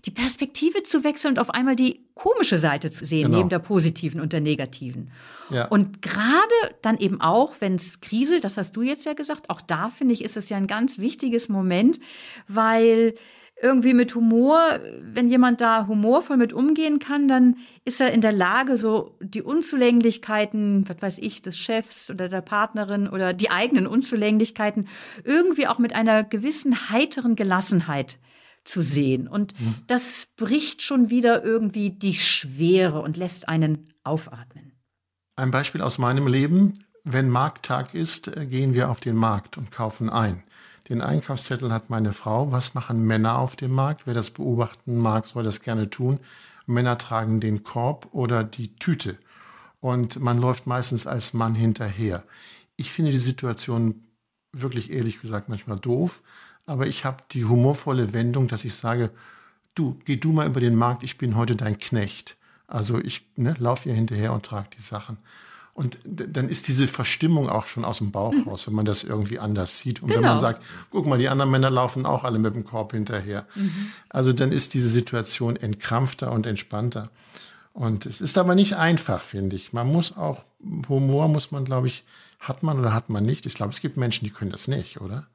die 0.05 0.11
Perspektive 0.11 0.83
zu 0.83 1.05
wechseln 1.05 1.33
und 1.33 1.39
auf 1.39 1.51
einmal 1.51 1.77
die 1.77 2.01
komische 2.15 2.59
Seite 2.59 2.91
zu 2.91 3.05
sehen, 3.05 3.27
Genau. 3.27 3.39
neben 3.39 3.49
der 3.49 3.59
positiven 3.59 4.21
und 4.21 4.33
der 4.33 4.41
negativen. 4.41 5.11
Ja. 5.51 5.67
Und 5.67 6.03
gerade 6.03 6.75
dann 6.83 6.99
eben 6.99 7.21
auch, 7.21 7.55
wenn 7.61 7.75
es 7.75 8.01
kriselt, 8.01 8.45
das 8.45 8.57
hast 8.57 8.77
du 8.77 8.83
jetzt 8.83 9.07
ja 9.07 9.15
gesagt, 9.15 9.51
auch 9.51 9.61
da 9.61 9.91
finde 9.91 10.15
ich, 10.15 10.23
ist 10.23 10.37
es 10.37 10.49
ja 10.49 10.57
ein 10.57 10.67
ganz 10.67 10.99
wichtiges 10.99 11.49
Moment, 11.49 12.01
weil 12.47 13.15
irgendwie 13.61 13.93
mit 13.95 14.15
Humor, 14.15 14.61
wenn 15.03 15.29
jemand 15.29 15.61
da 15.61 15.89
humorvoll 15.89 16.37
mit 16.37 16.53
umgehen 16.53 17.01
kann, 17.01 17.27
dann 17.27 17.57
ist 17.85 18.01
er 18.01 18.13
in 18.13 18.21
der 18.21 18.31
Lage, 18.31 18.77
so 18.77 19.17
die 19.21 19.43
Unzulänglichkeiten, 19.43 20.89
was 20.89 20.97
weiß 21.01 21.19
ich, 21.19 21.43
des 21.43 21.59
Chefs 21.59 22.09
oder 22.11 22.29
der 22.29 22.41
Partnerin 22.41 23.09
oder 23.09 23.33
die 23.33 23.51
eigenen 23.51 23.89
Unzulänglichkeiten 23.89 24.87
irgendwie 25.25 25.67
auch 25.67 25.79
mit 25.79 25.93
einer 25.95 26.23
gewissen 26.23 26.91
heiteren 26.91 27.35
Gelassenheit 27.35 28.19
zu 28.69 28.83
sehen. 28.83 29.27
Und 29.27 29.59
mhm. 29.61 29.77
das 29.87 30.29
bricht 30.37 30.83
schon 30.83 31.11
wieder 31.11 31.45
irgendwie 31.45 31.91
die 31.91 32.15
Schwere 32.15 33.01
und 33.01 33.17
lässt 33.17 33.49
einen 33.49 33.93
aufatmen. 34.05 34.73
Ein 35.37 35.51
Beispiel 35.51 35.83
aus 35.83 35.99
meinem 35.99 36.27
Leben. 36.27 36.75
Wenn 37.05 37.31
Markttag 37.31 37.95
ist, 37.95 38.29
äh, 38.29 38.47
gehen 38.47 38.75
wir 38.75 38.91
auf 38.91 39.01
den 39.01 39.17
Markt 39.17 39.57
und 39.57 39.71
kaufen 39.71 40.11
ein. 40.11 40.43
Den 40.89 41.01
Einkaufszettel 41.03 41.73
hat 41.73 41.91
meine 41.91 42.13
Frau. 42.13 42.51
Was 42.51 42.75
machen 42.75 43.07
Männer 43.07 43.39
auf 43.39 43.57
dem 43.57 43.73
Markt? 43.73 44.07
Wer 44.07 44.15
das 44.15 44.31
beobachten 44.31 44.99
mag, 44.99 45.27
soll 45.27 45.45
das 45.45 45.61
gerne 45.61 45.91
tun. 45.91 46.19
Männer 46.67 46.99
tragen 46.99 47.41
den 47.41 47.63
Korb 47.63 48.09
oder 48.13 48.45
die 48.45 48.75
Tüte. 48.77 49.17
Und 49.81 50.21
man 50.21 50.39
läuft 50.39 50.67
meistens 50.67 51.07
als 51.07 51.35
Mann 51.35 51.55
hinterher. 51.55 52.25
Ich 52.77 52.93
finde 52.93 53.13
die 53.13 53.19
Situation 53.19 54.05
wirklich 54.53 54.91
ehrlich 54.91 55.21
gesagt 55.21 55.49
manchmal 55.49 55.79
doof, 55.79 56.23
aber 56.69 56.87
ich 56.87 57.05
habe 57.05 57.23
die 57.33 57.45
humorvolle 57.45 58.13
Wendung, 58.13 58.49
dass 58.49 58.65
ich 58.65 58.75
sage, 58.75 59.11
du, 59.75 59.99
geh 60.05 60.17
du 60.17 60.33
mal 60.33 60.47
über 60.47 60.61
den 60.61 60.75
Markt, 60.75 61.03
ich 61.03 61.19
bin 61.19 61.37
heute 61.37 61.57
dein 61.57 61.79
Knecht. 61.79 62.37
Also 62.67 62.99
ich 62.99 63.27
ne, 63.37 63.57
laufe 63.59 63.85
hier 63.85 63.95
hinterher 63.95 64.33
und 64.33 64.45
trage 64.45 64.69
die 64.77 64.83
Sachen. 64.83 65.17
Und 65.73 65.97
dann 66.05 66.49
ist 66.49 66.67
diese 66.67 66.89
Verstimmung 66.89 67.49
auch 67.49 67.67
schon 67.67 67.85
aus 67.85 67.99
dem 67.99 68.11
Bauch 68.11 68.33
mhm. 68.33 68.49
raus, 68.49 68.67
wenn 68.67 68.75
man 68.75 68.85
das 68.85 69.05
irgendwie 69.05 69.39
anders 69.39 69.79
sieht. 69.79 70.03
Und 70.03 70.09
genau. 70.09 70.17
wenn 70.17 70.27
man 70.27 70.37
genau. 70.37 70.41
sagt, 70.41 70.63
guck 70.91 71.07
mal, 71.07 71.19
die 71.19 71.29
anderen 71.29 71.53
Männer 71.53 71.71
laufen 71.71 72.05
auch 72.05 72.25
alle 72.25 72.39
mit 72.41 72.55
dem 72.55 72.65
Korb 72.65 72.93
hinterher. 72.93 73.47
Mhm. 73.55 73.93
Also 74.09 74.33
dann 74.33 74.51
ist 74.51 74.75
diese 74.75 74.89
Situation 74.89 75.57
entkrampfter 75.57 76.33
und 76.33 76.47
entspannter. 76.47 77.11
Und 77.73 78.07
es 78.07 78.21
ist 78.21 78.37
aber 78.37 78.57
nicht 78.57 78.75
einfach, 78.75 79.23
finde 79.23 79.55
ich. 79.55 79.73
Man 79.73 79.87
muss 79.87 80.17
auch, 80.17 80.45
Humor 80.89 81.29
muss 81.29 81.53
man, 81.53 81.65
glaube 81.65 81.87
ich, 81.87 82.05
hat 82.41 82.65
man 82.65 82.79
oder 82.81 82.93
hat 82.93 83.09
man 83.09 83.25
nicht. 83.25 83.47
Ich 83.47 83.55
glaube, 83.55 83.73
es 83.73 83.81
gibt 83.81 83.97
Menschen, 83.97 84.25
die 84.25 84.33
können 84.33 84.51
das 84.51 84.67
nicht, 84.67 85.01
oder? 85.01 85.29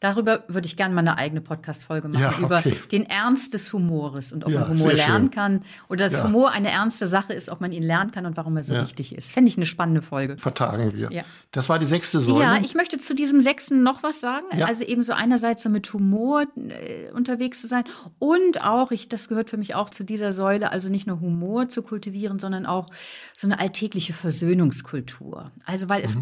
Darüber 0.00 0.44
würde 0.48 0.66
ich 0.66 0.78
gerne 0.78 0.94
mal 0.94 1.00
eine 1.00 1.18
eigene 1.18 1.42
Podcast-Folge 1.42 2.08
machen, 2.08 2.22
ja, 2.22 2.30
okay. 2.30 2.42
über 2.42 2.62
den 2.90 3.04
Ernst 3.04 3.52
des 3.52 3.70
Humores 3.72 4.32
und 4.32 4.46
ob 4.46 4.50
ja, 4.50 4.60
man 4.60 4.70
Humor 4.70 4.92
lernen 4.94 5.26
schön. 5.26 5.30
kann 5.30 5.64
oder 5.90 6.06
dass 6.06 6.20
ja. 6.20 6.24
Humor 6.24 6.52
eine 6.52 6.70
ernste 6.70 7.06
Sache 7.06 7.34
ist, 7.34 7.50
ob 7.50 7.60
man 7.60 7.70
ihn 7.70 7.82
lernen 7.82 8.10
kann 8.10 8.24
und 8.24 8.36
warum 8.38 8.56
er 8.56 8.62
so 8.62 8.74
wichtig 8.74 9.14
ist. 9.14 9.30
Fände 9.30 9.50
ich 9.50 9.58
eine 9.58 9.66
spannende 9.66 10.00
Folge. 10.00 10.38
Vertagen 10.38 10.94
wir. 10.94 11.10
Das 11.52 11.68
war 11.68 11.78
die 11.78 11.86
sechste 11.86 12.20
Säule. 12.20 12.40
Ja, 12.40 12.58
ich 12.62 12.74
möchte 12.74 12.96
zu 12.96 13.14
diesem 13.14 13.40
sechsten 13.40 13.82
noch 13.82 14.02
was 14.02 14.20
sagen. 14.20 14.46
Also 14.62 14.84
eben 14.84 15.02
so 15.02 15.12
einerseits 15.12 15.62
so 15.62 15.68
mit 15.68 15.92
Humor 15.92 16.44
äh, 16.56 17.10
unterwegs 17.12 17.60
zu 17.60 17.66
sein 17.66 17.84
und 18.18 18.64
auch, 18.64 18.92
ich, 18.92 19.08
das 19.08 19.28
gehört 19.28 19.50
für 19.50 19.58
mich 19.58 19.74
auch 19.74 19.90
zu 19.90 20.04
dieser 20.04 20.32
Säule, 20.32 20.72
also 20.72 20.88
nicht 20.88 21.06
nur 21.06 21.20
Humor 21.20 21.68
zu 21.68 21.82
kultivieren, 21.82 22.38
sondern 22.38 22.64
auch 22.64 22.88
so 23.34 23.46
eine 23.46 23.58
alltägliche 23.58 24.14
Versöhnungskultur. 24.14 25.50
Also 25.66 25.88
weil 25.88 26.00
mhm. 26.00 26.04
es 26.04 26.18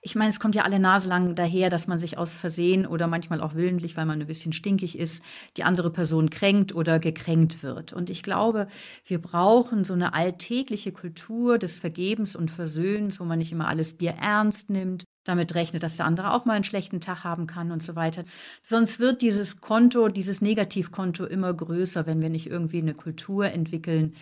ich 0.00 0.14
meine, 0.14 0.30
es 0.30 0.40
kommt 0.40 0.54
ja 0.54 0.62
alle 0.62 0.78
Nase 0.78 1.08
lang 1.08 1.34
daher, 1.34 1.70
dass 1.70 1.86
man 1.86 1.98
sich 1.98 2.18
aus 2.18 2.36
Versehen 2.36 2.86
oder 2.86 3.06
manchmal 3.06 3.40
auch 3.40 3.54
willentlich, 3.54 3.96
weil 3.96 4.06
man 4.06 4.20
ein 4.20 4.26
bisschen 4.26 4.52
stinkig 4.52 4.98
ist, 4.98 5.22
die 5.56 5.64
andere 5.64 5.90
Person 5.90 6.30
kränkt 6.30 6.74
oder 6.74 6.98
gekränkt 6.98 7.62
wird. 7.62 7.92
Und 7.92 8.10
ich 8.10 8.22
glaube, 8.22 8.68
wir 9.04 9.20
brauchen 9.20 9.84
so 9.84 9.94
eine 9.94 10.14
alltägliche 10.14 10.92
Kultur 10.92 11.58
des 11.58 11.78
Vergebens 11.78 12.36
und 12.36 12.50
Versöhnens, 12.50 13.20
wo 13.20 13.24
man 13.24 13.38
nicht 13.38 13.52
immer 13.52 13.68
alles 13.68 13.94
Bier 13.94 14.14
ernst 14.20 14.70
nimmt, 14.70 15.04
damit 15.24 15.54
rechnet, 15.54 15.82
dass 15.82 15.96
der 15.96 16.06
andere 16.06 16.32
auch 16.32 16.44
mal 16.44 16.54
einen 16.54 16.64
schlechten 16.64 17.00
Tag 17.00 17.24
haben 17.24 17.46
kann 17.46 17.70
und 17.70 17.82
so 17.82 17.96
weiter. 17.96 18.24
Sonst 18.62 18.98
wird 19.00 19.22
dieses 19.22 19.60
Konto, 19.60 20.08
dieses 20.08 20.40
Negativkonto 20.40 21.24
immer 21.24 21.52
größer, 21.52 22.06
wenn 22.06 22.22
wir 22.22 22.30
nicht 22.30 22.48
irgendwie 22.48 22.78
eine 22.78 22.94
Kultur 22.94 23.50
entwickeln, 23.50 24.14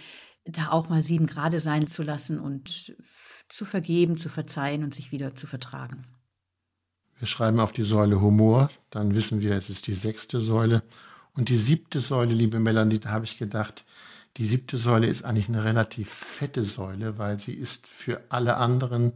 da 0.45 0.71
auch 0.71 0.89
mal 0.89 1.03
sieben 1.03 1.27
Grade 1.27 1.59
sein 1.59 1.87
zu 1.87 2.03
lassen 2.03 2.39
und 2.39 2.97
zu 3.49 3.65
vergeben, 3.65 4.17
zu 4.17 4.29
verzeihen 4.29 4.85
und 4.85 4.95
sich 4.95 5.13
wieder 5.13 5.35
zu 5.35 5.47
vertragen. 5.47 6.07
Wir 7.19 7.29
schreiben 7.29 7.61
auf 7.61 7.73
die 7.73 7.83
Säule 7.83 8.21
Humor, 8.21 8.71
dann 8.91 9.15
wissen 9.15 9.41
wir, 9.41 9.55
es 9.55 9.71
ist 9.71 9.87
die 9.87 9.95
sechste 9.95 10.41
Säule. 10.41 10.83
Und 11.35 11.49
die 11.49 11.57
siebte 11.57 12.01
Säule, 12.01 12.35
liebe 12.35 12.59
Melanie, 12.59 12.99
da 12.99 13.11
habe 13.11 13.25
ich 13.25 13.39
gedacht, 13.39 13.85
die 14.37 14.45
siebte 14.45 14.77
Säule 14.77 15.07
ist 15.07 15.25
eigentlich 15.25 15.49
eine 15.49 15.65
relativ 15.65 16.11
fette 16.11 16.65
Säule, 16.65 17.19
weil 17.19 17.39
sie 17.39 17.55
ist 17.55 17.87
für 17.87 18.21
alle 18.29 18.57
anderen, 18.57 19.13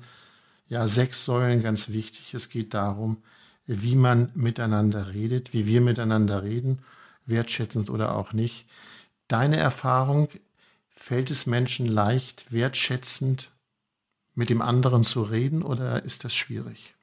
ja, 0.68 0.86
sechs 0.86 1.24
Säulen 1.24 1.62
ganz 1.62 1.90
wichtig. 1.90 2.32
Es 2.32 2.48
geht 2.48 2.72
darum, 2.72 3.18
wie 3.66 3.96
man 3.96 4.30
miteinander 4.34 5.12
redet, 5.12 5.52
wie 5.52 5.66
wir 5.66 5.80
miteinander 5.80 6.42
reden, 6.42 6.80
wertschätzend 7.26 7.90
oder 7.90 8.16
auch 8.16 8.32
nicht. 8.32 8.66
Deine 9.28 9.56
Erfahrung, 9.56 10.28
fällt 11.00 11.30
es 11.30 11.46
Menschen 11.46 11.86
leicht, 11.86 12.52
wertschätzend 12.52 13.50
mit 14.34 14.50
dem 14.50 14.62
anderen 14.62 15.04
zu 15.04 15.22
reden 15.22 15.62
oder 15.62 16.04
ist 16.04 16.24
das 16.24 16.34
schwierig? 16.34 16.94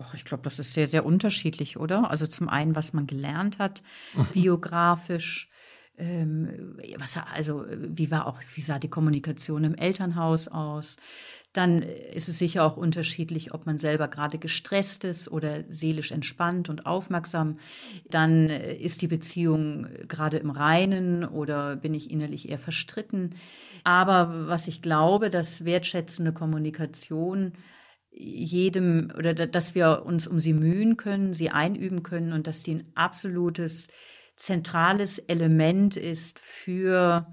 Och, 0.00 0.14
ich 0.14 0.24
glaube, 0.24 0.44
das 0.44 0.58
ist 0.58 0.74
sehr, 0.74 0.86
sehr 0.86 1.04
unterschiedlich, 1.04 1.76
oder? 1.76 2.10
Also 2.10 2.26
zum 2.26 2.48
einen, 2.48 2.76
was 2.76 2.92
man 2.92 3.06
gelernt 3.06 3.58
hat, 3.58 3.82
mhm. 4.14 4.26
biografisch, 4.32 5.48
ähm, 5.96 6.76
was, 6.98 7.16
also 7.34 7.64
wie 7.68 8.10
war 8.10 8.26
auch, 8.26 8.40
wie 8.54 8.60
sah 8.60 8.78
die 8.78 8.88
Kommunikation 8.88 9.64
im 9.64 9.74
Elternhaus 9.74 10.46
aus? 10.46 10.96
Dann 11.52 11.82
ist 11.82 12.28
es 12.28 12.38
sicher 12.38 12.64
auch 12.64 12.76
unterschiedlich, 12.76 13.54
ob 13.54 13.64
man 13.64 13.78
selber 13.78 14.08
gerade 14.08 14.38
gestresst 14.38 15.04
ist 15.04 15.30
oder 15.30 15.64
seelisch 15.68 16.12
entspannt 16.12 16.68
und 16.68 16.86
aufmerksam. 16.86 17.58
Dann 18.10 18.48
ist 18.50 19.00
die 19.02 19.08
Beziehung 19.08 19.86
gerade 20.06 20.36
im 20.36 20.50
Reinen 20.50 21.24
oder 21.24 21.76
bin 21.76 21.94
ich 21.94 22.10
innerlich 22.10 22.48
eher 22.50 22.58
verstritten. 22.58 23.34
Aber 23.82 24.46
was 24.46 24.68
ich 24.68 24.82
glaube, 24.82 25.30
dass 25.30 25.64
wertschätzende 25.64 26.32
Kommunikation 26.32 27.52
jedem 28.10 29.12
oder 29.16 29.34
dass 29.34 29.74
wir 29.74 30.02
uns 30.04 30.26
um 30.26 30.38
sie 30.38 30.52
mühen 30.52 30.96
können, 30.96 31.32
sie 31.32 31.50
einüben 31.50 32.02
können 32.02 32.32
und 32.32 32.46
dass 32.46 32.62
die 32.62 32.74
ein 32.74 32.92
absolutes 32.94 33.88
zentrales 34.36 35.18
Element 35.18 35.96
ist 35.96 36.38
für 36.38 37.26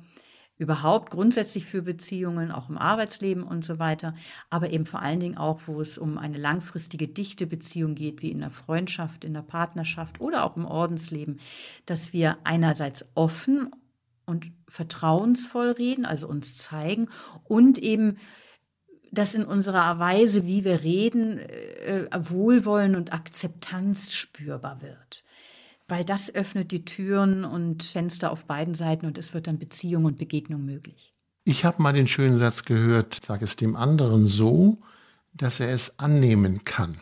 überhaupt 0.57 1.11
grundsätzlich 1.11 1.65
für 1.65 1.81
Beziehungen, 1.81 2.51
auch 2.51 2.69
im 2.69 2.77
Arbeitsleben 2.77 3.43
und 3.43 3.63
so 3.63 3.77
weiter, 3.79 4.15
aber 4.49 4.69
eben 4.69 4.85
vor 4.85 5.01
allen 5.01 5.19
Dingen 5.19 5.37
auch, 5.37 5.61
wo 5.65 5.81
es 5.81 5.97
um 5.97 6.17
eine 6.17 6.37
langfristige, 6.37 7.07
dichte 7.07 7.45
Beziehung 7.45 7.95
geht, 7.95 8.21
wie 8.21 8.31
in 8.31 8.39
der 8.39 8.51
Freundschaft, 8.51 9.25
in 9.25 9.33
der 9.33 9.41
Partnerschaft 9.41 10.21
oder 10.21 10.45
auch 10.45 10.55
im 10.55 10.65
Ordensleben, 10.65 11.39
dass 11.85 12.13
wir 12.13 12.37
einerseits 12.43 13.05
offen 13.15 13.71
und 14.25 14.51
vertrauensvoll 14.67 15.71
reden, 15.71 16.05
also 16.05 16.27
uns 16.27 16.57
zeigen 16.57 17.09
und 17.43 17.77
eben 17.77 18.17
dass 19.11 19.33
in 19.33 19.45
unserer 19.45 19.97
Weise, 19.97 20.45
wie 20.45 20.65
wir 20.65 20.83
reden, 20.83 21.39
äh, 21.39 22.09
Wohlwollen 22.11 22.97
und 22.97 23.13
Akzeptanz 23.13 24.13
spürbar 24.13 24.81
wird 24.81 25.23
weil 25.87 26.03
das 26.03 26.33
öffnet 26.33 26.71
die 26.71 26.85
Türen 26.85 27.45
und 27.45 27.83
Fenster 27.83 28.31
auf 28.31 28.45
beiden 28.45 28.73
Seiten 28.73 29.05
und 29.05 29.17
es 29.17 29.33
wird 29.33 29.47
dann 29.47 29.59
Beziehung 29.59 30.05
und 30.05 30.17
Begegnung 30.17 30.65
möglich. 30.65 31.13
Ich 31.43 31.63
habe 31.63 31.81
mal 31.81 31.93
den 31.93 32.07
schönen 32.07 32.37
Satz 32.37 32.65
gehört, 32.65 33.21
sag 33.25 33.41
es 33.41 33.55
dem 33.55 33.75
anderen 33.75 34.25
so, 34.25 34.79
dass 35.33 35.59
er 35.59 35.69
es 35.69 35.99
annehmen 35.99 36.63
kann. 36.63 36.97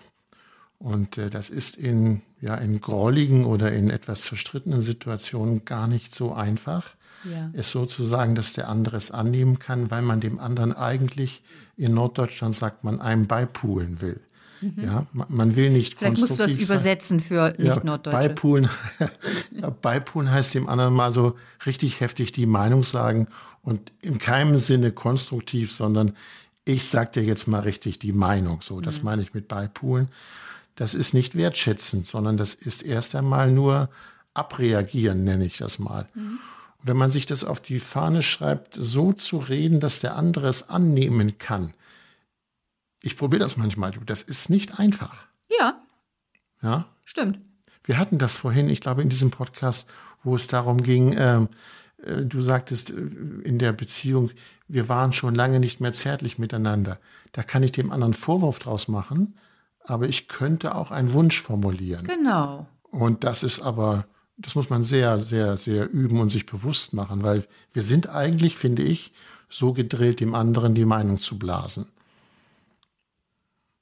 Und 0.80 1.17
äh, 1.17 1.30
das 1.30 1.50
ist 1.50 1.78
in, 1.78 2.24
ja, 2.41 2.56
in 2.56 2.82
grolligen 2.82 3.46
oder 3.46 3.72
in 3.72 3.89
etwas 3.89 4.28
verstrittenen 4.28 4.82
Situationen 4.82 5.63
gar 5.63 5.88
nicht 5.88 6.13
so 6.13 6.34
einfach. 6.34 6.89
Ja. 7.24 7.50
Es 7.54 7.72
so 7.72 7.86
zu 7.86 8.04
sagen, 8.04 8.36
dass 8.36 8.52
der 8.52 8.67
andere 8.67 8.98
es 8.98 9.12
annehmen 9.12 9.60
kann, 9.60 9.89
weil 9.91 10.02
man 10.02 10.19
dem 10.19 10.39
anderen 10.39 10.74
eigentlich, 10.74 11.41
in 11.78 11.93
Norddeutschland 11.93 12.54
sagt 12.54 12.84
man, 12.84 13.00
einem 13.00 13.28
beipulen 13.28 14.02
will. 14.02 14.19
Mhm. 14.63 14.84
Ja, 14.84 15.08
man 15.12 15.56
will 15.56 15.69
nicht 15.69 15.97
Vielleicht 15.97 16.19
musst 16.19 16.39
du 16.39 16.43
das 16.43 16.56
übersetzen 16.56 17.19
für 17.19 17.54
Nicht-Norddeutsche. 17.58 18.17
Ja, 18.17 18.28
beipulen, 18.28 18.69
beipulen 19.82 20.32
heißt 20.32 20.54
dem 20.54 20.69
anderen 20.69 20.93
mal 20.93 21.12
so 21.12 21.36
richtig 21.65 21.99
heftig 21.99 22.32
die 22.32 22.45
Meinung 22.45 22.84
sagen 22.84 23.28
und 23.62 23.91
in 24.02 24.19
keinem 24.19 24.60
Sinne 24.60 24.91
konstruktiv, 24.91 25.71
sondern 25.71 26.13
ich 26.65 26.86
sag 26.86 27.12
dir 27.13 27.23
jetzt 27.23 27.47
mal 27.47 27.60
richtig 27.60 27.99
die 27.99 28.13
Meinung. 28.13 28.62
So, 28.62 28.80
das 28.80 28.99
mhm. 28.99 29.06
meine 29.06 29.21
ich 29.21 29.34
mit 29.34 29.47
beipulen. 29.47 30.08
Das 30.76 30.93
ist 30.93 31.13
nicht 31.13 31.36
wertschätzend, 31.36 32.08
sondern 32.08 32.38
das 32.38 32.54
ist 32.54 32.84
erst 32.84 33.15
einmal 33.15 33.52
nur 33.52 33.89
abreagieren, 34.34 35.23
nenne 35.23 35.45
ich 35.45 35.58
das 35.58 35.78
mal. 35.78 36.08
Mhm. 36.13 36.39
Wenn 36.82 36.97
man 36.97 37.12
sich 37.12 37.26
das 37.26 37.43
auf 37.43 37.60
die 37.60 37.80
Fahne 37.80 38.23
schreibt, 38.23 38.76
so 38.76 39.13
zu 39.13 39.38
reden, 39.38 39.80
dass 39.80 39.99
der 39.99 40.15
andere 40.15 40.47
es 40.47 40.69
annehmen 40.69 41.38
kann, 41.38 41.73
ich 43.04 43.18
probiere 43.18 43.42
das 43.42 43.58
manchmal, 43.58 43.92
du. 43.92 44.00
Das 44.02 44.24
ist 44.24 44.50
nicht 44.50 44.80
einfach. 44.80 45.28
Ja. 45.60 45.82
Ja. 46.62 46.86
Stimmt. 47.06 47.39
Wir 47.84 47.98
hatten 47.98 48.18
das 48.18 48.34
vorhin, 48.34 48.70
ich 48.70 48.80
glaube, 48.80 49.02
in 49.02 49.10
diesem 49.10 49.30
Podcast, 49.30 49.89
wo 50.24 50.36
es 50.36 50.47
darum 50.47 50.82
ging, 50.82 51.16
ähm, 51.18 51.49
äh, 52.04 52.24
du 52.24 52.41
sagtest 52.41 52.89
äh, 52.89 52.93
in 53.43 53.60
der 53.60 53.74
Beziehung, 53.74 54.32
wir 54.68 54.89
waren 54.89 55.14
schon 55.14 55.36
lange 55.36 55.60
nicht 55.60 55.82
mehr 55.82 55.91
zärtlich 55.91 56.39
miteinander. 56.39 56.97
Da 57.34 57.43
kann 57.43 57.62
ich 57.62 57.74
dem 57.74 57.91
anderen 57.91 58.14
Vorwurf 58.14 58.60
draus 58.60 58.88
machen, 58.88 59.38
aber 59.84 60.08
ich 60.08 60.30
könnte 60.30 60.76
auch 60.76 60.91
einen 60.91 61.12
Wunsch 61.12 61.41
formulieren. 61.41 62.08
Genau. 62.08 62.68
Und 62.89 63.24
das 63.24 63.43
ist 63.43 63.60
aber 63.60 64.06
das 64.38 64.56
muss 64.56 64.70
man 64.70 64.84
sehr, 64.84 65.20
sehr, 65.20 65.58
sehr 65.58 65.91
üben 65.91 66.20
und 66.20 66.30
sich 66.30 66.45
bewusst 66.45 66.93
machen, 66.93 67.24
weil 67.24 67.45
wir 67.72 67.84
sind 67.84 68.10
eigentlich, 68.10 68.58
finde 68.58 68.84
ich, 68.84 69.14
so 69.49 69.74
gedrillt, 69.74 70.20
dem 70.20 70.34
anderen 70.34 70.74
die 70.74 70.86
Meinung 70.86 71.20
zu 71.20 71.38
blasen. 71.38 71.86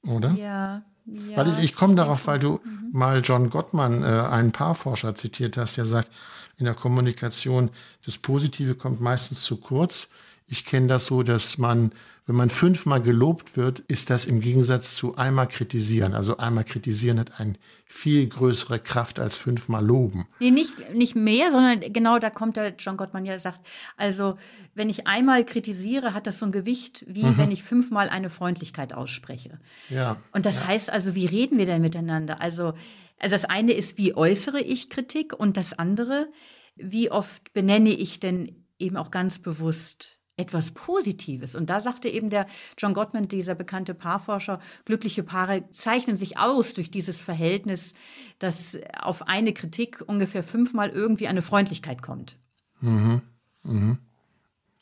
Oder? 0.06 0.32
Ja. 0.32 0.82
ja 1.06 1.36
weil 1.36 1.48
ich, 1.48 1.58
ich 1.58 1.74
komme 1.74 1.94
darauf, 1.94 2.26
weil 2.26 2.38
du 2.38 2.60
mhm. 2.64 2.90
mal 2.92 3.20
John 3.22 3.50
Gottman, 3.50 4.02
äh, 4.02 4.06
einen 4.06 4.52
Paarforscher, 4.52 5.14
zitiert 5.14 5.56
hast, 5.56 5.76
der 5.76 5.84
sagt, 5.84 6.10
in 6.58 6.64
der 6.64 6.74
Kommunikation, 6.74 7.70
das 8.04 8.18
Positive 8.18 8.74
kommt 8.74 9.00
meistens 9.00 9.42
zu 9.42 9.56
kurz. 9.56 10.10
Ich 10.46 10.64
kenne 10.64 10.86
das 10.86 11.06
so, 11.06 11.22
dass 11.22 11.58
man 11.58 11.92
wenn 12.24 12.36
man 12.36 12.50
fünfmal 12.50 13.02
gelobt 13.02 13.56
wird, 13.56 13.80
ist 13.80 14.08
das 14.08 14.26
im 14.26 14.40
Gegensatz 14.40 14.94
zu 14.94 15.16
einmal 15.16 15.48
kritisieren. 15.48 16.14
Also 16.14 16.36
einmal 16.36 16.62
kritisieren 16.62 17.18
hat 17.18 17.40
eine 17.40 17.54
viel 17.84 18.28
größere 18.28 18.78
Kraft 18.78 19.18
als 19.18 19.36
fünfmal 19.36 19.84
loben. 19.84 20.28
Nee, 20.38 20.52
nicht, 20.52 20.94
nicht 20.94 21.16
mehr, 21.16 21.50
sondern 21.50 21.80
genau 21.92 22.20
da 22.20 22.30
kommt 22.30 22.56
der 22.56 22.74
John 22.78 22.96
Gottman 22.96 23.24
ja 23.24 23.38
sagt, 23.40 23.60
also 23.96 24.36
wenn 24.74 24.88
ich 24.88 25.08
einmal 25.08 25.44
kritisiere, 25.44 26.14
hat 26.14 26.28
das 26.28 26.38
so 26.38 26.46
ein 26.46 26.52
Gewicht, 26.52 27.04
wie 27.08 27.24
mhm. 27.24 27.38
wenn 27.38 27.50
ich 27.50 27.64
fünfmal 27.64 28.08
eine 28.08 28.30
Freundlichkeit 28.30 28.94
ausspreche. 28.94 29.58
Ja. 29.88 30.16
Und 30.30 30.46
das 30.46 30.60
ja. 30.60 30.68
heißt 30.68 30.90
also, 30.90 31.16
wie 31.16 31.26
reden 31.26 31.58
wir 31.58 31.66
denn 31.66 31.82
miteinander? 31.82 32.40
Also, 32.40 32.74
also 33.18 33.34
das 33.34 33.46
eine 33.46 33.72
ist, 33.72 33.98
wie 33.98 34.14
äußere 34.14 34.60
ich 34.60 34.90
Kritik 34.90 35.34
und 35.36 35.56
das 35.56 35.76
andere, 35.76 36.28
wie 36.76 37.10
oft 37.10 37.52
benenne 37.52 37.90
ich 37.90 38.20
denn 38.20 38.64
eben 38.78 38.96
auch 38.96 39.10
ganz 39.10 39.40
bewusst 39.40 40.21
etwas 40.36 40.72
Positives. 40.72 41.54
Und 41.54 41.68
da 41.68 41.80
sagte 41.80 42.08
eben 42.08 42.30
der 42.30 42.46
John 42.78 42.94
Gottman, 42.94 43.28
dieser 43.28 43.54
bekannte 43.54 43.94
Paarforscher, 43.94 44.60
glückliche 44.84 45.22
Paare 45.22 45.68
zeichnen 45.70 46.16
sich 46.16 46.38
aus 46.38 46.74
durch 46.74 46.90
dieses 46.90 47.20
Verhältnis, 47.20 47.94
dass 48.38 48.78
auf 48.98 49.28
eine 49.28 49.52
Kritik 49.52 50.02
ungefähr 50.06 50.42
fünfmal 50.42 50.88
irgendwie 50.88 51.28
eine 51.28 51.42
Freundlichkeit 51.42 52.02
kommt. 52.02 52.36
Mhm. 52.80 53.22
Mhm. 53.62 53.98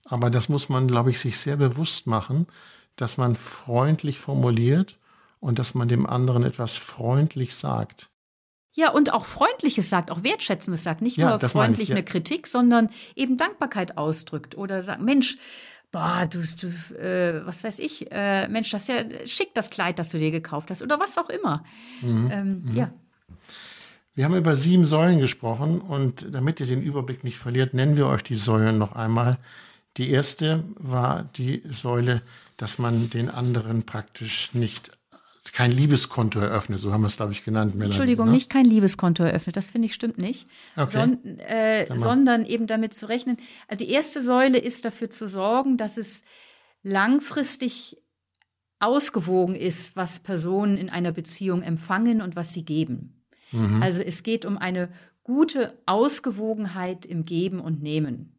Aber 0.04 0.30
das 0.30 0.48
muss 0.48 0.68
man, 0.68 0.88
glaube 0.88 1.10
ich, 1.10 1.20
sich 1.20 1.38
sehr 1.38 1.56
bewusst 1.56 2.06
machen, 2.06 2.46
dass 2.96 3.16
man 3.16 3.36
freundlich 3.36 4.18
formuliert 4.18 4.98
und 5.40 5.58
dass 5.58 5.74
man 5.74 5.88
dem 5.88 6.06
anderen 6.06 6.42
etwas 6.42 6.76
freundlich 6.76 7.54
sagt. 7.54 8.10
Ja, 8.72 8.90
und 8.90 9.12
auch 9.12 9.24
Freundliches 9.24 9.90
sagt, 9.90 10.10
auch 10.10 10.22
Wertschätzendes 10.22 10.84
sagt, 10.84 11.02
nicht 11.02 11.16
ja, 11.16 11.30
nur 11.30 11.40
freundlich 11.48 11.84
ich, 11.84 11.88
ja. 11.88 11.96
eine 11.96 12.04
Kritik, 12.04 12.46
sondern 12.46 12.90
eben 13.16 13.36
Dankbarkeit 13.36 13.98
ausdrückt 13.98 14.56
oder 14.56 14.82
sagt, 14.82 15.02
Mensch, 15.02 15.38
boah, 15.90 16.28
du, 16.30 16.38
du 16.60 16.68
äh, 16.96 17.44
was 17.44 17.64
weiß 17.64 17.80
ich, 17.80 18.10
äh, 18.12 18.46
Mensch, 18.48 18.70
das 18.70 18.82
ist 18.82 18.88
ja 18.88 19.26
schick, 19.26 19.54
das 19.54 19.70
Kleid, 19.70 19.98
das 19.98 20.10
du 20.10 20.18
dir 20.18 20.30
gekauft 20.30 20.70
hast 20.70 20.82
oder 20.82 21.00
was 21.00 21.18
auch 21.18 21.28
immer. 21.28 21.64
Mhm. 22.00 22.30
Ähm, 22.32 22.62
mhm. 22.64 22.76
Ja. 22.76 22.92
Wir 24.14 24.24
haben 24.24 24.36
über 24.36 24.54
sieben 24.54 24.86
Säulen 24.86 25.18
gesprochen 25.18 25.80
und 25.80 26.26
damit 26.34 26.60
ihr 26.60 26.66
den 26.66 26.82
Überblick 26.82 27.24
nicht 27.24 27.38
verliert, 27.38 27.74
nennen 27.74 27.96
wir 27.96 28.06
euch 28.06 28.22
die 28.22 28.36
Säulen 28.36 28.78
noch 28.78 28.92
einmal. 28.92 29.38
Die 29.96 30.10
erste 30.10 30.64
war 30.76 31.24
die 31.36 31.62
Säule, 31.68 32.22
dass 32.56 32.78
man 32.78 33.10
den 33.10 33.28
anderen 33.28 33.84
praktisch 33.84 34.52
nicht 34.52 34.92
kein 35.52 35.70
Liebeskonto 35.70 36.38
eröffnet, 36.38 36.78
so 36.78 36.92
haben 36.92 37.02
wir 37.02 37.06
es, 37.06 37.16
glaube 37.16 37.32
ich, 37.32 37.44
genannt. 37.44 37.74
Melanie, 37.74 37.90
Entschuldigung, 37.90 38.26
ne? 38.26 38.32
nicht 38.32 38.50
kein 38.50 38.64
Liebeskonto 38.64 39.22
eröffnet, 39.22 39.56
das 39.56 39.70
finde 39.70 39.86
ich 39.86 39.94
stimmt 39.94 40.18
nicht, 40.18 40.46
okay. 40.76 40.86
Son, 40.86 41.38
äh, 41.38 41.96
sondern 41.96 42.44
eben 42.44 42.66
damit 42.66 42.94
zu 42.94 43.08
rechnen. 43.08 43.36
Also 43.68 43.84
die 43.84 43.90
erste 43.90 44.20
Säule 44.20 44.58
ist 44.58 44.84
dafür 44.84 45.10
zu 45.10 45.28
sorgen, 45.28 45.76
dass 45.76 45.96
es 45.96 46.22
langfristig 46.82 47.96
ausgewogen 48.78 49.54
ist, 49.54 49.94
was 49.96 50.20
Personen 50.20 50.76
in 50.76 50.88
einer 50.88 51.12
Beziehung 51.12 51.62
empfangen 51.62 52.22
und 52.22 52.36
was 52.36 52.52
sie 52.52 52.64
geben. 52.64 53.24
Mhm. 53.52 53.82
Also 53.82 54.02
es 54.02 54.22
geht 54.22 54.44
um 54.44 54.56
eine 54.56 54.88
gute 55.22 55.78
Ausgewogenheit 55.86 57.06
im 57.06 57.24
Geben 57.24 57.60
und 57.60 57.82
Nehmen. 57.82 58.36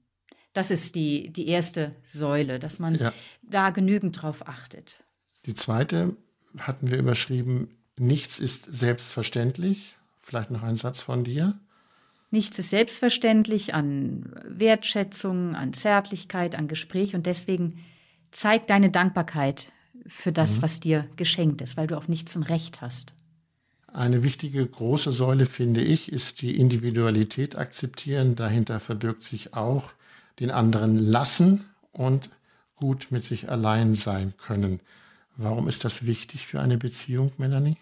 Das 0.53 0.71
ist 0.71 0.95
die, 0.95 1.31
die 1.31 1.47
erste 1.47 1.95
Säule, 2.03 2.59
dass 2.59 2.79
man 2.79 2.95
ja. 2.95 3.13
da 3.41 3.69
genügend 3.69 4.21
drauf 4.21 4.47
achtet. 4.47 5.03
Die 5.45 5.53
zweite 5.53 6.17
hatten 6.59 6.91
wir 6.91 6.97
überschrieben, 6.97 7.69
nichts 7.97 8.39
ist 8.39 8.65
selbstverständlich. 8.65 9.95
Vielleicht 10.21 10.51
noch 10.51 10.63
ein 10.63 10.75
Satz 10.75 11.01
von 11.01 11.23
dir. 11.23 11.59
Nichts 12.29 12.59
ist 12.59 12.69
selbstverständlich 12.69 13.73
an 13.73 14.33
Wertschätzung, 14.47 15.55
an 15.55 15.73
Zärtlichkeit, 15.73 16.55
an 16.55 16.67
Gespräch 16.67 17.13
und 17.13 17.25
deswegen 17.25 17.83
zeig 18.31 18.67
deine 18.67 18.89
Dankbarkeit 18.89 19.73
für 20.07 20.31
das, 20.31 20.57
mhm. 20.57 20.61
was 20.61 20.79
dir 20.79 21.07
geschenkt 21.17 21.61
ist, 21.61 21.75
weil 21.75 21.87
du 21.87 21.97
auf 21.97 22.07
nichts 22.07 22.35
ein 22.35 22.43
Recht 22.43 22.81
hast. 22.81 23.13
Eine 23.87 24.23
wichtige 24.23 24.65
große 24.65 25.11
Säule, 25.11 25.45
finde 25.45 25.81
ich, 25.81 26.11
ist 26.11 26.41
die 26.41 26.57
Individualität 26.57 27.57
akzeptieren. 27.57 28.37
Dahinter 28.37 28.79
verbirgt 28.79 29.21
sich 29.21 29.53
auch 29.53 29.91
den 30.39 30.49
anderen 30.49 30.97
lassen 30.97 31.65
und 31.91 32.29
gut 32.75 33.07
mit 33.09 33.25
sich 33.25 33.49
allein 33.49 33.95
sein 33.95 34.33
können. 34.37 34.79
Warum 35.41 35.67
ist 35.67 35.83
das 35.85 36.05
wichtig 36.05 36.45
für 36.45 36.59
eine 36.59 36.77
Beziehung, 36.77 37.31
Melanie? 37.37 37.77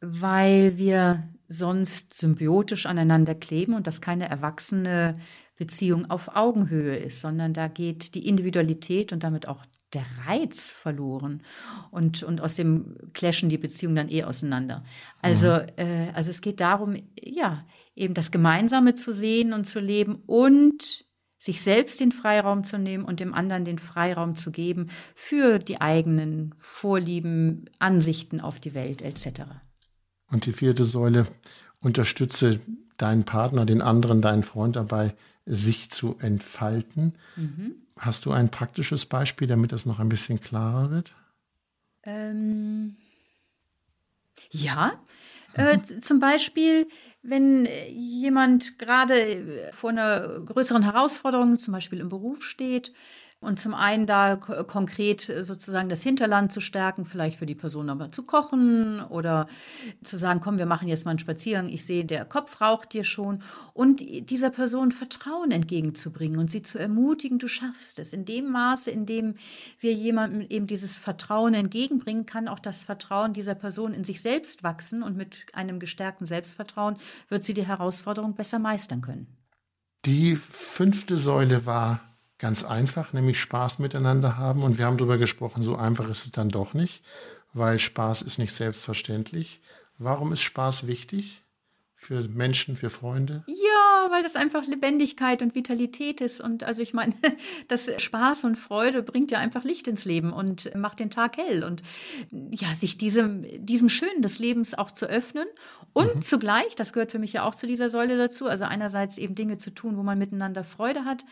Weil 0.00 0.76
wir 0.76 1.28
sonst 1.48 2.12
symbiotisch 2.14 2.84
aneinander 2.84 3.34
kleben 3.34 3.74
und 3.74 3.86
das 3.86 4.02
keine 4.02 4.28
erwachsene 4.28 5.18
Beziehung 5.56 6.10
auf 6.10 6.36
Augenhöhe 6.36 6.96
ist, 6.96 7.20
sondern 7.20 7.54
da 7.54 7.68
geht 7.68 8.14
die 8.14 8.28
Individualität 8.28 9.12
und 9.12 9.22
damit 9.22 9.48
auch 9.48 9.64
der 9.94 10.04
Reiz 10.26 10.72
verloren. 10.72 11.42
Und, 11.90 12.22
und 12.22 12.40
aus 12.40 12.56
dem 12.56 12.96
clashen 13.14 13.48
die 13.48 13.58
Beziehungen 13.58 13.96
dann 13.96 14.08
eh 14.10 14.24
auseinander. 14.24 14.84
Also, 15.22 15.48
mhm. 15.48 15.66
äh, 15.76 16.10
also 16.12 16.30
es 16.30 16.42
geht 16.42 16.60
darum, 16.60 16.96
ja, 17.18 17.64
eben 17.94 18.12
das 18.12 18.30
Gemeinsame 18.30 18.94
zu 18.94 19.12
sehen 19.12 19.52
und 19.52 19.64
zu 19.64 19.80
leben 19.80 20.16
und 20.26 21.06
sich 21.44 21.60
selbst 21.60 22.00
den 22.00 22.10
Freiraum 22.10 22.64
zu 22.64 22.78
nehmen 22.78 23.04
und 23.04 23.20
dem 23.20 23.34
anderen 23.34 23.66
den 23.66 23.78
Freiraum 23.78 24.34
zu 24.34 24.50
geben 24.50 24.88
für 25.14 25.58
die 25.58 25.78
eigenen 25.78 26.54
Vorlieben, 26.58 27.68
Ansichten 27.78 28.40
auf 28.40 28.58
die 28.58 28.72
Welt 28.72 29.02
etc. 29.02 29.42
Und 30.30 30.46
die 30.46 30.52
vierte 30.52 30.86
Säule, 30.86 31.26
unterstütze 31.80 32.60
deinen 32.96 33.24
Partner, 33.24 33.66
den 33.66 33.82
anderen, 33.82 34.22
deinen 34.22 34.42
Freund 34.42 34.76
dabei, 34.76 35.14
sich 35.44 35.90
zu 35.90 36.16
entfalten. 36.18 37.18
Mhm. 37.36 37.74
Hast 37.98 38.24
du 38.24 38.30
ein 38.30 38.50
praktisches 38.50 39.04
Beispiel, 39.04 39.46
damit 39.46 39.72
das 39.72 39.84
noch 39.84 39.98
ein 39.98 40.08
bisschen 40.08 40.40
klarer 40.40 40.90
wird? 40.90 41.12
Ähm, 42.04 42.96
ja, 44.50 44.98
äh, 45.52 45.78
zum 46.00 46.20
Beispiel, 46.20 46.88
wenn 47.24 47.66
jemand 47.88 48.78
gerade 48.78 49.70
vor 49.72 49.90
einer 49.90 50.40
größeren 50.44 50.82
Herausforderung, 50.82 51.58
zum 51.58 51.72
Beispiel 51.72 52.00
im 52.00 52.10
Beruf 52.10 52.44
steht, 52.44 52.92
und 53.44 53.60
zum 53.60 53.74
einen 53.74 54.06
da 54.06 54.36
konkret 54.36 55.20
sozusagen 55.20 55.88
das 55.88 56.02
Hinterland 56.02 56.50
zu 56.52 56.60
stärken, 56.60 57.04
vielleicht 57.04 57.38
für 57.38 57.46
die 57.46 57.54
Person 57.54 57.90
aber 57.90 58.10
zu 58.10 58.22
kochen 58.22 59.02
oder 59.02 59.46
zu 60.02 60.16
sagen, 60.16 60.40
komm, 60.40 60.58
wir 60.58 60.66
machen 60.66 60.88
jetzt 60.88 61.04
mal 61.04 61.10
einen 61.10 61.18
Spaziergang. 61.18 61.68
Ich 61.68 61.84
sehe, 61.84 62.04
der 62.04 62.24
Kopf 62.24 62.60
raucht 62.60 62.92
dir 62.92 63.04
schon. 63.04 63.42
Und 63.72 64.00
dieser 64.00 64.50
Person 64.50 64.92
Vertrauen 64.92 65.50
entgegenzubringen 65.50 66.38
und 66.38 66.50
sie 66.50 66.62
zu 66.62 66.78
ermutigen, 66.78 67.38
du 67.38 67.48
schaffst 67.48 67.98
es. 67.98 68.12
In 68.12 68.24
dem 68.24 68.50
Maße, 68.50 68.90
in 68.90 69.06
dem 69.06 69.34
wir 69.80 69.92
jemandem 69.92 70.46
eben 70.48 70.66
dieses 70.66 70.96
Vertrauen 70.96 71.54
entgegenbringen, 71.54 72.26
kann 72.26 72.48
auch 72.48 72.58
das 72.58 72.82
Vertrauen 72.82 73.32
dieser 73.32 73.54
Person 73.54 73.92
in 73.92 74.04
sich 74.04 74.22
selbst 74.22 74.62
wachsen 74.62 75.02
und 75.02 75.16
mit 75.16 75.46
einem 75.52 75.78
gestärkten 75.78 76.26
Selbstvertrauen 76.26 76.96
wird 77.28 77.44
sie 77.44 77.54
die 77.54 77.66
Herausforderung 77.66 78.34
besser 78.34 78.58
meistern 78.58 79.02
können. 79.02 79.26
Die 80.04 80.36
fünfte 80.36 81.16
Säule 81.16 81.64
war 81.66 82.13
ganz 82.44 82.62
einfach, 82.62 83.14
nämlich 83.14 83.40
Spaß 83.40 83.78
miteinander 83.78 84.36
haben. 84.36 84.64
Und 84.64 84.76
wir 84.76 84.84
haben 84.84 84.98
darüber 84.98 85.16
gesprochen, 85.16 85.62
so 85.62 85.76
einfach 85.76 86.10
ist 86.10 86.26
es 86.26 86.30
dann 86.30 86.50
doch 86.50 86.74
nicht, 86.74 87.02
weil 87.54 87.78
Spaß 87.78 88.20
ist 88.20 88.36
nicht 88.36 88.52
selbstverständlich. 88.52 89.62
Warum 89.96 90.30
ist 90.30 90.42
Spaß 90.42 90.86
wichtig 90.86 91.42
für 92.04 92.28
Menschen, 92.28 92.76
für 92.76 92.90
Freunde? 92.90 93.42
Ja, 93.46 94.10
weil 94.10 94.22
das 94.22 94.36
einfach 94.36 94.66
Lebendigkeit 94.66 95.40
und 95.42 95.54
Vitalität 95.54 96.20
ist. 96.20 96.40
Und 96.40 96.62
also 96.62 96.82
ich 96.82 96.92
meine, 96.92 97.14
das 97.68 97.90
Spaß 97.96 98.44
und 98.44 98.56
Freude 98.56 99.02
bringt 99.02 99.30
ja 99.30 99.38
einfach 99.38 99.64
Licht 99.64 99.88
ins 99.88 100.04
Leben 100.04 100.32
und 100.32 100.74
macht 100.74 101.00
den 101.00 101.10
Tag 101.10 101.38
hell. 101.38 101.64
Und 101.64 101.82
ja, 102.30 102.68
sich 102.76 102.98
diesem, 102.98 103.44
diesem 103.64 103.88
Schönen 103.88 104.22
des 104.22 104.38
Lebens 104.38 104.74
auch 104.74 104.90
zu 104.90 105.06
öffnen 105.06 105.46
und 105.92 106.16
mhm. 106.16 106.22
zugleich, 106.22 106.76
das 106.76 106.92
gehört 106.92 107.10
für 107.10 107.18
mich 107.18 107.32
ja 107.32 107.44
auch 107.44 107.54
zu 107.54 107.66
dieser 107.66 107.88
Säule 107.88 108.18
dazu, 108.18 108.46
also 108.46 108.64
einerseits 108.64 109.16
eben 109.18 109.34
Dinge 109.34 109.56
zu 109.56 109.70
tun, 109.70 109.96
wo 109.96 110.02
man 110.02 110.18
miteinander 110.18 110.62
Freude 110.62 111.04
hat 111.04 111.24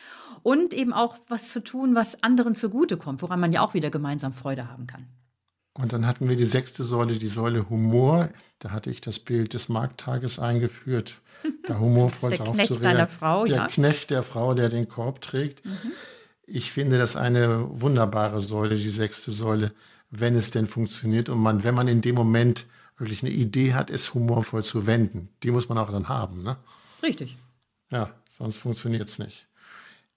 und 0.43 0.73
eben 0.73 0.93
auch 0.93 1.19
was 1.29 1.51
zu 1.51 1.61
tun, 1.61 1.95
was 1.95 2.23
anderen 2.23 2.55
zugutekommt, 2.55 3.23
woran 3.23 3.41
man 3.41 3.53
ja 3.53 3.61
auch 3.61 3.75
wieder 3.75 3.91
gemeinsam 3.91 4.33
Freude 4.33 4.69
haben 4.69 4.87
kann. 4.87 5.07
Und 5.75 5.93
dann 5.93 6.07
hatten 6.07 6.29
wir 6.29 6.37
die 6.37 6.45
sechste 6.45 6.85
Säule, 6.85 7.17
die 7.17 7.29
Säule 7.29 7.69
Humor. 7.71 8.29
Da 8.59 8.71
hatte 8.71 8.91
ich 8.91 9.01
das 9.01 9.19
Bild 9.19 9.55
des 9.55 9.69
Markttages 9.69 10.39
eingeführt, 10.39 11.17
da 11.67 11.79
humorvoll 11.79 12.31
der 12.31 12.39
drauf 12.39 12.55
Knecht 12.55 12.69
zu 12.69 12.81
reagieren. 12.81 13.09
Frau, 13.09 13.45
der 13.45 13.57
ja. 13.57 13.67
Knecht 13.67 14.11
der 14.11 14.23
Frau, 14.23 14.55
der 14.55 14.69
den 14.69 14.89
Korb 14.89 15.21
trägt. 15.21 15.65
Mhm. 15.65 15.93
Ich 16.47 16.71
finde 16.73 16.99
das 16.99 17.17
eine 17.17 17.67
wunderbare 17.81 18.41
Säule, 18.41 18.77
die 18.77 18.91
sechste 18.91 19.33
Säule, 19.33 19.73
wenn 20.11 20.37
es 20.37 20.51
denn 20.51 20.67
funktioniert 20.67 21.29
und 21.29 21.39
man, 21.39 21.65
wenn 21.65 21.75
man 21.75 21.89
in 21.89 22.03
dem 22.03 22.15
Moment 22.15 22.67
wirklich 22.99 23.23
eine 23.23 23.33
Idee 23.33 23.75
hat, 23.75 23.91
es 23.91 24.15
humorvoll 24.15 24.63
zu 24.63 24.87
wenden. 24.87 25.31
Die 25.43 25.51
muss 25.51 25.69
man 25.69 25.79
auch 25.79 25.91
dann 25.91 26.09
haben. 26.09 26.43
Ne? 26.43 26.57
Richtig. 27.03 27.37
Ja, 27.91 28.11
sonst 28.29 28.59
funktioniert 28.59 29.09
es 29.09 29.19
nicht. 29.19 29.49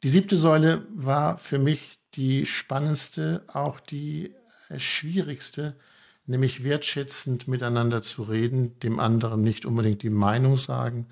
Die 0.03 0.09
siebte 0.09 0.37
Säule 0.37 0.85
war 0.93 1.37
für 1.37 1.57
mich 1.57 1.97
die 2.13 2.45
spannendste, 2.45 3.43
auch 3.47 3.79
die 3.79 4.35
schwierigste, 4.77 5.75
nämlich 6.25 6.63
wertschätzend 6.63 7.47
miteinander 7.47 8.01
zu 8.01 8.23
reden, 8.23 8.79
dem 8.79 8.99
anderen 8.99 9.43
nicht 9.43 9.65
unbedingt 9.65 10.03
die 10.03 10.09
Meinung 10.09 10.57
sagen, 10.57 11.07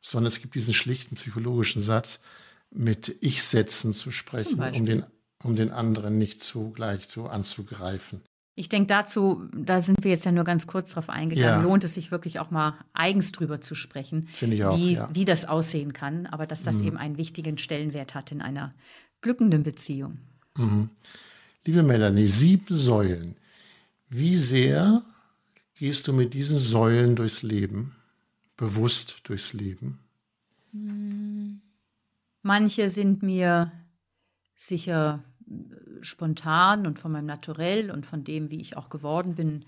sondern 0.00 0.28
es 0.28 0.40
gibt 0.40 0.54
diesen 0.54 0.74
schlichten 0.74 1.16
psychologischen 1.16 1.80
Satz, 1.80 2.22
mit 2.70 3.16
Ich-Sätzen 3.20 3.94
zu 3.94 4.10
sprechen, 4.10 4.60
um 4.60 4.86
den, 4.86 5.04
um 5.42 5.56
den 5.56 5.70
anderen 5.70 6.18
nicht 6.18 6.42
zugleich 6.42 7.08
so 7.08 7.26
anzugreifen. 7.26 8.22
Ich 8.58 8.70
denke 8.70 8.86
dazu, 8.86 9.42
da 9.54 9.82
sind 9.82 10.02
wir 10.02 10.10
jetzt 10.10 10.24
ja 10.24 10.32
nur 10.32 10.44
ganz 10.44 10.66
kurz 10.66 10.92
drauf 10.92 11.10
eingegangen, 11.10 11.60
ja. 11.60 11.62
lohnt 11.62 11.84
es 11.84 11.94
sich 11.94 12.10
wirklich 12.10 12.40
auch 12.40 12.50
mal 12.50 12.78
eigens 12.94 13.30
drüber 13.32 13.60
zu 13.60 13.74
sprechen, 13.74 14.28
Finde 14.28 14.56
ich 14.56 14.64
auch, 14.64 14.76
wie, 14.78 14.94
ja. 14.94 15.10
wie 15.12 15.26
das 15.26 15.44
aussehen 15.44 15.92
kann, 15.92 16.26
aber 16.26 16.46
dass 16.46 16.62
das 16.62 16.78
mhm. 16.78 16.86
eben 16.86 16.96
einen 16.96 17.18
wichtigen 17.18 17.58
Stellenwert 17.58 18.14
hat 18.14 18.32
in 18.32 18.40
einer 18.40 18.74
glückenden 19.20 19.62
Beziehung. 19.62 20.18
Mhm. 20.56 20.88
Liebe 21.66 21.82
Melanie, 21.82 22.28
sieben 22.28 22.76
Säulen. 22.76 23.34
Wie 24.08 24.36
sehr 24.36 25.02
gehst 25.74 26.06
du 26.06 26.12
mit 26.12 26.32
diesen 26.32 26.58
Säulen 26.58 27.16
durchs 27.16 27.42
Leben, 27.42 27.96
bewusst 28.56 29.22
durchs 29.24 29.52
Leben? 29.52 29.98
Manche 32.42 32.88
sind 32.88 33.24
mir 33.24 33.72
sicher 34.54 35.24
spontan 36.02 36.86
und 36.86 37.00
von 37.00 37.10
meinem 37.10 37.26
Naturell 37.26 37.90
und 37.90 38.06
von 38.06 38.22
dem, 38.22 38.48
wie 38.50 38.60
ich 38.60 38.76
auch 38.76 38.88
geworden 38.88 39.34
bin, 39.34 39.64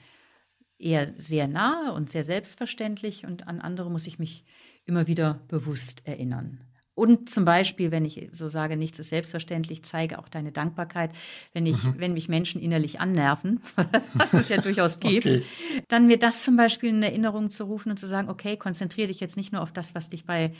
eher 0.78 1.12
sehr 1.20 1.48
nahe 1.48 1.92
und 1.92 2.10
sehr 2.10 2.22
selbstverständlich 2.22 3.26
und 3.26 3.48
an 3.48 3.60
andere 3.60 3.90
muss 3.90 4.06
ich 4.06 4.20
mich 4.20 4.44
immer 4.84 5.08
wieder 5.08 5.40
bewusst 5.48 6.06
erinnern. 6.06 6.60
Und 6.98 7.30
zum 7.30 7.44
Beispiel, 7.44 7.92
wenn 7.92 8.04
ich 8.04 8.28
so 8.32 8.48
sage, 8.48 8.76
nichts 8.76 8.98
ist 8.98 9.10
selbstverständlich, 9.10 9.84
zeige 9.84 10.18
auch 10.18 10.28
deine 10.28 10.50
Dankbarkeit, 10.50 11.12
wenn 11.52 11.64
ich, 11.64 11.80
mhm. 11.80 11.94
wenn 11.98 12.12
mich 12.12 12.28
Menschen 12.28 12.60
innerlich 12.60 12.98
annerven, 12.98 13.60
was 14.14 14.32
es 14.32 14.48
ja 14.48 14.60
durchaus 14.60 14.98
gibt, 15.00 15.26
okay. 15.26 15.44
dann 15.86 16.08
mir 16.08 16.18
das 16.18 16.42
zum 16.42 16.56
Beispiel 16.56 16.88
in 16.88 17.00
Erinnerung 17.00 17.50
zu 17.50 17.62
rufen 17.62 17.90
und 17.90 17.98
zu 17.98 18.08
sagen, 18.08 18.28
okay, 18.28 18.56
konzentriere 18.56 19.06
dich 19.06 19.20
jetzt 19.20 19.36
nicht 19.36 19.52
nur 19.52 19.62
auf 19.62 19.70
das, 19.70 19.94
was 19.94 20.10
dich 20.10 20.24
bei 20.24 20.52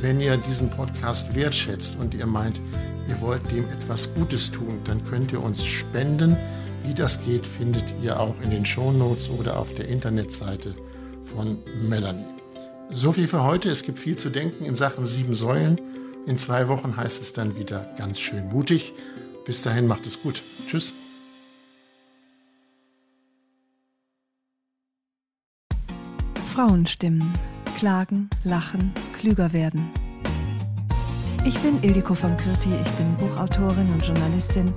Wenn 0.00 0.20
ihr 0.20 0.36
diesen 0.36 0.70
Podcast 0.70 1.34
wertschätzt 1.34 1.98
und 1.98 2.14
ihr 2.14 2.26
meint, 2.26 2.60
ihr 3.08 3.20
wollt 3.20 3.50
dem 3.50 3.64
etwas 3.64 4.12
Gutes 4.14 4.50
tun, 4.50 4.80
dann 4.84 5.04
könnt 5.04 5.32
ihr 5.32 5.42
uns 5.42 5.64
spenden. 5.64 6.36
Wie 6.84 6.94
das 6.94 7.22
geht, 7.24 7.46
findet 7.46 7.94
ihr 8.02 8.18
auch 8.18 8.34
in 8.42 8.50
den 8.50 8.64
Shownotes 8.64 9.30
oder 9.30 9.58
auf 9.58 9.74
der 9.74 9.88
Internetseite 9.88 10.74
von 11.34 11.58
Melanie. 11.82 12.24
So 12.90 13.12
viel 13.12 13.28
für 13.28 13.44
heute. 13.44 13.70
Es 13.70 13.82
gibt 13.82 13.98
viel 13.98 14.16
zu 14.16 14.30
denken 14.30 14.64
in 14.64 14.74
Sachen 14.74 15.06
sieben 15.06 15.34
Säulen. 15.34 15.80
In 16.28 16.36
zwei 16.36 16.68
Wochen 16.68 16.94
heißt 16.94 17.22
es 17.22 17.32
dann 17.32 17.56
wieder 17.56 17.86
ganz 17.96 18.20
schön 18.20 18.50
mutig. 18.50 18.92
Bis 19.46 19.62
dahin 19.62 19.86
macht 19.86 20.06
es 20.06 20.20
gut. 20.22 20.42
Tschüss. 20.66 20.94
Frauenstimmen. 26.54 27.32
Klagen, 27.78 28.28
lachen, 28.44 28.92
klüger 29.18 29.54
werden. 29.54 29.88
Ich 31.46 31.58
bin 31.60 31.82
Ildiko 31.82 32.14
von 32.14 32.36
Kürti, 32.36 32.74
ich 32.74 32.90
bin 32.92 33.16
Buchautorin 33.16 33.90
und 33.92 34.04
Journalistin 34.04 34.74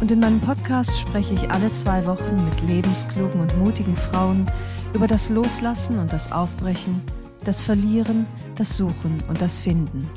und 0.00 0.10
in 0.10 0.20
meinem 0.20 0.40
Podcast 0.40 0.96
spreche 0.96 1.34
ich 1.34 1.50
alle 1.50 1.70
zwei 1.72 2.06
Wochen 2.06 2.42
mit 2.44 2.62
lebensklugen 2.62 3.40
und 3.40 3.58
mutigen 3.58 3.96
Frauen 3.96 4.46
über 4.94 5.06
das 5.06 5.28
Loslassen 5.28 5.98
und 5.98 6.12
das 6.12 6.32
Aufbrechen 6.32 7.02
das 7.44 7.60
Verlieren, 7.60 8.26
das 8.56 8.76
Suchen 8.76 9.22
und 9.28 9.40
das 9.40 9.60
Finden. 9.60 10.08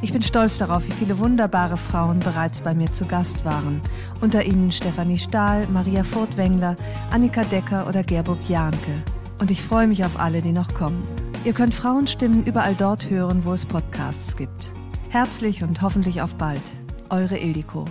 Ich 0.00 0.12
bin 0.12 0.22
stolz 0.22 0.58
darauf, 0.58 0.86
wie 0.86 0.92
viele 0.92 1.18
wunderbare 1.18 1.76
Frauen 1.76 2.20
bereits 2.20 2.60
bei 2.60 2.72
mir 2.72 2.92
zu 2.92 3.04
Gast 3.04 3.44
waren. 3.44 3.80
Unter 4.20 4.44
ihnen 4.44 4.70
Stefanie 4.70 5.18
Stahl, 5.18 5.66
Maria 5.72 6.04
Furtwängler, 6.04 6.76
Annika 7.10 7.42
Decker 7.42 7.88
oder 7.88 8.04
Gerburg 8.04 8.38
Jahnke. 8.48 9.02
Und 9.40 9.50
ich 9.50 9.60
freue 9.60 9.88
mich 9.88 10.04
auf 10.04 10.18
alle, 10.18 10.40
die 10.40 10.52
noch 10.52 10.72
kommen. 10.72 11.02
Ihr 11.44 11.52
könnt 11.52 11.74
Frauenstimmen 11.74 12.44
überall 12.44 12.74
dort 12.76 13.10
hören, 13.10 13.44
wo 13.44 13.52
es 13.52 13.66
Podcasts 13.66 14.36
gibt. 14.36 14.72
Herzlich 15.08 15.62
und 15.64 15.82
hoffentlich 15.82 16.22
auf 16.22 16.34
bald. 16.34 16.62
Eure 17.10 17.38
Ildiko. 17.38 17.84